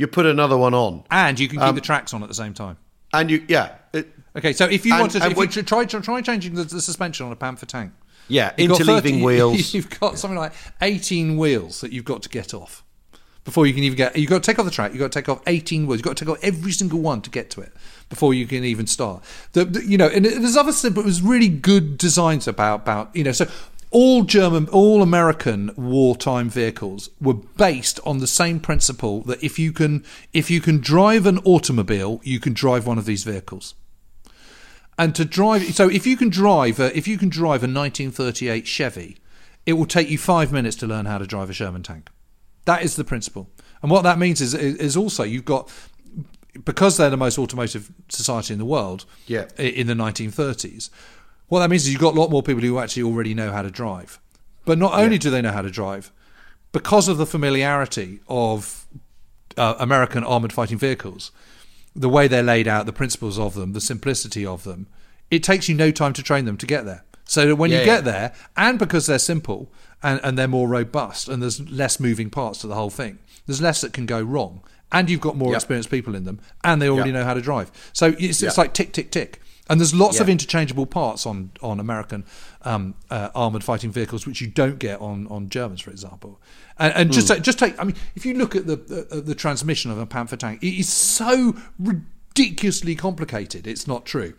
you 0.01 0.07
put 0.07 0.25
another 0.25 0.57
one 0.57 0.73
on, 0.73 1.05
and 1.11 1.39
you 1.39 1.47
can 1.47 1.59
keep 1.59 1.69
um, 1.69 1.75
the 1.75 1.81
tracks 1.83 2.15
on 2.15 2.23
at 2.23 2.29
the 2.29 2.35
same 2.35 2.55
time. 2.55 2.79
And 3.13 3.31
you, 3.31 3.45
yeah. 3.49 3.75
It, 3.93 4.09
okay, 4.35 4.55
so 4.55 4.65
if 4.65 4.87
you 4.87 4.95
and, 4.95 5.01
want 5.03 5.13
to, 5.13 5.27
if 5.27 5.57
you 5.57 5.63
try 5.63 5.85
try 5.85 6.23
changing 6.23 6.55
the, 6.55 6.65
the, 6.65 6.81
suspension 6.81 7.27
on 7.27 7.33
a 7.33 7.37
Panther 7.37 7.67
tank, 7.67 7.93
yeah, 8.27 8.55
interleaving 8.57 9.21
30, 9.21 9.23
wheels. 9.23 9.75
You've 9.75 10.01
got 10.01 10.19
something 10.19 10.39
like 10.39 10.55
eighteen 10.81 11.37
wheels 11.37 11.83
that 11.83 11.93
you've 11.93 12.07
got 12.07 12.23
to 12.23 12.31
get 12.31 12.55
off 12.55 12.83
before 13.45 13.67
you 13.67 13.75
can 13.75 13.83
even 13.83 13.99
get. 13.99 14.17
You've 14.17 14.31
got 14.31 14.43
to 14.43 14.47
take 14.51 14.59
off 14.59 14.65
the 14.65 14.71
track. 14.71 14.93
You've 14.93 15.01
got 15.01 15.13
to 15.13 15.19
take 15.19 15.29
off 15.29 15.43
eighteen 15.47 15.87
wheels. 15.87 15.99
You've 15.99 16.07
got 16.07 16.17
to 16.17 16.25
take 16.25 16.33
off 16.33 16.43
every 16.43 16.73
single 16.73 17.01
one 17.01 17.21
to 17.21 17.31
get 17.31 17.51
to 17.51 17.61
it 17.61 17.73
before 18.09 18.33
you 18.33 18.47
can 18.47 18.65
even 18.65 18.87
start. 18.87 19.23
The, 19.53 19.67
the, 19.67 19.85
you 19.85 19.99
know, 19.99 20.07
and 20.07 20.25
there's 20.25 20.57
other 20.57 20.73
stuff, 20.73 20.95
but 20.95 21.03
it 21.03 21.07
was 21.07 21.21
really 21.21 21.49
good 21.49 21.99
designs 21.99 22.49
about 22.49 22.81
about 22.81 23.15
you 23.15 23.25
know. 23.25 23.33
So 23.33 23.49
all 23.91 24.23
German, 24.23 24.69
all 24.69 25.03
American 25.03 25.73
wartime 25.77 26.49
vehicles 26.49 27.11
were 27.21 27.35
based 27.35 27.99
on 28.05 28.19
the 28.19 28.27
same 28.27 28.61
principle 28.61 29.23
that 29.23 29.43
if 29.43 29.59
you 29.59 29.73
can, 29.73 30.05
if 30.33 30.51
you 30.51 30.61
can 30.61 30.79
drive 30.79 31.27
an 31.27 31.39
automobile, 31.39 32.21
you 32.23 32.39
can 32.39 32.53
drive 32.53 32.87
one 32.87 32.99
of 32.99 33.05
these 33.05 33.25
vehicles. 33.25 33.75
And 34.97 35.15
to 35.17 35.25
drive, 35.25 35.75
so 35.75 35.89
if 35.89 36.07
you 36.07 36.17
can 36.17 36.29
drive, 36.29 36.79
a, 36.79 36.97
if 36.97 37.09
you 37.09 37.19
can 37.19 37.31
drive 37.31 37.63
a 37.63 37.67
1938 37.67 38.67
Chevy, 38.67 39.17
it 39.67 39.73
will 39.73 39.87
take 39.87 40.09
you 40.09 40.19
five 40.19 40.53
minutes 40.53 40.77
to 40.77 40.87
learn 40.87 41.07
how 41.07 41.19
to 41.19 41.27
drive 41.27 41.51
a 41.51 41.53
Sherman 41.53 41.83
tank. 41.83 42.11
That 42.67 42.83
is 42.83 42.97
the 42.97 43.05
principle. 43.05 43.51
And 43.83 43.91
what 43.91 44.03
that 44.03 44.19
means 44.19 44.41
is, 44.41 44.55
is 44.55 44.97
also 44.97 45.25
you've 45.25 45.45
got 45.45 45.71
because 46.65 46.97
they're 46.97 47.11
the 47.11 47.17
most 47.17 47.39
automotive 47.39 47.93
society 48.09 48.53
in 48.53 48.59
the 48.59 48.65
world. 48.65 49.05
Yeah. 49.27 49.49
In 49.57 49.87
the 49.87 49.95
1930s 49.95 50.91
what 51.51 51.59
that 51.59 51.69
means 51.69 51.83
is 51.83 51.93
you've 51.93 52.01
got 52.01 52.17
a 52.17 52.21
lot 52.21 52.31
more 52.31 52.43
people 52.43 52.63
who 52.63 52.79
actually 52.79 53.03
already 53.03 53.35
know 53.35 53.51
how 53.51 53.61
to 53.61 53.71
drive. 53.71 54.21
But 54.65 54.79
not 54.79 54.95
only 54.95 55.17
yeah. 55.17 55.19
do 55.19 55.31
they 55.31 55.43
know 55.43 55.51
how 55.51 55.63
to 55.63 55.71
drive, 55.71 56.13
because 56.71 57.09
of 57.09 57.19
the 57.19 57.27
familiarity 57.27 58.21
of 58.29 58.87
uh, 59.57 59.75
American 59.81 60.23
armored 60.23 60.53
fighting 60.53 60.79
vehicles, 60.79 61.33
the 61.95 62.09
way 62.09 62.29
they're 62.29 62.45
laid 62.45 62.69
out, 62.69 62.87
the 62.87 62.93
principles 62.93 63.37
of 63.37 63.55
them, 63.55 63.73
the 63.73 63.81
simplicity 63.81 64.47
of 64.47 64.63
them, 64.63 64.87
it 65.29 65.43
takes 65.43 65.69
you 65.69 65.75
no 65.75 65.91
time 65.91 66.13
to 66.13 66.23
train 66.23 66.45
them 66.45 66.57
to 66.57 66.67
get 66.67 66.85
there. 66.85 67.05
So 67.25 67.57
when 67.57 67.73
yeah, 67.73 67.81
you 67.81 67.85
get 67.85 68.05
yeah. 68.05 68.13
there, 68.13 68.33
and 68.57 68.79
because 68.79 69.07
they're 69.07 69.19
simple 69.19 69.73
and, 70.05 70.21
and 70.23 70.39
they're 70.39 70.47
more 70.47 70.69
robust 70.69 71.29
and 71.29 71.43
there's 71.43 71.69
less 71.69 71.99
moving 71.99 72.31
parts 72.31 72.61
to 72.61 72.69
the 72.69 72.77
whole 72.77 72.91
thing, 72.91 73.19
there's 73.47 73.61
less 73.61 73.81
that 73.81 73.93
can 73.93 74.07
go 74.07 74.23
wrong. 74.23 74.63
And 74.93 75.11
you've 75.11 75.21
got 75.21 75.37
more 75.37 75.51
yep. 75.51 75.57
experienced 75.57 75.91
people 75.91 76.15
in 76.15 76.25
them, 76.25 76.41
and 76.63 76.81
they 76.81 76.89
already 76.89 77.11
yep. 77.11 77.21
know 77.21 77.25
how 77.25 77.35
to 77.35 77.41
drive. 77.41 77.73
So 77.93 78.15
it's, 78.19 78.41
it's 78.41 78.59
like 78.59 78.73
tick, 78.73 78.93
tick, 78.93 79.11
tick. 79.11 79.41
And 79.69 79.81
there's 79.81 79.95
lots 79.95 80.17
yeah. 80.17 80.23
of 80.23 80.29
interchangeable 80.29 80.87
parts 80.87 81.27
on 81.27 81.53
on 81.63 81.79
American 81.79 82.25
um, 82.63 82.95
uh, 83.11 83.31
armored 83.35 83.63
fighting 83.63 83.93
vehicles, 83.93 84.27
which 84.27 84.41
you 84.41 84.49
don't 84.49 84.79
get 84.79 85.01
on 85.01 85.27
on 85.29 85.49
Germans, 85.49 85.81
for 85.81 85.91
example. 85.91 86.41
And, 86.79 86.93
and 86.95 87.13
just 87.13 87.29
mm. 87.29 87.35
take, 87.35 87.43
just 87.43 87.59
take. 87.59 87.79
I 87.79 87.85
mean, 87.85 87.97
if 88.17 88.27
you 88.27 88.35
look 88.35 88.57
at 88.57 88.67
the 88.67 89.09
uh, 89.11 89.21
the 89.21 89.35
transmission 89.35 89.91
of 89.91 89.99
a 89.99 90.07
Panther 90.07 90.37
tank, 90.37 90.63
it 90.63 90.79
is 90.79 90.89
so 90.89 91.57
ridiculously 91.79 92.95
complicated. 92.97 93.67
It's 93.67 93.87
not 93.87 94.05
true. 94.05 94.35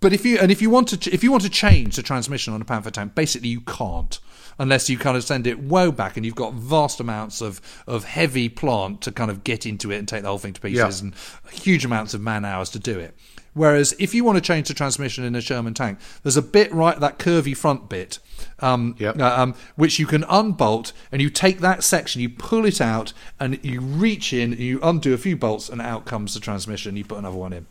but 0.00 0.12
if 0.12 0.24
you 0.24 0.38
and 0.38 0.50
if 0.50 0.60
you 0.60 0.70
want 0.70 0.88
to 0.88 1.12
if 1.12 1.22
you 1.22 1.30
want 1.30 1.44
to 1.44 1.50
change 1.50 1.96
the 1.96 2.02
transmission 2.02 2.52
on 2.52 2.60
a 2.60 2.64
Panther 2.64 2.90
tank, 2.90 3.14
basically 3.14 3.48
you 3.48 3.60
can't 3.60 4.18
unless 4.58 4.90
you 4.90 4.98
kind 4.98 5.16
of 5.16 5.24
send 5.24 5.46
it 5.46 5.62
way 5.62 5.90
back 5.90 6.16
and 6.16 6.26
you've 6.26 6.34
got 6.34 6.52
vast 6.52 7.00
amounts 7.00 7.40
of, 7.40 7.60
of 7.86 8.04
heavy 8.04 8.48
plant 8.48 9.00
to 9.02 9.12
kind 9.12 9.30
of 9.30 9.44
get 9.44 9.64
into 9.64 9.90
it 9.90 9.98
and 9.98 10.08
take 10.08 10.22
the 10.22 10.28
whole 10.28 10.38
thing 10.38 10.52
to 10.52 10.60
pieces 10.60 11.00
yeah. 11.00 11.06
and 11.06 11.14
huge 11.52 11.84
amounts 11.84 12.14
of 12.14 12.20
man 12.20 12.44
hours 12.44 12.70
to 12.70 12.78
do 12.78 12.98
it. 12.98 13.16
Whereas 13.54 13.94
if 13.98 14.14
you 14.14 14.24
want 14.24 14.36
to 14.36 14.42
change 14.42 14.68
the 14.68 14.74
transmission 14.74 15.24
in 15.24 15.34
a 15.34 15.40
Sherman 15.40 15.74
tank, 15.74 15.98
there's 16.22 16.36
a 16.36 16.42
bit 16.42 16.72
right, 16.72 16.98
that 17.00 17.18
curvy 17.18 17.56
front 17.56 17.88
bit, 17.88 18.18
um, 18.60 18.94
yep. 18.98 19.18
uh, 19.18 19.34
um, 19.36 19.54
which 19.76 19.98
you 19.98 20.06
can 20.06 20.24
unbolt, 20.24 20.92
and 21.10 21.20
you 21.20 21.30
take 21.30 21.58
that 21.60 21.82
section, 21.82 22.20
you 22.20 22.28
pull 22.28 22.64
it 22.64 22.80
out, 22.80 23.12
and 23.40 23.62
you 23.64 23.80
reach 23.80 24.32
in, 24.32 24.52
you 24.52 24.78
undo 24.82 25.12
a 25.12 25.18
few 25.18 25.36
bolts, 25.36 25.68
and 25.68 25.80
out 25.80 26.04
comes 26.04 26.34
the 26.34 26.40
transmission. 26.40 26.96
You 26.96 27.04
put 27.04 27.18
another 27.18 27.36
one 27.36 27.52
in. 27.52 27.66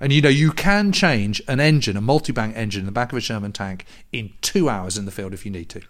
And 0.00 0.12
you 0.12 0.20
know, 0.20 0.28
you 0.28 0.52
can 0.52 0.92
change 0.92 1.40
an 1.48 1.60
engine, 1.60 1.96
a 1.96 2.00
multi 2.00 2.32
bank 2.32 2.56
engine 2.56 2.80
in 2.80 2.86
the 2.86 2.92
back 2.92 3.12
of 3.12 3.18
a 3.18 3.20
Sherman 3.20 3.52
tank 3.52 3.86
in 4.12 4.32
two 4.42 4.68
hours 4.68 4.98
in 4.98 5.06
the 5.06 5.10
field 5.10 5.32
if 5.32 5.46
you 5.46 5.52
need 5.52 5.68
to. 5.70 5.80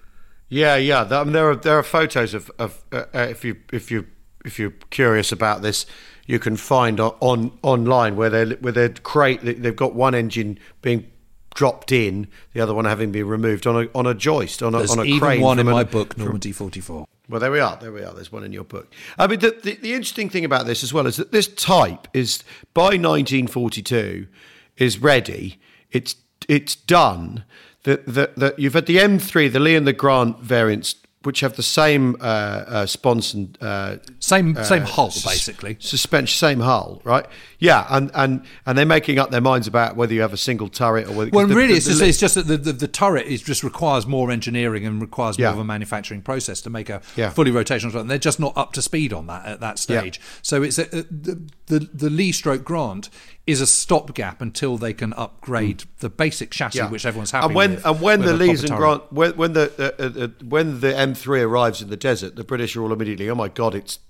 Yeah, 0.48 0.76
yeah. 0.76 1.08
I 1.10 1.24
mean, 1.24 1.32
there 1.32 1.50
are 1.50 1.56
there 1.56 1.78
are 1.78 1.82
photos 1.82 2.34
of, 2.34 2.50
of 2.58 2.84
uh, 2.92 3.04
uh, 3.12 3.18
if 3.30 3.44
you 3.44 3.56
if 3.72 3.90
you 3.90 4.06
if 4.44 4.58
you're 4.58 4.74
curious 4.90 5.32
about 5.32 5.62
this, 5.62 5.86
you 6.26 6.38
can 6.38 6.56
find 6.56 7.00
on 7.00 7.52
online 7.62 8.16
where 8.16 8.30
they 8.30 8.54
where 8.56 8.72
they 8.72 8.88
crate 8.88 9.40
they've 9.42 9.76
got 9.76 9.94
one 9.94 10.14
engine 10.14 10.58
being 10.82 11.10
dropped 11.54 11.90
in, 11.90 12.28
the 12.52 12.60
other 12.60 12.74
one 12.74 12.84
having 12.84 13.10
been 13.10 13.26
removed 13.26 13.66
on 13.66 13.84
a 13.84 13.88
on 13.94 14.06
a 14.06 14.14
joist 14.14 14.62
on 14.62 14.74
a, 14.74 14.78
There's 14.78 14.92
on 14.92 15.00
a 15.00 15.04
even 15.04 15.20
crane. 15.20 15.40
one 15.40 15.58
in 15.58 15.66
my 15.66 15.84
book, 15.84 16.16
Normandy 16.18 16.52
forty 16.52 16.80
four. 16.80 17.06
Well, 17.28 17.40
there 17.40 17.50
we 17.50 17.58
are. 17.58 17.76
There 17.76 17.92
we 17.92 18.02
are. 18.04 18.14
There's 18.14 18.30
one 18.30 18.44
in 18.44 18.52
your 18.52 18.62
book. 18.62 18.92
I 19.18 19.26
mean, 19.26 19.40
the, 19.40 19.50
the, 19.50 19.74
the 19.74 19.94
interesting 19.94 20.30
thing 20.30 20.44
about 20.44 20.64
this 20.66 20.84
as 20.84 20.94
well 20.94 21.08
is 21.08 21.16
that 21.16 21.32
this 21.32 21.48
type 21.48 22.06
is 22.14 22.44
by 22.72 22.82
1942 22.82 24.28
is 24.76 25.00
ready. 25.00 25.58
It's 25.90 26.14
it's 26.48 26.76
done 26.76 27.44
that, 27.82 28.06
that, 28.06 28.36
that 28.36 28.58
you've 28.58 28.74
had 28.74 28.86
the 28.86 28.98
M3, 28.98 29.52
the 29.52 29.58
Lee 29.58 29.74
and 29.74 29.86
the 29.86 29.92
Grant 29.92 30.38
variants 30.40 30.94
which 31.26 31.40
have 31.40 31.56
the 31.56 31.62
same 31.62 32.14
uh, 32.20 32.24
uh, 32.24 32.86
sponson, 32.86 33.56
uh, 33.60 33.96
same 34.26 34.56
uh, 34.56 34.64
same 34.64 34.82
hull 34.82 35.06
basically, 35.06 35.76
suspension, 35.78 36.36
same 36.36 36.58
hull, 36.58 37.00
right? 37.04 37.26
Yeah, 37.60 37.86
and, 37.88 38.10
and 38.12 38.44
and 38.66 38.76
they're 38.76 38.84
making 38.84 39.20
up 39.20 39.30
their 39.30 39.40
minds 39.40 39.68
about 39.68 39.94
whether 39.94 40.12
you 40.12 40.20
have 40.20 40.32
a 40.32 40.36
single 40.36 40.68
turret 40.68 41.06
or 41.06 41.12
whether. 41.12 41.30
Well, 41.30 41.46
the, 41.46 41.54
really, 41.54 41.68
the, 41.68 41.76
it's, 41.76 41.86
just, 41.86 42.02
it's 42.02 42.18
just 42.18 42.34
that 42.34 42.46
the, 42.48 42.72
the, 42.72 42.88
turret 42.88 43.26
is 43.26 43.40
just 43.40 43.62
requires 43.62 44.04
more 44.04 44.32
engineering 44.32 44.84
and 44.84 45.00
requires 45.00 45.38
more 45.38 45.48
of 45.48 45.58
a 45.58 45.64
manufacturing 45.64 46.22
process 46.22 46.60
to 46.62 46.70
make 46.70 46.90
a 46.90 47.00
yeah. 47.14 47.30
fully 47.30 47.52
rotational. 47.52 47.94
And 47.94 48.10
they're 48.10 48.18
just 48.18 48.40
not 48.40 48.56
up 48.56 48.72
to 48.72 48.82
speed 48.82 49.12
on 49.12 49.28
that 49.28 49.46
at 49.46 49.60
that 49.60 49.78
stage. 49.78 50.18
Yeah. 50.18 50.24
So 50.42 50.62
it's 50.64 50.78
a, 50.78 50.86
the, 50.86 51.48
the 51.66 51.78
the 51.94 52.10
Lee 52.10 52.32
Stroke 52.32 52.64
Grant 52.64 53.08
is 53.46 53.60
a 53.60 53.66
stopgap 53.66 54.42
until 54.42 54.76
they 54.76 54.92
can 54.92 55.12
upgrade 55.12 55.78
mm. 55.78 55.86
the 56.00 56.10
basic 56.10 56.50
chassis, 56.50 56.78
yeah. 56.78 56.90
which 56.90 57.06
everyone's 57.06 57.30
happy 57.30 57.46
and 57.46 57.54
when, 57.54 57.70
with. 57.76 57.86
And 57.86 58.00
when 58.00 58.20
the 58.22 58.32
Lees 58.32 58.64
and 58.64 58.76
Grant, 58.76 59.12
when, 59.12 59.36
when 59.36 59.52
the 59.52 59.72
uh, 59.78 60.02
uh, 60.02 60.24
uh 60.24 60.28
when 60.44 60.80
the 60.80 60.88
M3 60.88 61.42
arrives 61.44 61.80
in 61.80 61.90
the 61.90 61.96
desert, 61.96 62.34
the 62.34 62.44
British 62.44 62.74
are 62.76 62.82
all 62.82 62.92
immediately, 62.92 63.30
oh 63.30 63.36
my 63.36 63.48
god, 63.48 63.76
it's 63.76 64.00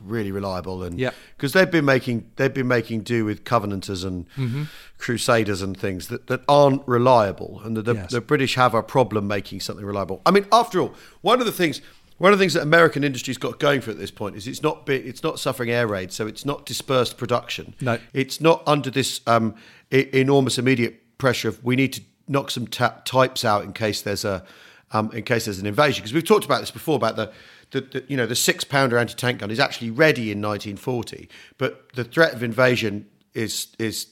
really 0.00 0.32
reliable, 0.32 0.82
and 0.82 0.98
yeah 0.98 1.10
because 1.36 1.52
they've 1.52 1.70
been 1.70 1.84
making 1.84 2.30
they've 2.36 2.52
been 2.52 2.68
making 2.68 3.02
do 3.02 3.24
with 3.24 3.44
Covenanters 3.44 4.04
and 4.04 4.28
mm-hmm. 4.30 4.64
Crusaders 4.98 5.62
and 5.62 5.78
things 5.78 6.08
that, 6.08 6.26
that 6.26 6.42
aren't 6.48 6.86
reliable, 6.86 7.60
and 7.64 7.76
the, 7.76 7.82
the, 7.82 7.94
yes. 7.94 8.10
the 8.10 8.20
British 8.20 8.56
have 8.56 8.74
a 8.74 8.82
problem 8.82 9.28
making 9.28 9.60
something 9.60 9.84
reliable. 9.84 10.20
I 10.26 10.32
mean, 10.32 10.46
after 10.50 10.80
all, 10.80 10.94
one 11.20 11.40
of 11.40 11.46
the 11.46 11.52
things 11.52 11.80
one 12.18 12.32
of 12.32 12.38
the 12.38 12.42
things 12.42 12.54
that 12.54 12.62
American 12.62 13.04
industry's 13.04 13.38
got 13.38 13.60
going 13.60 13.80
for 13.80 13.90
it 13.90 13.94
at 13.94 14.00
this 14.00 14.10
point 14.10 14.34
is 14.36 14.48
it's 14.48 14.62
not 14.62 14.84
big, 14.84 15.06
it's 15.06 15.22
not 15.22 15.38
suffering 15.38 15.70
air 15.70 15.86
raid, 15.86 16.12
so 16.12 16.26
it's 16.26 16.44
not 16.44 16.66
dispersed 16.66 17.16
production. 17.16 17.74
No, 17.80 17.98
it's 18.12 18.40
not 18.40 18.62
under 18.66 18.90
this 18.90 19.20
um, 19.28 19.54
I- 19.92 20.08
enormous 20.12 20.58
immediate 20.58 21.18
pressure 21.18 21.48
of 21.48 21.62
we 21.64 21.76
need 21.76 21.92
to 21.92 22.00
knock 22.26 22.50
some 22.50 22.66
ta- 22.66 23.00
types 23.04 23.44
out 23.44 23.62
in 23.64 23.72
case 23.72 24.02
there's 24.02 24.24
a 24.24 24.44
um, 24.90 25.12
in 25.12 25.22
case 25.22 25.44
there's 25.44 25.58
an 25.60 25.66
invasion. 25.66 26.02
Because 26.02 26.12
we've 26.12 26.26
talked 26.26 26.44
about 26.44 26.60
this 26.60 26.70
before 26.70 26.96
about 26.96 27.16
the, 27.16 27.30
the, 27.70 27.80
the 27.80 28.04
you 28.08 28.16
know 28.16 28.26
the 28.26 28.36
six 28.36 28.64
pounder 28.64 28.98
anti 28.98 29.14
tank 29.14 29.40
gun 29.40 29.50
is 29.50 29.60
actually 29.60 29.90
ready 29.90 30.30
in 30.30 30.40
1940, 30.40 31.28
but 31.58 31.92
the 31.94 32.04
threat 32.04 32.34
of 32.34 32.42
invasion 32.42 33.06
is 33.34 33.68
is 33.78 34.08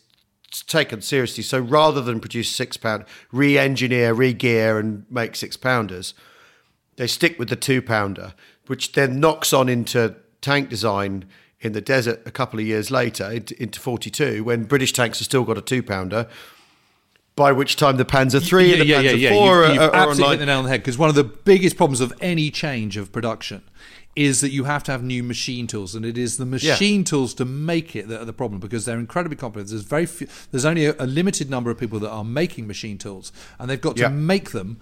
taken 0.67 1.03
seriously. 1.03 1.43
So 1.43 1.61
rather 1.61 2.01
than 2.01 2.21
produce 2.21 2.51
six 2.51 2.77
pound, 2.77 3.05
re-engineer, 3.33 4.15
re-gear, 4.15 4.79
and 4.79 5.05
make 5.11 5.37
six 5.37 5.57
pounders 5.57 6.15
they 6.97 7.07
stick 7.07 7.39
with 7.39 7.49
the 7.49 7.57
two 7.57 7.81
pounder, 7.81 8.35
which 8.67 8.93
then 8.93 9.21
knocks 9.21 9.53
on 9.53 9.69
into 9.69 10.17
tank 10.41 10.69
design 10.69 11.27
in 11.61 11.73
the 11.73 11.81
desert 11.81 12.23
a 12.27 12.31
couple 12.31 12.59
of 12.59 12.67
years 12.67 12.91
later 12.91 13.31
into, 13.31 13.61
into 13.63 13.81
42 13.81 14.45
when 14.45 14.65
British 14.65 14.93
tanks 14.93 15.19
have 15.19 15.25
still 15.25 15.45
got 15.45 15.57
a 15.57 15.63
two 15.63 15.83
pounder. 15.83 16.29
By 17.37 17.53
which 17.53 17.77
time 17.77 17.99
the 17.99 18.05
Panzer 18.05 18.45
three 18.45 18.73
and 18.73 18.81
the 18.81 18.87
yeah, 18.87 19.03
Panzer 19.03 19.05
yeah, 19.05 19.13
yeah. 19.13 19.31
four 19.31 19.63
you've, 19.63 19.75
you've 19.75 19.83
are, 19.83 19.91
are 19.91 19.95
absolutely 19.95 20.25
online. 20.25 20.31
hit 20.31 20.39
the 20.41 20.47
nail 20.47 20.59
on 20.59 20.65
the 20.65 20.71
head 20.71 20.81
because 20.81 20.99
one 20.99 21.09
of 21.09 21.15
the 21.15 21.25
biggest 21.25 21.77
problems 21.77 22.01
of 22.01 22.13
any 22.21 22.51
change 22.51 22.97
of 22.97 23.13
production 23.13 23.63
is 24.17 24.41
that 24.41 24.51
you 24.51 24.65
have 24.65 24.83
to 24.83 24.91
have 24.91 25.03
new 25.03 25.23
machine 25.23 25.67
tools, 25.67 25.95
and 25.95 26.05
it 26.07 26.17
is 26.17 26.39
the 26.39 26.47
machine 26.47 27.01
yeah. 27.01 27.05
tools 27.05 27.35
to 27.35 27.45
make 27.45 27.95
it 27.95 28.09
that 28.09 28.23
are 28.23 28.25
the 28.25 28.33
problem 28.33 28.59
because 28.59 28.87
they're 28.87 28.99
incredibly 28.99 29.37
complex. 29.37 29.71
There's 29.71 29.83
very 29.83 30.07
few, 30.07 30.27
there's 30.51 30.65
only 30.65 30.87
a, 30.87 30.97
a, 30.99 31.07
limited 31.07 31.51
number 31.51 31.71
of 31.71 31.79
people 31.79 31.99
that 32.01 32.11
are 32.11 32.25
making 32.25 32.67
machine 32.67 32.97
tools, 32.97 33.31
and 33.59 33.69
they've 33.69 33.81
got 33.81 33.97
to 33.97 34.03
yeah. 34.03 34.09
make 34.09 34.53
them 34.53 34.81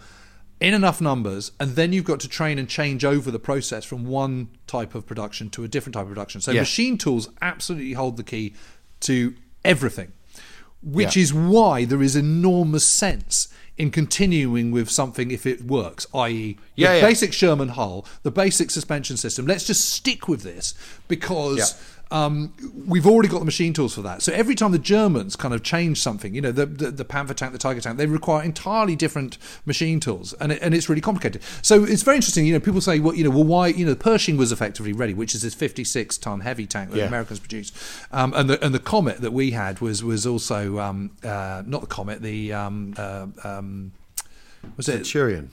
in 0.60 0.72
enough 0.72 1.00
numbers, 1.00 1.50
and 1.58 1.72
then 1.72 1.92
you've 1.92 2.04
got 2.04 2.20
to 2.20 2.28
train 2.28 2.60
and 2.60 2.68
change 2.68 3.04
over 3.04 3.32
the 3.32 3.40
process 3.40 3.84
from 3.84 4.06
one 4.06 4.48
type 4.68 4.94
of 4.94 5.04
production 5.04 5.50
to 5.50 5.64
a 5.64 5.68
different 5.68 5.94
type 5.94 6.04
of 6.04 6.08
production. 6.10 6.40
So 6.40 6.52
yeah. 6.52 6.60
machine 6.60 6.96
tools 6.96 7.28
absolutely 7.42 7.94
hold 7.94 8.16
the 8.16 8.22
key 8.22 8.54
to 9.00 9.34
everything, 9.64 10.12
which 10.84 11.16
yeah. 11.16 11.22
is 11.22 11.34
why 11.34 11.84
there 11.84 12.02
is 12.02 12.14
enormous 12.14 12.84
sense 12.84 13.48
in 13.76 13.90
continuing 13.90 14.70
with 14.70 14.88
something 14.88 15.30
if 15.30 15.46
it 15.46 15.62
works, 15.62 16.06
i.e., 16.14 16.56
yeah, 16.76 16.96
the 16.96 17.00
basic 17.00 17.32
Sherman 17.32 17.70
hull, 17.70 18.06
the 18.22 18.30
basic 18.30 18.70
suspension 18.70 19.16
system. 19.16 19.46
Let's 19.46 19.66
just 19.66 19.88
stick 19.90 20.28
with 20.28 20.42
this 20.42 20.74
because 21.08 21.74
um, 22.10 22.52
we've 22.86 23.06
already 23.06 23.28
got 23.28 23.38
the 23.40 23.44
machine 23.44 23.72
tools 23.72 23.94
for 23.94 24.02
that. 24.02 24.22
So 24.22 24.32
every 24.32 24.54
time 24.54 24.72
the 24.72 24.78
Germans 24.78 25.36
kind 25.36 25.54
of 25.54 25.62
change 25.62 26.00
something, 26.00 26.34
you 26.34 26.40
know, 26.40 26.52
the, 26.52 26.66
the, 26.66 26.90
the 26.90 27.04
Panther 27.04 27.34
tank, 27.34 27.52
the 27.52 27.58
Tiger 27.58 27.80
tank, 27.80 27.98
they 27.98 28.06
require 28.06 28.42
entirely 28.44 28.94
different 28.94 29.38
machine 29.66 30.00
tools, 30.00 30.32
and 30.34 30.52
it, 30.52 30.62
and 30.62 30.74
it's 30.74 30.88
really 30.88 31.00
complicated. 31.00 31.42
So 31.62 31.84
it's 31.84 32.02
very 32.02 32.16
interesting. 32.16 32.46
You 32.46 32.54
know, 32.54 32.60
people 32.60 32.80
say, 32.80 33.00
well, 33.00 33.14
you 33.14 33.24
know, 33.24 33.30
well, 33.30 33.44
why? 33.44 33.68
You 33.68 33.86
know, 33.86 33.94
Pershing 33.94 34.36
was 34.36 34.52
effectively 34.52 34.92
ready, 34.92 35.14
which 35.14 35.34
is 35.34 35.42
this 35.42 35.54
56 35.54 36.18
ton 36.18 36.40
heavy 36.40 36.66
tank 36.66 36.90
that 36.90 36.96
yeah. 36.96 37.02
the 37.04 37.08
Americans 37.08 37.40
produced, 37.40 37.76
um, 38.12 38.32
and 38.34 38.48
the 38.48 38.64
and 38.64 38.74
the 38.74 38.78
Comet 38.80 39.20
that 39.20 39.32
we 39.32 39.52
had 39.52 39.80
was 39.80 40.04
was 40.04 40.26
also 40.26 40.78
um, 40.78 41.10
uh, 41.24 41.62
not 41.66 41.80
the 41.80 41.86
Comet, 41.86 42.22
the 42.22 42.52
um, 42.52 42.94
uh, 42.96 43.26
um, 43.42 43.92
was 44.76 44.88
it 44.88 45.04
Centurion. 45.04 45.50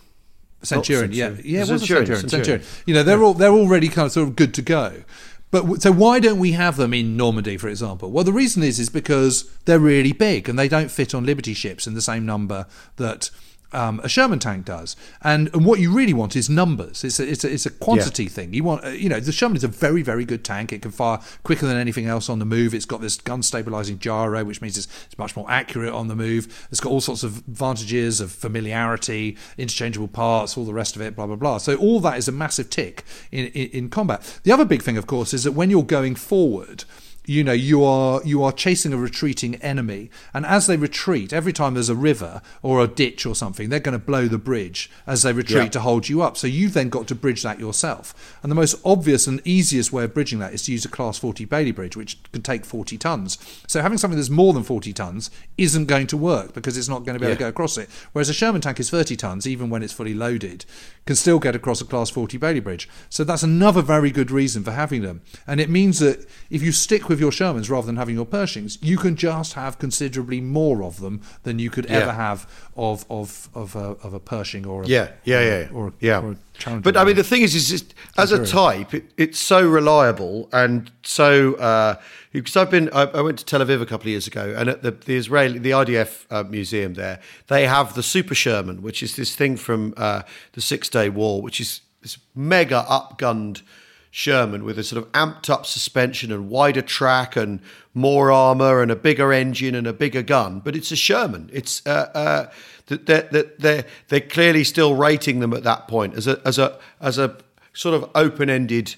Centurion, 0.64 1.12
yeah, 1.12 1.36
yeah, 1.44 1.64
it 1.64 1.70
was 1.70 1.82
Centurion, 1.82 2.06
Centurion. 2.06 2.30
Centurion. 2.30 2.66
You 2.86 2.94
know, 2.94 3.04
they're 3.04 3.24
all 3.24 3.34
they're 3.34 3.50
already 3.50 3.88
kind 3.90 4.06
of 4.06 4.12
sort 4.12 4.28
of 4.28 4.36
good 4.36 4.54
to 4.56 4.62
go. 4.62 5.04
But 5.52 5.82
so 5.82 5.92
why 5.92 6.20
don't 6.20 6.40
we 6.40 6.54
have 6.54 6.78
them 6.78 6.94
in 6.94 7.18
Normandy, 7.18 7.58
for 7.58 7.68
example? 7.68 8.10
Well, 8.10 8.24
the 8.24 8.34
reason 8.34 8.64
is 8.64 8.80
is 8.80 8.90
because 8.90 9.50
they're 9.66 9.80
really 9.80 10.14
big 10.14 10.48
and 10.48 10.58
they 10.58 10.70
don't 10.70 10.90
fit 10.90 11.14
on 11.14 11.26
Liberty 11.26 11.54
ships 11.54 11.86
in 11.86 11.94
the 11.94 12.02
same 12.02 12.26
number 12.26 12.66
that 12.96 13.30
um, 13.74 14.00
a 14.04 14.10
Sherman 14.10 14.40
tank 14.40 14.66
does. 14.66 14.96
And, 15.22 15.50
and 15.54 15.66
what 15.66 15.80
you 15.80 15.92
really 15.92 16.14
want 16.14 16.36
is 16.36 16.50
numbers. 16.50 17.04
It's 17.04 17.20
a, 17.20 17.30
it's 17.30 17.44
a, 17.44 17.54
it's 17.54 17.66
a 17.66 17.70
quantity 17.70 18.24
yeah. 18.24 18.30
thing. 18.30 18.54
You 18.54 18.64
want, 18.64 18.84
uh, 18.84 18.90
you 18.90 19.10
know, 19.10 19.20
the 19.20 19.32
Sherman 19.32 19.58
is 19.58 19.64
a 19.64 19.68
very, 19.68 20.02
very 20.02 20.26
good 20.26 20.44
tank. 20.44 20.74
It 20.74 20.82
can 20.82 20.92
fire 20.92 21.20
quicker 21.44 21.66
than 21.66 21.78
anything 21.78 22.06
else 22.06 22.30
on 22.30 22.40
the 22.40 22.46
move. 22.46 22.74
It's 22.74 22.86
got 22.86 23.02
this 23.02 23.18
gun 23.18 23.44
stabilizing 23.44 24.00
gyro, 24.00 24.44
which 24.44 24.62
means 24.62 24.78
it's, 24.78 24.88
it's 25.06 25.18
much 25.18 25.36
more 25.36 25.50
accurate 25.50 25.94
on 25.94 26.08
the 26.08 26.16
move. 26.16 26.68
It's 26.72 26.80
got 26.80 26.92
all 26.92 27.02
sorts 27.02 27.24
of 27.24 27.40
advantages 27.40 28.22
of 28.22 28.32
familiarity, 28.32 29.38
interchangeable 29.58 30.08
parts, 30.08 30.58
all 30.58 30.66
the 30.66 30.74
rest 30.74 30.96
of 30.96 31.02
it, 31.02 31.16
blah, 31.16 31.28
blah, 31.28 31.36
blah. 31.36 31.58
So 31.58 31.76
all 31.76 32.00
that 32.02 32.18
is 32.18 32.28
a 32.28 32.32
massive 32.32 32.70
tick 32.70 33.04
in, 33.32 33.48
in, 33.48 33.70
in 33.70 33.90
combat. 33.90 34.40
The 34.44 34.52
other 34.52 34.66
big 34.66 34.82
thing, 34.82 34.98
of 34.98 35.08
course, 35.08 35.34
is 35.34 35.44
that 35.44 35.54
when 35.54 35.70
you're 35.70 35.84
going 35.84 36.16
forward, 36.16 36.84
you 37.32 37.46
know 37.46 37.54
you 37.54 37.84
are 37.84 38.22
you 38.26 38.44
are 38.44 38.52
chasing 38.52 38.92
a 38.92 38.98
retreating 38.98 39.56
enemy. 39.56 40.10
And 40.34 40.46
as 40.46 40.68
they 40.68 40.76
retreat 40.76 41.32
every 41.32 41.54
time 41.54 41.74
there's 41.74 41.90
a 41.90 41.96
river 41.96 42.42
or 42.62 42.84
a 42.84 42.88
ditch 42.88 43.26
or 43.26 43.36
something 43.36 43.70
they're 43.70 43.80
going 43.80 43.98
to 43.98 44.06
blow 44.06 44.28
the 44.28 44.38
bridge 44.38 44.92
as 45.08 45.24
they 45.24 45.32
retreat 45.32 45.64
yeah. 45.64 45.70
to 45.70 45.80
hold 45.80 46.10
you 46.10 46.22
up. 46.22 46.36
So 46.36 46.48
you've 46.48 46.74
then 46.74 46.90
got 46.90 47.08
to 47.08 47.16
bridge 47.16 47.44
that 47.44 47.60
yourself. 47.60 48.38
And 48.44 48.52
the 48.52 48.56
most 48.56 48.76
obvious 48.84 49.28
and 49.28 49.42
easiest 49.46 49.94
way 49.94 50.04
of 50.04 50.14
bridging 50.14 50.40
that 50.40 50.54
is 50.54 50.64
to 50.64 50.74
use 50.74 50.84
a 50.84 50.90
class 50.90 51.18
40 51.18 51.46
bailey 51.46 51.72
bridge 51.72 51.96
which 51.96 52.22
can 52.32 52.42
take 52.42 52.66
40 52.66 52.98
tons. 52.98 53.38
So 53.68 53.82
having 53.82 53.98
something 53.98 54.18
that's 54.18 54.30
more 54.30 54.54
than 54.54 54.64
40 54.64 54.92
tons 54.92 55.32
isn't 55.58 55.86
going 55.86 56.08
to 56.08 56.18
work 56.18 56.54
because 56.54 56.78
it's 56.78 56.90
not 56.90 57.06
going 57.06 57.14
to 57.14 57.20
be 57.20 57.26
able 57.26 57.32
yeah. 57.32 57.38
to 57.38 57.44
go 57.46 57.50
across 57.50 57.78
it. 57.78 57.90
Whereas 58.12 58.30
a 58.30 58.34
sherman 58.34 58.62
tank 58.62 58.80
is 58.80 58.90
30 58.90 59.16
tons 59.16 59.48
even 59.48 59.70
when 59.70 59.84
it's 59.84 59.94
fully 59.94 60.14
loaded 60.14 60.66
can 61.06 61.16
still 61.16 61.40
get 61.40 61.56
across 61.56 61.82
a 61.82 61.86
class 61.86 62.10
40 62.10 62.38
bailey 62.38 62.60
bridge. 62.60 62.90
So 63.10 63.24
that's 63.24 63.44
another 63.44 63.82
very 63.82 64.12
good 64.12 64.32
reason 64.32 64.64
for 64.64 64.72
having 64.72 65.02
them. 65.02 65.22
And 65.48 65.60
it 65.60 65.70
means 65.70 66.00
that 66.00 66.28
if 66.50 66.62
you 66.62 66.72
stick 66.72 67.08
with 67.08 67.21
your 67.22 67.32
Shermans 67.32 67.70
rather 67.70 67.86
than 67.86 67.96
having 67.96 68.16
your 68.16 68.26
Pershings, 68.26 68.78
you 68.82 68.98
can 68.98 69.16
just 69.16 69.54
have 69.54 69.80
considerably 69.80 70.42
more 70.42 70.84
of 70.84 71.00
them 71.00 71.22
than 71.44 71.60
you 71.60 71.70
could 71.70 71.86
yeah. 71.86 72.00
ever 72.00 72.12
have 72.12 72.50
of 72.76 73.06
of 73.10 73.50
of 73.54 73.76
a, 73.76 73.96
of 74.04 74.14
a 74.14 74.20
Pershing 74.20 74.66
or 74.66 74.84
a, 74.84 74.88
yeah 74.88 75.12
yeah 75.24 75.42
yeah 75.42 75.68
or, 75.72 75.88
or, 75.88 75.94
yeah. 76.00 76.20
Or 76.20 76.36
but 76.84 76.96
I 76.96 77.06
mean, 77.06 77.16
the 77.16 77.24
thing 77.24 77.42
is, 77.42 77.56
is 77.56 77.70
just, 77.70 77.96
as 78.18 78.32
a 78.32 78.46
type, 78.46 78.94
it, 78.94 79.06
it's 79.18 79.40
so 79.40 79.68
reliable 79.68 80.50
and 80.54 80.92
so. 81.04 81.56
Uh, 81.56 81.96
because 82.32 82.56
I've 82.56 82.72
been, 82.72 82.90
I, 82.94 83.04
I, 83.04 83.22
went 83.22 83.40
to 83.40 83.46
Tel 83.46 83.60
Aviv 83.60 83.82
a 83.82 83.86
couple 83.86 84.04
of 84.04 84.08
years 84.08 84.26
ago, 84.26 84.54
and 84.58 84.70
at 84.70 84.84
the, 84.84 84.92
the 84.92 85.18
Israeli, 85.18 85.60
the 85.60 85.72
IDF 85.72 86.26
uh, 86.30 86.44
museum 86.44 86.94
there, 86.94 87.20
they 87.48 87.68
have 87.68 87.94
the 87.94 88.04
Super 88.04 88.34
Sherman, 88.34 88.82
which 88.82 89.04
is 89.04 89.18
this 89.18 89.36
thing 89.36 89.58
from 89.58 89.94
uh, 89.98 90.22
the 90.54 90.62
Six 90.62 90.88
Day 90.88 91.10
War, 91.10 91.42
which 91.42 91.60
is 91.60 91.82
this 92.02 92.18
mega 92.34 92.86
upgunned 92.90 93.64
Sherman 94.12 94.66
with 94.66 94.78
a 94.78 94.84
sort 94.84 95.04
of 95.04 95.12
amped 95.14 95.50
up 95.50 95.66
suspension 95.66 96.34
and 96.34 96.50
wider 96.50 96.82
track 96.82 97.38
and 97.38 97.62
more 97.94 98.30
armor 98.30 98.82
and 98.82 98.92
a 98.92 98.96
bigger 98.96 99.32
engine 99.32 99.74
and 99.74 99.88
a 99.88 99.94
bigger 99.94 100.22
gun. 100.22 100.60
But 100.60 100.76
it's 100.76 100.92
a 100.92 100.98
Sherman. 100.98 101.50
It's 101.54 101.86
uh, 101.88 102.12
uh, 102.14 102.52
they're, 102.88 103.46
they're, 103.58 103.86
they're 104.10 104.20
clearly 104.20 104.66
still 104.66 104.96
rating 104.96 105.40
them 105.40 105.54
at 105.54 105.64
that 105.64 105.88
point 105.88 106.16
as 106.16 106.28
a 106.28 106.42
as 106.46 106.60
a 106.60 106.78
as 107.00 107.18
a 107.18 107.38
sort 107.74 107.96
of 107.96 108.10
open 108.14 108.50
ended 108.50 108.96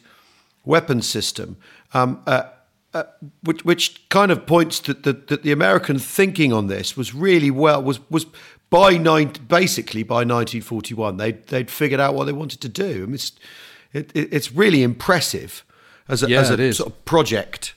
weapon 0.66 1.02
system. 1.04 1.58
Um, 1.94 2.24
uh, 2.26 2.46
uh, 2.96 3.04
which, 3.44 3.66
which 3.66 4.08
kind 4.10 4.32
of 4.32 4.46
points 4.46 4.80
to 4.80 4.94
the, 4.94 5.14
that 5.14 5.42
the 5.42 5.52
American 5.52 5.98
thinking 5.98 6.54
on 6.54 6.68
this 6.68 6.96
was 6.96 7.14
really 7.14 7.50
well 7.50 7.82
was 7.82 8.00
was 8.10 8.26
by 8.70 8.98
nine 8.98 9.32
basically 9.48 10.04
by 10.04 10.18
1941 10.18 11.18
they 11.18 11.32
they'd 11.32 11.72
figured 11.72 12.00
out 12.00 12.14
what 12.14 12.26
they 12.26 12.32
wanted 12.32 12.62
to 12.62 12.70
do. 12.70 13.04
I 13.04 13.06
mean, 13.08 13.20
it's 13.94 14.12
it, 14.14 14.30
it's 14.32 14.52
really 14.52 14.84
impressive 14.84 15.64
as 16.08 16.24
a, 16.24 16.30
yeah, 16.30 16.42
as 16.42 16.50
a 16.50 16.74
sort 16.74 16.92
of 16.92 17.06
project. 17.06 17.76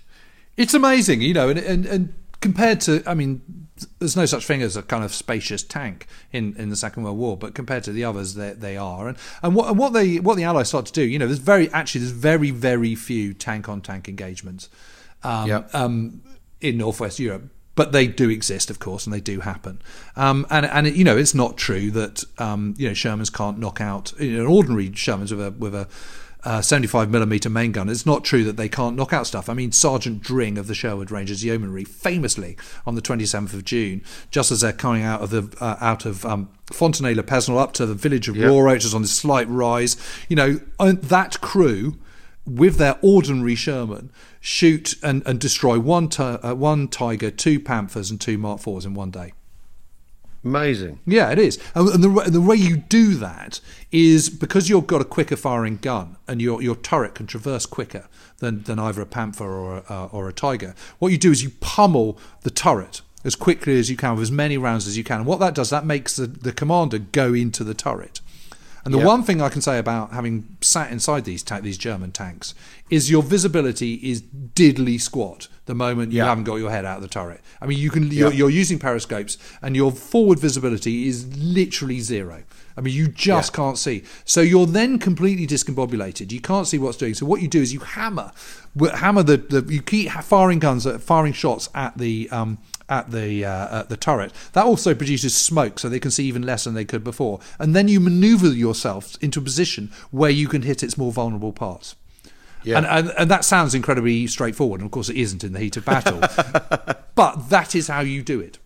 It's 0.56 0.74
amazing, 0.74 1.20
you 1.20 1.34
know, 1.34 1.48
and, 1.48 1.58
and 1.58 1.86
and 1.86 2.14
compared 2.40 2.80
to 2.82 3.02
I 3.06 3.14
mean 3.14 3.66
there's 3.98 4.16
no 4.16 4.26
such 4.26 4.46
thing 4.46 4.62
as 4.62 4.76
a 4.76 4.82
kind 4.82 5.04
of 5.04 5.12
spacious 5.12 5.62
tank 5.62 6.06
in, 6.32 6.54
in 6.56 6.70
the 6.70 6.76
Second 6.76 7.02
World 7.02 7.18
War, 7.18 7.36
but 7.36 7.54
compared 7.54 7.84
to 7.84 7.92
the 7.92 8.04
others, 8.04 8.34
they, 8.34 8.52
they 8.52 8.76
are. 8.76 9.08
And 9.08 9.18
and 9.42 9.54
what 9.54 9.68
and 9.68 9.78
what 9.78 9.92
they 9.92 10.18
what 10.18 10.36
the 10.36 10.44
Allies 10.44 10.68
start 10.68 10.86
to 10.86 10.92
do, 10.92 11.02
you 11.02 11.18
know, 11.18 11.26
there's 11.26 11.38
very 11.38 11.70
actually 11.72 12.00
there's 12.00 12.12
very 12.12 12.50
very 12.50 12.94
few 12.94 13.34
tank 13.34 13.68
on 13.68 13.80
tank 13.80 14.08
engagements 14.08 14.68
um, 15.22 15.48
yep. 15.48 15.74
um, 15.74 16.22
in 16.60 16.78
Northwest 16.78 17.18
Europe. 17.18 17.50
But 17.76 17.92
they 17.92 18.08
do 18.08 18.28
exist, 18.28 18.70
of 18.70 18.80
course, 18.80 19.06
and 19.06 19.14
they 19.14 19.20
do 19.20 19.40
happen. 19.40 19.80
Um, 20.16 20.46
and 20.50 20.66
and 20.66 20.88
you 20.88 21.04
know, 21.04 21.16
it's 21.16 21.34
not 21.34 21.56
true 21.56 21.92
that 21.92 22.24
um, 22.38 22.74
you 22.76 22.88
know 22.88 22.94
Shermans 22.94 23.32
can't 23.32 23.58
knock 23.58 23.80
out 23.80 24.12
you 24.18 24.32
know, 24.32 24.40
an 24.40 24.46
ordinary 24.46 24.90
Shermans 24.90 25.30
with 25.30 25.40
a 25.40 25.50
with 25.52 25.74
a 25.74 25.88
uh, 26.46 26.62
75 26.62 27.10
millimeter 27.10 27.50
main 27.50 27.72
gun. 27.72 27.88
It's 27.88 28.06
not 28.06 28.24
true 28.24 28.44
that 28.44 28.56
they 28.56 28.68
can't 28.68 28.94
knock 28.94 29.12
out 29.12 29.26
stuff. 29.26 29.48
I 29.48 29.54
mean, 29.54 29.72
Sergeant 29.72 30.22
Dring 30.22 30.58
of 30.58 30.68
the 30.68 30.74
Sherwood 30.74 31.10
Rangers 31.10 31.44
Yeomanry, 31.44 31.82
famously 31.82 32.56
on 32.86 32.94
the 32.94 33.02
27th 33.02 33.52
of 33.52 33.64
June, 33.64 34.02
just 34.30 34.52
as 34.52 34.60
they're 34.60 34.72
coming 34.72 35.02
out 35.02 35.22
of 35.22 35.30
the 35.30 35.52
uh, 35.60 35.76
out 35.80 36.06
of 36.06 36.24
um, 36.24 36.48
Fontenay-le-Pesnel 36.66 37.58
up 37.58 37.72
to 37.74 37.84
the 37.84 37.94
village 37.94 38.28
of 38.28 38.36
yep. 38.36 38.52
which 38.64 38.84
is 38.84 38.94
on 38.94 39.02
this 39.02 39.12
slight 39.12 39.48
rise, 39.48 39.96
you 40.28 40.36
know, 40.36 40.60
that 40.78 41.40
crew 41.40 41.98
with 42.46 42.76
their 42.76 42.98
ordinary 43.02 43.54
Sherman 43.54 44.10
shoot 44.40 44.94
and, 45.02 45.22
and 45.26 45.40
destroy 45.40 45.78
one, 45.78 46.08
uh, 46.18 46.54
one 46.54 46.88
Tiger, 46.88 47.30
two 47.30 47.58
Panthers, 47.58 48.10
and 48.10 48.20
two 48.20 48.38
Mark 48.38 48.60
IVs 48.60 48.86
in 48.86 48.94
one 48.94 49.10
day. 49.10 49.32
Amazing. 50.44 51.00
Yeah, 51.04 51.32
it 51.32 51.40
is. 51.40 51.58
And 51.74 51.88
the, 51.88 52.30
the 52.30 52.40
way 52.40 52.54
you 52.54 52.76
do 52.76 53.14
that 53.14 53.60
is 53.90 54.30
because 54.30 54.68
you've 54.68 54.86
got 54.86 55.00
a 55.00 55.04
quicker 55.04 55.34
firing 55.34 55.78
gun 55.78 56.18
and 56.28 56.40
your, 56.40 56.62
your 56.62 56.76
turret 56.76 57.16
can 57.16 57.26
traverse 57.26 57.66
quicker 57.66 58.06
than, 58.38 58.62
than 58.62 58.78
either 58.78 59.02
a 59.02 59.06
Panther 59.06 59.44
or 59.44 59.78
a, 59.78 59.92
uh, 59.92 60.08
or 60.12 60.28
a 60.28 60.32
Tiger. 60.32 60.76
What 61.00 61.10
you 61.10 61.18
do 61.18 61.32
is 61.32 61.42
you 61.42 61.50
pummel 61.60 62.16
the 62.42 62.50
turret 62.50 63.00
as 63.24 63.34
quickly 63.34 63.76
as 63.76 63.90
you 63.90 63.96
can 63.96 64.12
with 64.12 64.22
as 64.22 64.30
many 64.30 64.56
rounds 64.56 64.86
as 64.86 64.96
you 64.96 65.02
can. 65.02 65.18
And 65.18 65.26
what 65.26 65.40
that 65.40 65.54
does, 65.54 65.70
that 65.70 65.84
makes 65.84 66.14
the, 66.14 66.28
the 66.28 66.52
commander 66.52 66.98
go 66.98 67.34
into 67.34 67.64
the 67.64 67.74
turret. 67.74 68.20
And 68.86 68.94
the 68.94 68.98
yep. 68.98 69.06
one 69.08 69.24
thing 69.24 69.42
I 69.42 69.48
can 69.48 69.60
say 69.60 69.80
about 69.80 70.12
having 70.12 70.46
sat 70.60 70.92
inside 70.92 71.24
these 71.24 71.42
ta- 71.42 71.58
these 71.58 71.76
German 71.76 72.12
tanks 72.12 72.54
is 72.90 73.10
your 73.10 73.22
visibility 73.22 73.94
is 73.94 74.22
diddly 74.22 75.00
squat 75.00 75.48
the 75.66 75.74
moment 75.74 76.12
you 76.12 76.18
yep. 76.18 76.28
haven't 76.28 76.44
got 76.44 76.56
your 76.56 76.70
head 76.70 76.84
out 76.84 76.98
of 76.98 77.02
the 77.02 77.08
turret. 77.08 77.40
I 77.60 77.66
mean, 77.66 77.78
you 77.78 77.90
can 77.90 78.10
you're, 78.10 78.32
you're, 78.32 78.50
using 78.50 78.78
periscopes 78.78 79.36
and 79.60 79.74
your 79.74 79.90
forward 79.90 80.38
visibility 80.38 81.08
is 81.08 81.36
literally 81.36 82.00
zero. 82.00 82.44
I 82.76 82.80
mean, 82.82 82.94
you 82.94 83.08
just 83.08 83.52
can't 83.52 83.78
see. 83.78 84.04
So 84.24 84.42
you're 84.42 84.66
then 84.66 84.98
completely 84.98 85.46
discombobulated. 85.46 86.30
You 86.30 86.40
can't 86.40 86.66
see 86.66 86.78
what's 86.78 86.98
doing. 86.98 87.14
So 87.14 87.26
what 87.26 87.40
you 87.40 87.48
do 87.48 87.60
is 87.60 87.72
you 87.72 87.80
hammer, 87.80 88.32
hammer 88.94 89.22
the, 89.22 89.38
the 89.38 89.72
you 89.72 89.82
keep 89.82 90.10
firing 90.10 90.58
guns, 90.58 90.86
firing 91.02 91.32
shots 91.32 91.68
at 91.74 91.96
the 91.98 92.28
um, 92.30 92.58
at 92.88 93.10
the 93.10 93.44
uh, 93.44 93.80
at 93.80 93.88
the 93.88 93.96
turret. 93.96 94.32
That 94.52 94.66
also 94.66 94.94
produces 94.94 95.34
smoke, 95.34 95.78
so 95.78 95.88
they 95.88 95.98
can 95.98 96.10
see 96.10 96.26
even 96.26 96.42
less 96.42 96.64
than 96.64 96.74
they 96.74 96.84
could 96.84 97.02
before. 97.02 97.40
And 97.58 97.74
then 97.74 97.88
you 97.88 97.98
manoeuvre 97.98 98.50
yourself 98.50 99.16
into 99.22 99.40
a 99.40 99.42
position 99.42 99.90
where 100.10 100.30
you 100.30 100.46
can 100.46 100.62
hit 100.62 100.82
its 100.82 100.96
more 100.98 101.12
vulnerable 101.12 101.52
parts. 101.52 101.96
Yeah. 102.62 102.78
And, 102.78 102.86
and, 102.86 103.12
and 103.18 103.30
that 103.30 103.44
sounds 103.44 103.74
incredibly 103.74 104.26
straightforward, 104.26 104.80
and 104.80 104.86
of 104.86 104.92
course 104.92 105.08
it 105.08 105.16
isn't 105.16 105.44
in 105.44 105.52
the 105.52 105.60
heat 105.60 105.76
of 105.76 105.84
battle. 105.84 106.20
but 107.14 107.48
that 107.50 107.74
is 107.74 107.88
how 107.88 108.00
you 108.00 108.22
do 108.22 108.40
it. 108.40 108.58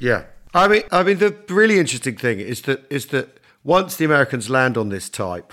Yeah, 0.00 0.24
I 0.54 0.68
mean, 0.68 0.82
I 0.90 1.02
mean, 1.02 1.18
the 1.18 1.36
really 1.48 1.78
interesting 1.78 2.16
thing 2.16 2.40
is 2.40 2.62
that 2.62 2.84
is 2.90 3.06
that 3.06 3.40
once 3.64 3.96
the 3.96 4.04
Americans 4.04 4.48
land 4.48 4.76
on 4.76 4.88
this 4.88 5.08
type, 5.08 5.52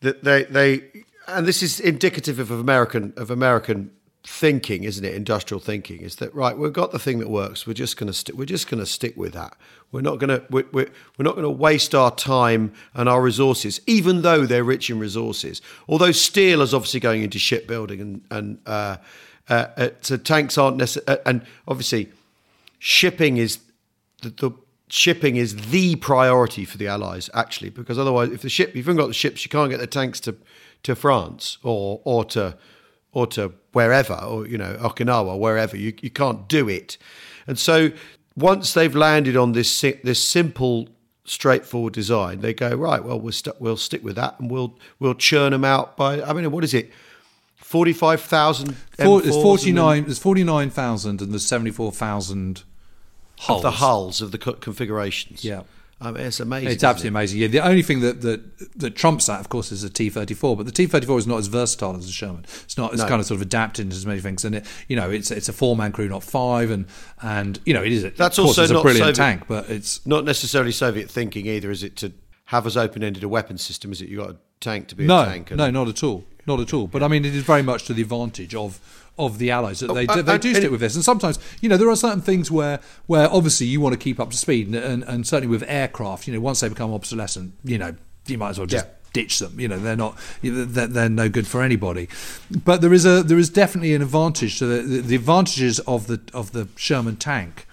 that 0.00 0.24
they 0.24 0.44
they 0.44 1.04
and 1.26 1.46
this 1.46 1.62
is 1.62 1.80
indicative 1.80 2.38
of 2.38 2.50
American 2.50 3.12
of 3.16 3.30
American 3.30 3.90
thinking, 4.24 4.84
isn't 4.84 5.04
it? 5.04 5.14
Industrial 5.14 5.60
thinking 5.60 6.00
is 6.02 6.16
that 6.16 6.34
right? 6.34 6.56
We've 6.56 6.72
got 6.72 6.92
the 6.92 6.98
thing 6.98 7.18
that 7.18 7.28
works. 7.28 7.66
We're 7.66 7.72
just 7.74 7.96
going 7.96 8.06
to 8.06 8.12
stick. 8.12 8.36
We're 8.36 8.44
just 8.44 8.68
going 8.68 8.80
to 8.80 8.86
stick 8.86 9.16
with 9.16 9.32
that. 9.32 9.56
We're 9.90 10.00
not 10.00 10.18
going 10.18 10.28
to. 10.28 10.46
We're, 10.50 10.66
we're, 10.72 10.90
we're 11.18 11.24
not 11.24 11.34
going 11.34 11.44
to 11.44 11.50
waste 11.50 11.94
our 11.94 12.14
time 12.14 12.72
and 12.94 13.08
our 13.08 13.20
resources, 13.20 13.80
even 13.86 14.22
though 14.22 14.46
they're 14.46 14.64
rich 14.64 14.90
in 14.90 14.98
resources. 14.98 15.60
Although 15.88 16.12
steel 16.12 16.62
is 16.62 16.72
obviously 16.72 17.00
going 17.00 17.22
into 17.22 17.38
shipbuilding 17.38 18.00
and 18.00 18.22
and 18.30 18.58
uh, 18.66 18.96
uh, 19.48 19.66
uh, 19.76 19.88
so 20.00 20.16
tanks 20.16 20.56
aren't 20.56 20.76
necessary. 20.76 21.18
Uh, 21.18 21.22
and 21.26 21.44
obviously, 21.66 22.10
shipping 22.78 23.36
is 23.36 23.58
the, 24.22 24.30
the 24.30 24.50
shipping 24.88 25.36
is 25.36 25.70
the 25.70 25.96
priority 25.96 26.64
for 26.64 26.78
the 26.78 26.86
Allies 26.86 27.28
actually, 27.34 27.70
because 27.70 27.98
otherwise, 27.98 28.30
if 28.30 28.42
the 28.42 28.48
ship, 28.48 28.70
if 28.70 28.76
you 28.76 28.82
haven't 28.82 28.96
got 28.96 29.08
the 29.08 29.14
ships, 29.14 29.44
you 29.44 29.50
can't 29.50 29.70
get 29.70 29.80
the 29.80 29.86
tanks 29.86 30.20
to 30.20 30.36
to 30.84 30.94
France 30.94 31.58
or 31.62 32.00
or 32.04 32.24
to 32.26 32.56
or 33.12 33.26
to 33.26 33.52
wherever, 33.72 34.14
or 34.14 34.46
you 34.46 34.58
know, 34.58 34.74
Okinawa, 34.80 35.38
wherever. 35.38 35.76
You 35.76 35.94
you 36.00 36.10
can't 36.10 36.48
do 36.48 36.68
it, 36.68 36.98
and 37.46 37.58
so 37.58 37.90
once 38.36 38.74
they've 38.74 38.94
landed 38.94 39.36
on 39.36 39.52
this 39.52 39.80
this 39.80 40.22
simple, 40.26 40.88
straightforward 41.24 41.92
design, 41.92 42.40
they 42.40 42.54
go 42.54 42.74
right. 42.74 43.02
Well, 43.02 43.20
we'll 43.20 43.32
st- 43.32 43.60
we'll 43.60 43.76
stick 43.76 44.02
with 44.02 44.16
that, 44.16 44.38
and 44.38 44.50
we'll 44.50 44.78
we'll 44.98 45.14
churn 45.14 45.52
them 45.52 45.64
out 45.64 45.96
by. 45.96 46.22
I 46.22 46.32
mean, 46.32 46.50
what 46.50 46.64
is 46.64 46.74
it? 46.74 46.90
Forty 47.56 47.92
five 47.92 48.20
thousand. 48.20 48.76
There's 48.96 49.28
forty 49.28 49.72
nine. 49.72 50.04
There's 50.04 50.18
forty 50.18 50.44
nine 50.44 50.70
thousand, 50.70 51.20
and 51.20 51.32
there's 51.32 51.46
seventy 51.46 51.70
four 51.70 51.92
thousand 51.92 52.64
hulls. 53.38 53.58
Of 53.58 53.62
the 53.62 53.76
hulls 53.78 54.20
of 54.20 54.30
the 54.32 54.38
configurations. 54.38 55.44
Yeah. 55.44 55.62
Um, 56.02 56.16
I 56.16 56.18
mean, 56.18 56.26
it's 56.26 56.40
amazing. 56.40 56.70
It's 56.70 56.82
absolutely 56.82 57.06
it? 57.06 57.10
amazing. 57.10 57.40
Yeah, 57.40 57.46
the 57.46 57.60
only 57.60 57.82
thing 57.82 58.00
that, 58.00 58.22
that 58.22 58.78
that 58.78 58.96
trumps 58.96 59.26
that, 59.26 59.38
of 59.38 59.48
course, 59.48 59.70
is 59.70 59.84
a 59.84 59.90
T 59.90 60.10
thirty 60.10 60.34
four. 60.34 60.56
But 60.56 60.66
the 60.66 60.72
T 60.72 60.86
thirty 60.86 61.06
four 61.06 61.16
is 61.16 61.28
not 61.28 61.38
as 61.38 61.46
versatile 61.46 61.96
as 61.96 62.08
a 62.08 62.12
Sherman. 62.12 62.44
It's 62.64 62.76
not. 62.76 62.92
It's 62.92 63.02
no. 63.02 63.08
kind 63.08 63.20
of 63.20 63.26
sort 63.26 63.36
of 63.36 63.42
adapted 63.42 63.84
into 63.84 63.96
as 63.96 64.04
many 64.04 64.20
things, 64.20 64.44
and 64.44 64.56
it, 64.56 64.66
you 64.88 64.96
know, 64.96 65.10
it's 65.10 65.30
it's 65.30 65.48
a 65.48 65.52
four 65.52 65.76
man 65.76 65.92
crew, 65.92 66.08
not 66.08 66.24
five, 66.24 66.72
and 66.72 66.86
and 67.22 67.60
you 67.64 67.72
know, 67.72 67.82
it 67.82 67.92
is. 67.92 68.02
That's 68.14 68.38
also 68.38 68.64
a 68.64 68.82
brilliant 68.82 68.98
Soviet, 68.98 69.14
tank, 69.14 69.44
but 69.46 69.70
it's 69.70 70.04
not 70.04 70.24
necessarily 70.24 70.72
Soviet 70.72 71.08
thinking 71.08 71.46
either. 71.46 71.70
Is 71.70 71.84
it 71.84 71.96
to 71.98 72.12
have 72.46 72.66
as 72.66 72.76
open 72.76 73.04
ended 73.04 73.22
a 73.22 73.28
weapon 73.28 73.56
system? 73.56 73.92
Is 73.92 74.02
it 74.02 74.08
you 74.08 74.16
got 74.18 74.30
a 74.30 74.36
tank 74.60 74.88
to 74.88 74.96
be 74.96 75.06
no, 75.06 75.22
a 75.22 75.26
tank? 75.26 75.52
And, 75.52 75.58
no, 75.58 75.70
not 75.70 75.88
at 75.88 76.02
all, 76.02 76.24
not 76.46 76.58
at 76.58 76.74
all. 76.74 76.88
But 76.88 77.04
I 77.04 77.08
mean, 77.08 77.24
it 77.24 77.34
is 77.34 77.44
very 77.44 77.62
much 77.62 77.84
to 77.84 77.94
the 77.94 78.02
advantage 78.02 78.56
of 78.56 78.80
of 79.18 79.38
the 79.38 79.50
Allies 79.50 79.80
that 79.80 79.92
they, 79.92 80.06
oh, 80.08 80.22
they 80.22 80.32
uh, 80.32 80.38
do 80.38 80.54
stick 80.54 80.70
with 80.70 80.80
this. 80.80 80.94
And 80.94 81.04
sometimes, 81.04 81.38
you 81.60 81.68
know, 81.68 81.76
there 81.76 81.88
are 81.88 81.96
certain 81.96 82.22
things 82.22 82.50
where 82.50 82.80
where 83.06 83.28
obviously 83.30 83.66
you 83.66 83.80
want 83.80 83.92
to 83.92 83.98
keep 83.98 84.18
up 84.18 84.30
to 84.30 84.36
speed, 84.36 84.66
and, 84.68 84.76
and, 84.76 85.02
and 85.04 85.26
certainly 85.26 85.50
with 85.50 85.64
aircraft, 85.68 86.26
you 86.26 86.34
know, 86.34 86.40
once 86.40 86.60
they 86.60 86.68
become 86.68 86.92
obsolescent, 86.92 87.54
you 87.64 87.78
know, 87.78 87.94
you 88.26 88.38
might 88.38 88.50
as 88.50 88.58
well 88.58 88.66
just. 88.66 88.86
Yeah. 88.86 88.92
Ditch 89.12 89.40
them, 89.40 89.60
you 89.60 89.68
know. 89.68 89.78
They're 89.78 89.94
not. 89.94 90.16
They're, 90.40 90.86
they're, 90.86 91.08
no 91.10 91.28
good 91.28 91.46
for 91.46 91.60
anybody. 91.60 92.08
But 92.64 92.80
there 92.80 92.94
is 92.94 93.04
a 93.04 93.22
there 93.22 93.36
is 93.36 93.50
definitely 93.50 93.92
an 93.92 94.00
advantage 94.00 94.58
to 94.60 94.64
the, 94.64 94.80
the, 94.80 95.00
the 95.02 95.16
advantages 95.16 95.80
of 95.80 96.06
the 96.06 96.18
of 96.32 96.52
the 96.52 96.66
Sherman 96.76 97.16
tank 97.16 97.66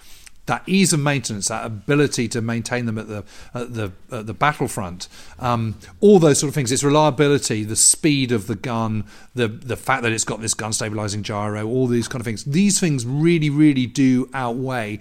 that 0.50 0.62
ease 0.66 0.92
of 0.92 0.98
maintenance, 0.98 1.48
that 1.48 1.64
ability 1.64 2.26
to 2.26 2.40
maintain 2.40 2.84
them 2.84 2.98
at 2.98 3.06
the 3.06 3.24
at 3.54 3.74
the 3.74 3.92
at 4.10 4.26
the 4.26 4.34
battlefront, 4.34 5.08
um, 5.38 5.76
all 6.00 6.18
those 6.18 6.40
sort 6.40 6.48
of 6.48 6.54
things. 6.54 6.72
Its 6.72 6.82
reliability, 6.82 7.62
the 7.62 7.76
speed 7.76 8.32
of 8.32 8.48
the 8.48 8.56
gun, 8.56 9.04
the 9.34 9.46
the 9.46 9.76
fact 9.76 10.02
that 10.02 10.12
it's 10.12 10.24
got 10.24 10.40
this 10.40 10.52
gun 10.52 10.72
stabilizing 10.72 11.22
gyro, 11.22 11.64
all 11.66 11.86
these 11.86 12.08
kind 12.08 12.20
of 12.20 12.24
things. 12.24 12.44
These 12.44 12.80
things 12.80 13.06
really, 13.06 13.48
really 13.48 13.86
do 13.86 14.28
outweigh 14.34 14.98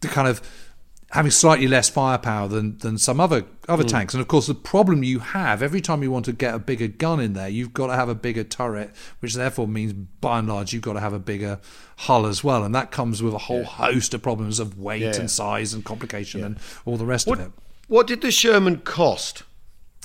the 0.00 0.08
kind 0.08 0.26
of 0.26 0.40
having 1.12 1.30
slightly 1.30 1.68
less 1.68 1.90
firepower 1.90 2.48
than 2.48 2.78
than 2.78 2.96
some 2.96 3.20
other 3.20 3.44
other 3.68 3.84
mm. 3.84 3.88
tanks. 3.88 4.14
And 4.14 4.20
of 4.20 4.28
course, 4.28 4.46
the 4.46 4.54
problem 4.54 5.02
you 5.02 5.18
have 5.18 5.62
every 5.62 5.80
time 5.80 6.02
you 6.02 6.10
want 6.10 6.24
to 6.24 6.32
get 6.32 6.54
a 6.54 6.58
bigger 6.58 6.88
gun 6.88 7.20
in 7.20 7.34
there, 7.34 7.48
you've 7.48 7.74
got 7.74 7.88
to 7.88 7.94
have 7.94 8.08
a 8.08 8.14
bigger 8.14 8.44
turret, 8.44 8.90
which 9.20 9.34
therefore 9.34 9.68
means 9.68 9.92
by 9.92 10.38
and 10.38 10.48
large 10.48 10.72
you've 10.72 10.82
got 10.82 10.94
to 10.94 11.00
have 11.00 11.12
a 11.12 11.18
bigger 11.18 11.60
hull 11.98 12.26
as 12.26 12.42
well, 12.42 12.64
and 12.64 12.74
that 12.74 12.90
comes 12.90 13.22
with 13.22 13.34
a 13.34 13.38
whole 13.38 13.60
yeah. 13.60 13.64
host 13.64 14.14
of 14.14 14.22
problems 14.22 14.58
of 14.58 14.78
weight 14.78 15.02
yeah. 15.02 15.16
and 15.16 15.30
size 15.30 15.74
and 15.74 15.84
complication 15.84 16.40
yeah. 16.40 16.46
and 16.46 16.58
all 16.84 16.96
the 16.96 17.06
rest 17.06 17.26
what, 17.26 17.38
of 17.38 17.46
it. 17.46 17.52
What 17.88 18.06
did 18.06 18.22
the 18.22 18.30
Sherman 18.30 18.78
cost 18.78 19.42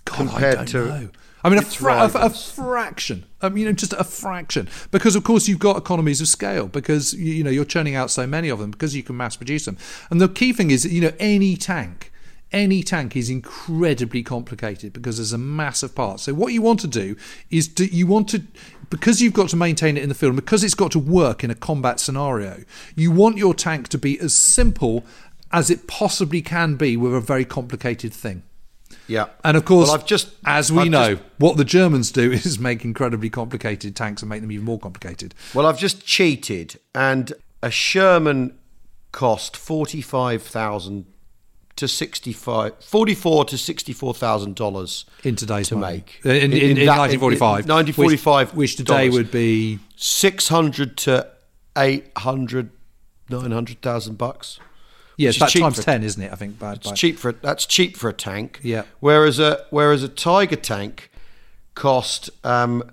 God, 0.05 0.17
compared 0.17 0.67
to? 0.69 0.85
Know. 0.85 1.09
I 1.43 1.49
mean, 1.49 1.59
a, 1.59 1.61
fra- 1.61 2.09
a, 2.13 2.25
a, 2.25 2.29
fraction. 2.29 3.25
I 3.41 3.49
mean, 3.49 3.57
you 3.59 3.65
know, 3.65 3.73
just 3.73 3.93
a 3.93 4.03
fraction. 4.03 4.67
Because 4.91 5.15
of 5.15 5.23
course 5.23 5.47
you've 5.47 5.59
got 5.59 5.77
economies 5.77 6.19
of 6.19 6.27
scale. 6.27 6.67
Because 6.67 7.13
you 7.13 7.43
know 7.43 7.51
you're 7.51 7.65
churning 7.65 7.95
out 7.95 8.09
so 8.09 8.25
many 8.25 8.49
of 8.49 8.59
them. 8.59 8.71
Because 8.71 8.95
you 8.95 9.03
can 9.03 9.17
mass 9.17 9.35
produce 9.35 9.65
them. 9.65 9.77
And 10.09 10.19
the 10.19 10.27
key 10.27 10.51
thing 10.53 10.71
is, 10.71 10.85
you 10.85 11.01
know, 11.01 11.11
any 11.19 11.55
tank, 11.55 12.11
any 12.51 12.81
tank 12.81 13.15
is 13.15 13.29
incredibly 13.29 14.23
complicated 14.23 14.93
because 14.93 15.17
there's 15.17 15.33
a 15.33 15.37
mass 15.37 15.83
of 15.83 15.93
parts. 15.93 16.23
So 16.23 16.33
what 16.33 16.53
you 16.53 16.61
want 16.61 16.79
to 16.81 16.87
do 16.87 17.15
is 17.51 17.67
do 17.67 17.85
you 17.85 18.07
want 18.07 18.29
to 18.29 18.41
because 18.89 19.21
you've 19.21 19.33
got 19.33 19.49
to 19.49 19.55
maintain 19.55 19.97
it 19.97 20.03
in 20.03 20.09
the 20.09 20.15
field, 20.15 20.31
and 20.31 20.41
because 20.41 20.63
it's 20.63 20.73
got 20.73 20.91
to 20.91 20.99
work 20.99 21.43
in 21.43 21.51
a 21.51 21.55
combat 21.55 21.99
scenario, 21.99 22.63
you 22.95 23.11
want 23.11 23.37
your 23.37 23.53
tank 23.53 23.89
to 23.89 23.97
be 23.97 24.19
as 24.19 24.33
simple 24.33 25.03
as 25.51 25.69
it 25.69 25.87
possibly 25.87 26.41
can 26.41 26.75
be 26.75 26.97
with 26.97 27.13
a 27.13 27.21
very 27.21 27.45
complicated 27.45 28.13
thing. 28.13 28.43
Yeah. 29.07 29.27
And 29.43 29.57
of 29.57 29.65
course, 29.65 29.87
well, 29.87 29.95
I've 29.97 30.05
just, 30.05 30.29
as 30.45 30.71
we 30.71 30.83
I've 30.83 30.89
know, 30.89 31.15
just, 31.15 31.23
what 31.37 31.57
the 31.57 31.65
Germans 31.65 32.11
do 32.11 32.31
is 32.33 32.59
make 32.59 32.83
incredibly 32.83 33.29
complicated 33.29 33.95
tanks 33.95 34.21
and 34.21 34.29
make 34.29 34.41
them 34.41 34.51
even 34.51 34.65
more 34.65 34.79
complicated. 34.79 35.33
Well, 35.53 35.65
I've 35.65 35.79
just 35.79 36.05
cheated, 36.05 36.79
and 36.93 37.33
a 37.61 37.71
Sherman 37.71 38.57
cost 39.11 39.55
45,000 39.57 41.05
to 41.77 41.87
65 41.87 42.83
44 42.83 43.45
to 43.45 43.57
64,000 43.57 44.55
dollars 44.55 45.05
in 45.23 45.35
today's 45.35 45.67
to 45.69 45.75
money. 45.75 45.97
make 45.97 46.21
uh, 46.25 46.29
in, 46.29 46.51
in, 46.51 46.53
in, 46.53 46.77
in 46.77 46.87
1945 46.87 47.67
1945 47.67 48.49
which, 48.49 48.57
which 48.57 48.75
today 48.77 49.09
would 49.09 49.29
be 49.29 49.77
600 49.95 50.97
to 50.97 51.27
800 51.77 52.71
900,000 53.29 54.17
bucks 54.17 54.59
yeah, 55.17 55.29
it's 55.29 55.37
about 55.37 55.49
times 55.49 55.83
ten, 55.83 56.03
isn't 56.03 56.21
it? 56.21 56.31
I 56.31 56.35
think. 56.35 56.59
By, 56.59 56.73
it's 56.73 56.89
by. 56.89 56.93
cheap 56.93 57.17
for 57.17 57.31
that's 57.31 57.65
cheap 57.65 57.97
for 57.97 58.09
a 58.09 58.13
tank. 58.13 58.59
Yeah. 58.63 58.83
Whereas 58.99 59.39
a 59.39 59.65
whereas 59.71 60.03
a 60.03 60.09
Tiger 60.09 60.55
tank 60.55 61.11
cost 61.73 62.29
um, 62.43 62.83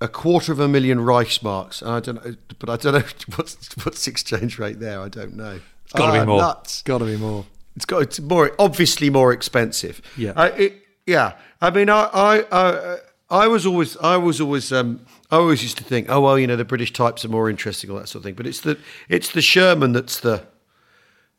a 0.00 0.08
quarter 0.08 0.52
of 0.52 0.58
a 0.58 0.68
million 0.68 0.98
Reichsmarks, 0.98 1.82
and 1.82 1.90
I 1.90 2.00
don't 2.00 2.24
know, 2.24 2.34
but 2.58 2.70
I 2.70 2.76
don't 2.76 2.94
know 2.94 3.08
what's 3.36 3.76
what's 3.84 4.04
the 4.06 4.10
exchange 4.10 4.58
rate 4.58 4.80
there. 4.80 5.00
I 5.00 5.08
don't 5.08 5.36
know. 5.36 5.60
It's 5.84 5.92
got 5.92 6.06
to 6.06 6.12
be 6.12 6.18
ah, 6.18 6.24
more. 6.24 6.40
Nuts. 6.40 6.82
Got 6.82 6.98
to 6.98 7.04
be 7.04 7.16
more. 7.16 7.44
It's 7.76 7.84
got 7.84 8.02
it's 8.02 8.18
more 8.20 8.52
obviously 8.58 9.10
more 9.10 9.32
expensive. 9.32 10.00
Yeah. 10.16 10.32
Uh, 10.36 10.52
it, 10.56 10.74
yeah. 11.06 11.34
I 11.60 11.70
mean, 11.70 11.90
I 11.90 12.08
I. 12.12 12.44
I 12.50 12.98
I 13.32 13.46
was 13.46 13.64
always, 13.64 13.96
I 13.98 14.16
was 14.16 14.40
always, 14.40 14.72
um, 14.72 15.06
I 15.30 15.36
always 15.36 15.62
used 15.62 15.78
to 15.78 15.84
think, 15.84 16.10
oh 16.10 16.20
well, 16.20 16.36
you 16.36 16.48
know, 16.48 16.56
the 16.56 16.64
British 16.64 16.92
types 16.92 17.24
are 17.24 17.28
more 17.28 17.48
interesting, 17.48 17.88
all 17.88 17.98
that 17.98 18.08
sort 18.08 18.22
of 18.22 18.24
thing. 18.24 18.34
But 18.34 18.48
it's 18.48 18.62
the, 18.62 18.76
it's 19.08 19.30
the 19.30 19.40
Sherman 19.40 19.92
that's 19.92 20.18
the, 20.18 20.42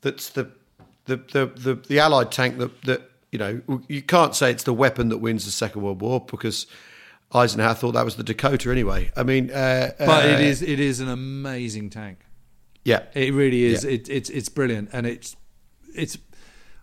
that's 0.02 0.30
the 0.30 0.52
the 1.06 1.18
the 1.18 1.46
the, 1.56 1.76
the 1.76 2.00
Allied 2.00 2.32
tank 2.32 2.58
that 2.58 2.82
that 2.84 3.12
you 3.32 3.40
know 3.40 3.62
you 3.88 4.02
can't 4.02 4.36
say 4.36 4.52
it's 4.52 4.64
the 4.64 4.74
weapon 4.74 5.10
that 5.10 5.20
wins 5.20 5.46
the 5.46 5.52
Second 5.52 5.82
World 5.82 6.02
War 6.02 6.20
because 6.20 6.68
Eisenhower 7.34 7.74
thought 7.74 7.94
that 7.94 8.06
was 8.06 8.16
the 8.16 8.24
Dakota 8.24 8.72
anyway. 8.72 9.12
I 9.16 9.24
mean, 9.24 9.52
uh, 9.52 9.92
but 9.98 10.26
uh, 10.26 10.28
it 10.28 10.42
is 10.42 10.62
it 10.62 10.80
is 10.80 11.00
an 11.00 11.10
amazing 11.10 11.90
tank. 11.90 12.20
Yeah, 12.84 13.04
it 13.14 13.34
really 13.34 13.64
is. 13.64 13.84
Yeah. 13.84 13.92
It, 13.92 14.10
it's 14.10 14.30
it's 14.30 14.50
brilliant, 14.50 14.90
and 14.92 15.06
it's 15.06 15.36
it's. 15.96 16.18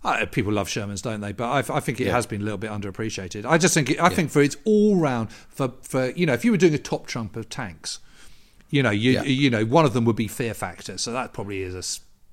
Uh, 0.04 0.24
people 0.26 0.52
love 0.52 0.68
Shermans, 0.68 1.02
don't 1.02 1.20
they? 1.20 1.32
But 1.32 1.48
I, 1.48 1.76
I 1.76 1.80
think 1.80 2.00
it 2.00 2.06
yeah. 2.06 2.12
has 2.12 2.24
been 2.24 2.40
a 2.40 2.44
little 2.44 2.58
bit 2.58 2.70
underappreciated. 2.70 3.44
I 3.44 3.58
just 3.58 3.74
think 3.74 3.90
it, 3.90 3.98
I 3.98 4.04
yeah. 4.04 4.08
think 4.10 4.30
for 4.30 4.40
its 4.40 4.56
all 4.64 4.96
round 4.96 5.32
for 5.32 5.72
for 5.82 6.10
you 6.10 6.24
know 6.24 6.34
if 6.34 6.44
you 6.44 6.52
were 6.52 6.56
doing 6.56 6.74
a 6.74 6.78
top 6.78 7.06
trump 7.06 7.34
of 7.36 7.48
tanks, 7.48 7.98
you 8.70 8.82
know 8.82 8.90
you 8.90 9.20
you 9.22 9.50
know 9.50 9.64
one 9.64 9.84
of 9.84 9.92
them 9.94 10.04
would 10.04 10.16
be 10.16 10.28
fear 10.28 10.54
factor, 10.54 10.98
so 10.98 11.12
that 11.12 11.32
probably 11.32 11.62
is 11.62 11.74
a 11.74 11.82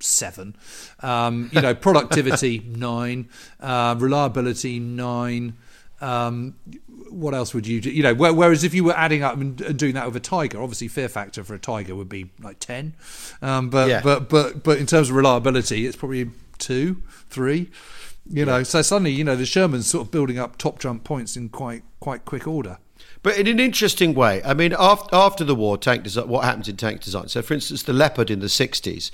seven. 0.00 0.56
Um, 1.00 1.50
you 1.52 1.60
know, 1.60 1.74
productivity 1.74 2.58
nine, 2.66 3.28
uh, 3.60 3.94
reliability 3.98 4.78
nine. 4.78 5.56
Um, 6.00 6.56
what 7.10 7.34
else 7.34 7.54
would 7.54 7.66
you 7.66 7.80
do? 7.80 7.90
You 7.90 8.02
know, 8.02 8.14
whereas 8.14 8.64
if 8.64 8.74
you 8.74 8.84
were 8.84 8.96
adding 8.96 9.22
up 9.22 9.36
and 9.36 9.78
doing 9.78 9.94
that 9.94 10.06
with 10.06 10.16
a 10.16 10.20
tiger, 10.20 10.60
obviously 10.60 10.88
fear 10.88 11.08
factor 11.08 11.42
for 11.42 11.54
a 11.54 11.58
tiger 11.58 11.94
would 11.94 12.08
be 12.08 12.30
like 12.40 12.58
ten. 12.60 12.94
Um, 13.40 13.70
but 13.70 13.88
yeah. 13.88 14.00
but 14.02 14.28
but 14.28 14.62
but 14.62 14.78
in 14.78 14.86
terms 14.86 15.10
of 15.10 15.16
reliability, 15.16 15.86
it's 15.86 15.96
probably 15.96 16.30
two, 16.58 17.02
three. 17.30 17.70
You 18.28 18.44
know, 18.44 18.64
so 18.64 18.82
suddenly 18.82 19.12
you 19.12 19.22
know 19.22 19.36
the 19.36 19.46
Sherman's 19.46 19.86
sort 19.86 20.06
of 20.06 20.10
building 20.10 20.38
up 20.38 20.58
top 20.58 20.80
jump 20.80 21.04
points 21.04 21.36
in 21.36 21.48
quite 21.48 21.84
quite 22.00 22.24
quick 22.24 22.46
order. 22.46 22.78
But 23.22 23.38
in 23.38 23.46
an 23.48 23.58
interesting 23.58 24.14
way, 24.14 24.40
I 24.44 24.54
mean, 24.54 24.72
after, 24.78 25.12
after 25.12 25.42
the 25.42 25.54
war, 25.54 25.76
tank 25.76 26.04
design, 26.04 26.28
what 26.28 26.44
happens 26.44 26.68
in 26.68 26.76
tank 26.76 27.00
design? 27.00 27.26
So, 27.28 27.42
for 27.42 27.54
instance, 27.54 27.82
the 27.82 27.92
Leopard 27.92 28.30
in 28.30 28.38
the 28.38 28.46
60s, 28.46 29.10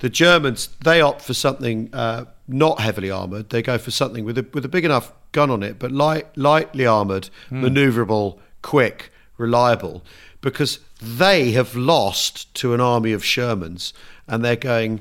the 0.00 0.08
Germans 0.08 0.68
they 0.84 1.00
opt 1.00 1.22
for 1.22 1.34
something 1.34 1.90
uh, 1.92 2.26
not 2.46 2.80
heavily 2.80 3.10
armored. 3.10 3.50
They 3.50 3.62
go 3.62 3.78
for 3.78 3.90
something 3.90 4.24
with 4.24 4.38
a 4.38 4.46
with 4.52 4.64
a 4.64 4.68
big 4.68 4.84
enough 4.84 5.12
gun 5.32 5.50
on 5.50 5.62
it, 5.62 5.78
but 5.78 5.92
light 5.92 6.36
lightly 6.36 6.86
armored, 6.86 7.30
mm. 7.50 7.62
maneuverable, 7.62 8.38
quick, 8.62 9.10
reliable, 9.36 10.04
because 10.40 10.80
they 11.00 11.52
have 11.52 11.76
lost 11.76 12.52
to 12.54 12.74
an 12.74 12.80
army 12.80 13.12
of 13.12 13.22
Shermans, 13.22 13.92
and 14.26 14.44
they're 14.44 14.56
going 14.56 15.00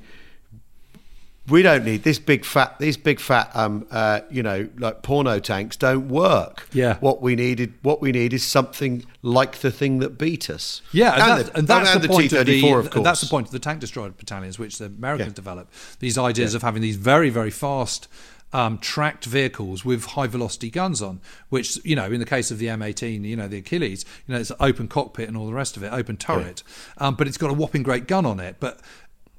we 1.49 1.61
don't 1.61 1.85
need 1.85 2.03
this 2.03 2.19
big 2.19 2.43
fat 2.43 2.77
these 2.79 2.97
big 2.97 3.19
fat 3.19 3.49
um 3.55 3.87
uh, 3.91 4.21
you 4.29 4.43
know 4.43 4.67
like 4.77 5.01
porno 5.01 5.39
tanks 5.39 5.75
don't 5.75 6.09
work 6.09 6.67
yeah 6.73 6.97
what 6.99 7.21
we 7.21 7.35
needed 7.35 7.73
what 7.81 8.01
we 8.01 8.11
need 8.11 8.33
is 8.33 8.45
something 8.45 9.05
like 9.21 9.57
the 9.59 9.71
thing 9.71 9.99
that 9.99 10.17
beat 10.17 10.49
us 10.49 10.81
yeah 10.91 11.13
and, 11.13 11.21
and, 11.21 11.47
the, 11.47 11.57
and 11.57 11.67
that's 11.67 11.93
and 11.93 12.03
the, 12.03 12.07
the, 12.07 12.13
point 12.13 12.33
of 12.33 12.45
the 12.45 12.71
of 12.71 12.95
and 12.95 13.05
that's 13.05 13.21
the 13.21 13.27
point 13.27 13.47
of 13.47 13.51
the 13.51 13.59
tank 13.59 13.79
destroyer 13.79 14.09
battalions 14.09 14.59
which 14.59 14.77
the 14.77 14.85
americans 14.85 15.29
yeah. 15.29 15.35
developed 15.35 15.73
these 15.99 16.17
ideas 16.17 16.53
yeah. 16.53 16.57
of 16.57 16.61
having 16.61 16.81
these 16.81 16.97
very 16.97 17.29
very 17.29 17.51
fast 17.51 18.07
um, 18.53 18.77
tracked 18.77 19.25
vehicles 19.25 19.83
with 19.83 20.05
high 20.05 20.27
velocity 20.27 20.69
guns 20.69 21.01
on, 21.01 21.19
which 21.49 21.83
you 21.83 21.95
know, 21.95 22.05
in 22.05 22.19
the 22.19 22.25
case 22.25 22.49
of 22.49 22.59
the 22.59 22.67
M18, 22.67 23.25
you 23.25 23.35
know, 23.35 23.47
the 23.47 23.57
Achilles, 23.57 24.05
you 24.25 24.33
know, 24.33 24.39
it's 24.39 24.51
an 24.51 24.57
open 24.59 24.87
cockpit 24.87 25.27
and 25.27 25.35
all 25.35 25.47
the 25.47 25.53
rest 25.53 25.75
of 25.75 25.83
it, 25.83 25.91
open 25.91 26.17
turret, 26.17 26.63
yeah. 26.97 27.07
um, 27.07 27.15
but 27.15 27.27
it's 27.27 27.37
got 27.37 27.49
a 27.49 27.53
whopping 27.53 27.83
great 27.83 28.07
gun 28.07 28.25
on 28.25 28.39
it. 28.39 28.55
But 28.59 28.79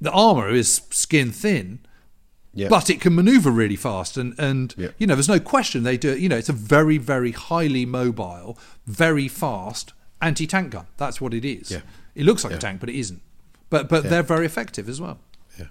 the 0.00 0.11
armor 0.11 0.50
is 0.50 0.82
skin 0.90 1.32
thin, 1.32 1.80
yeah. 2.55 2.68
But 2.68 2.90
it 2.90 3.01
can 3.01 3.14
maneuver 3.14 3.51
really 3.51 3.76
fast, 3.76 4.16
and 4.16 4.34
and 4.38 4.74
yeah. 4.76 4.88
you 4.99 5.07
know, 5.07 5.14
there's 5.14 5.28
no 5.28 5.40
question 5.40 5.82
they 5.82 5.96
do. 5.96 6.16
You 6.16 6.28
know, 6.28 6.36
it's 6.36 6.49
a 6.49 6.55
very 6.55 6.99
very 6.99 7.32
highly 7.32 7.86
mobile, 7.86 8.59
very 8.86 9.28
fast 9.28 9.92
anti 10.20 10.46
tank 10.46 10.70
gun. 10.70 10.86
That's 10.96 11.20
what 11.20 11.34
it 11.34 11.44
is. 11.44 11.70
Yeah. 11.70 11.80
It 12.14 12.24
looks 12.24 12.44
like 12.44 12.53
a 12.53 12.59
tank, 12.59 12.80
but 12.80 12.88
it 12.88 12.99
isn't. 12.99 13.22
But 13.70 13.88
but 13.88 14.05
they're 14.05 14.22
very 14.22 14.46
effective 14.46 14.88
as 14.88 15.01
well. 15.01 15.18
Yeah. 15.59 15.66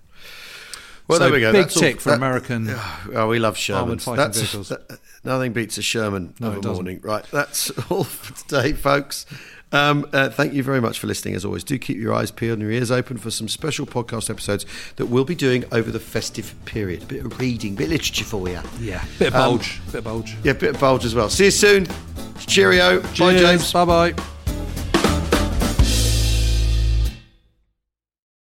Well, 1.07 1.19
so 1.19 1.25
there 1.25 1.33
we 1.33 1.39
go. 1.39 1.51
Big 1.51 1.63
That's 1.63 1.79
tick 1.79 1.95
all, 1.95 2.01
for 2.01 2.09
that, 2.09 2.15
American. 2.17 2.69
Oh, 3.13 3.27
we 3.27 3.39
love. 3.39 3.57
That's, 3.57 4.39
vehicles. 4.39 4.69
That, 4.69 4.99
nothing 5.23 5.53
beats 5.53 5.77
a 5.77 5.81
Sherman 5.81 6.35
no, 6.39 6.51
of 6.51 6.65
a 6.65 6.73
morning. 6.73 6.99
Right. 7.01 7.25
That's 7.31 7.69
all 7.91 8.03
for 8.03 8.33
today, 8.33 8.73
folks. 8.73 9.25
Um, 9.71 10.07
uh, 10.13 10.29
thank 10.29 10.53
you 10.53 10.63
very 10.63 10.79
much 10.79 10.99
for 10.99 11.07
listening. 11.07 11.35
As 11.35 11.43
always, 11.43 11.63
do 11.63 11.77
keep 11.77 11.97
your 11.97 12.13
eyes 12.13 12.31
peeled 12.31 12.59
and 12.59 12.61
your 12.61 12.71
ears 12.71 12.89
open 12.91 13.17
for 13.17 13.31
some 13.31 13.47
special 13.47 13.85
podcast 13.85 14.29
episodes 14.29 14.65
that 14.95 15.07
we'll 15.07 15.25
be 15.25 15.35
doing 15.35 15.65
over 15.71 15.91
the 15.91 15.99
festive 15.99 16.55
period. 16.65 17.03
A 17.03 17.05
bit 17.05 17.25
of 17.25 17.39
reading, 17.39 17.73
a 17.73 17.77
bit 17.77 17.83
of 17.85 17.91
literature 17.91 18.25
for 18.25 18.47
you. 18.47 18.59
Yeah, 18.79 19.03
bit 19.19 19.29
of 19.29 19.35
um, 19.35 19.51
bulge, 19.51 19.79
um, 19.79 19.85
bit 19.87 19.95
of 19.95 20.03
bulge. 20.05 20.37
Yeah, 20.43 20.53
bit 20.53 20.75
of 20.75 20.79
bulge 20.79 21.05
as 21.05 21.15
well. 21.15 21.29
See 21.29 21.45
you 21.45 21.51
soon. 21.51 21.87
Cheerio. 22.39 23.01
Cheers. 23.01 23.19
Bye, 23.19 23.37
James. 23.37 23.73
Bye, 23.73 23.85
bye. 23.85 24.23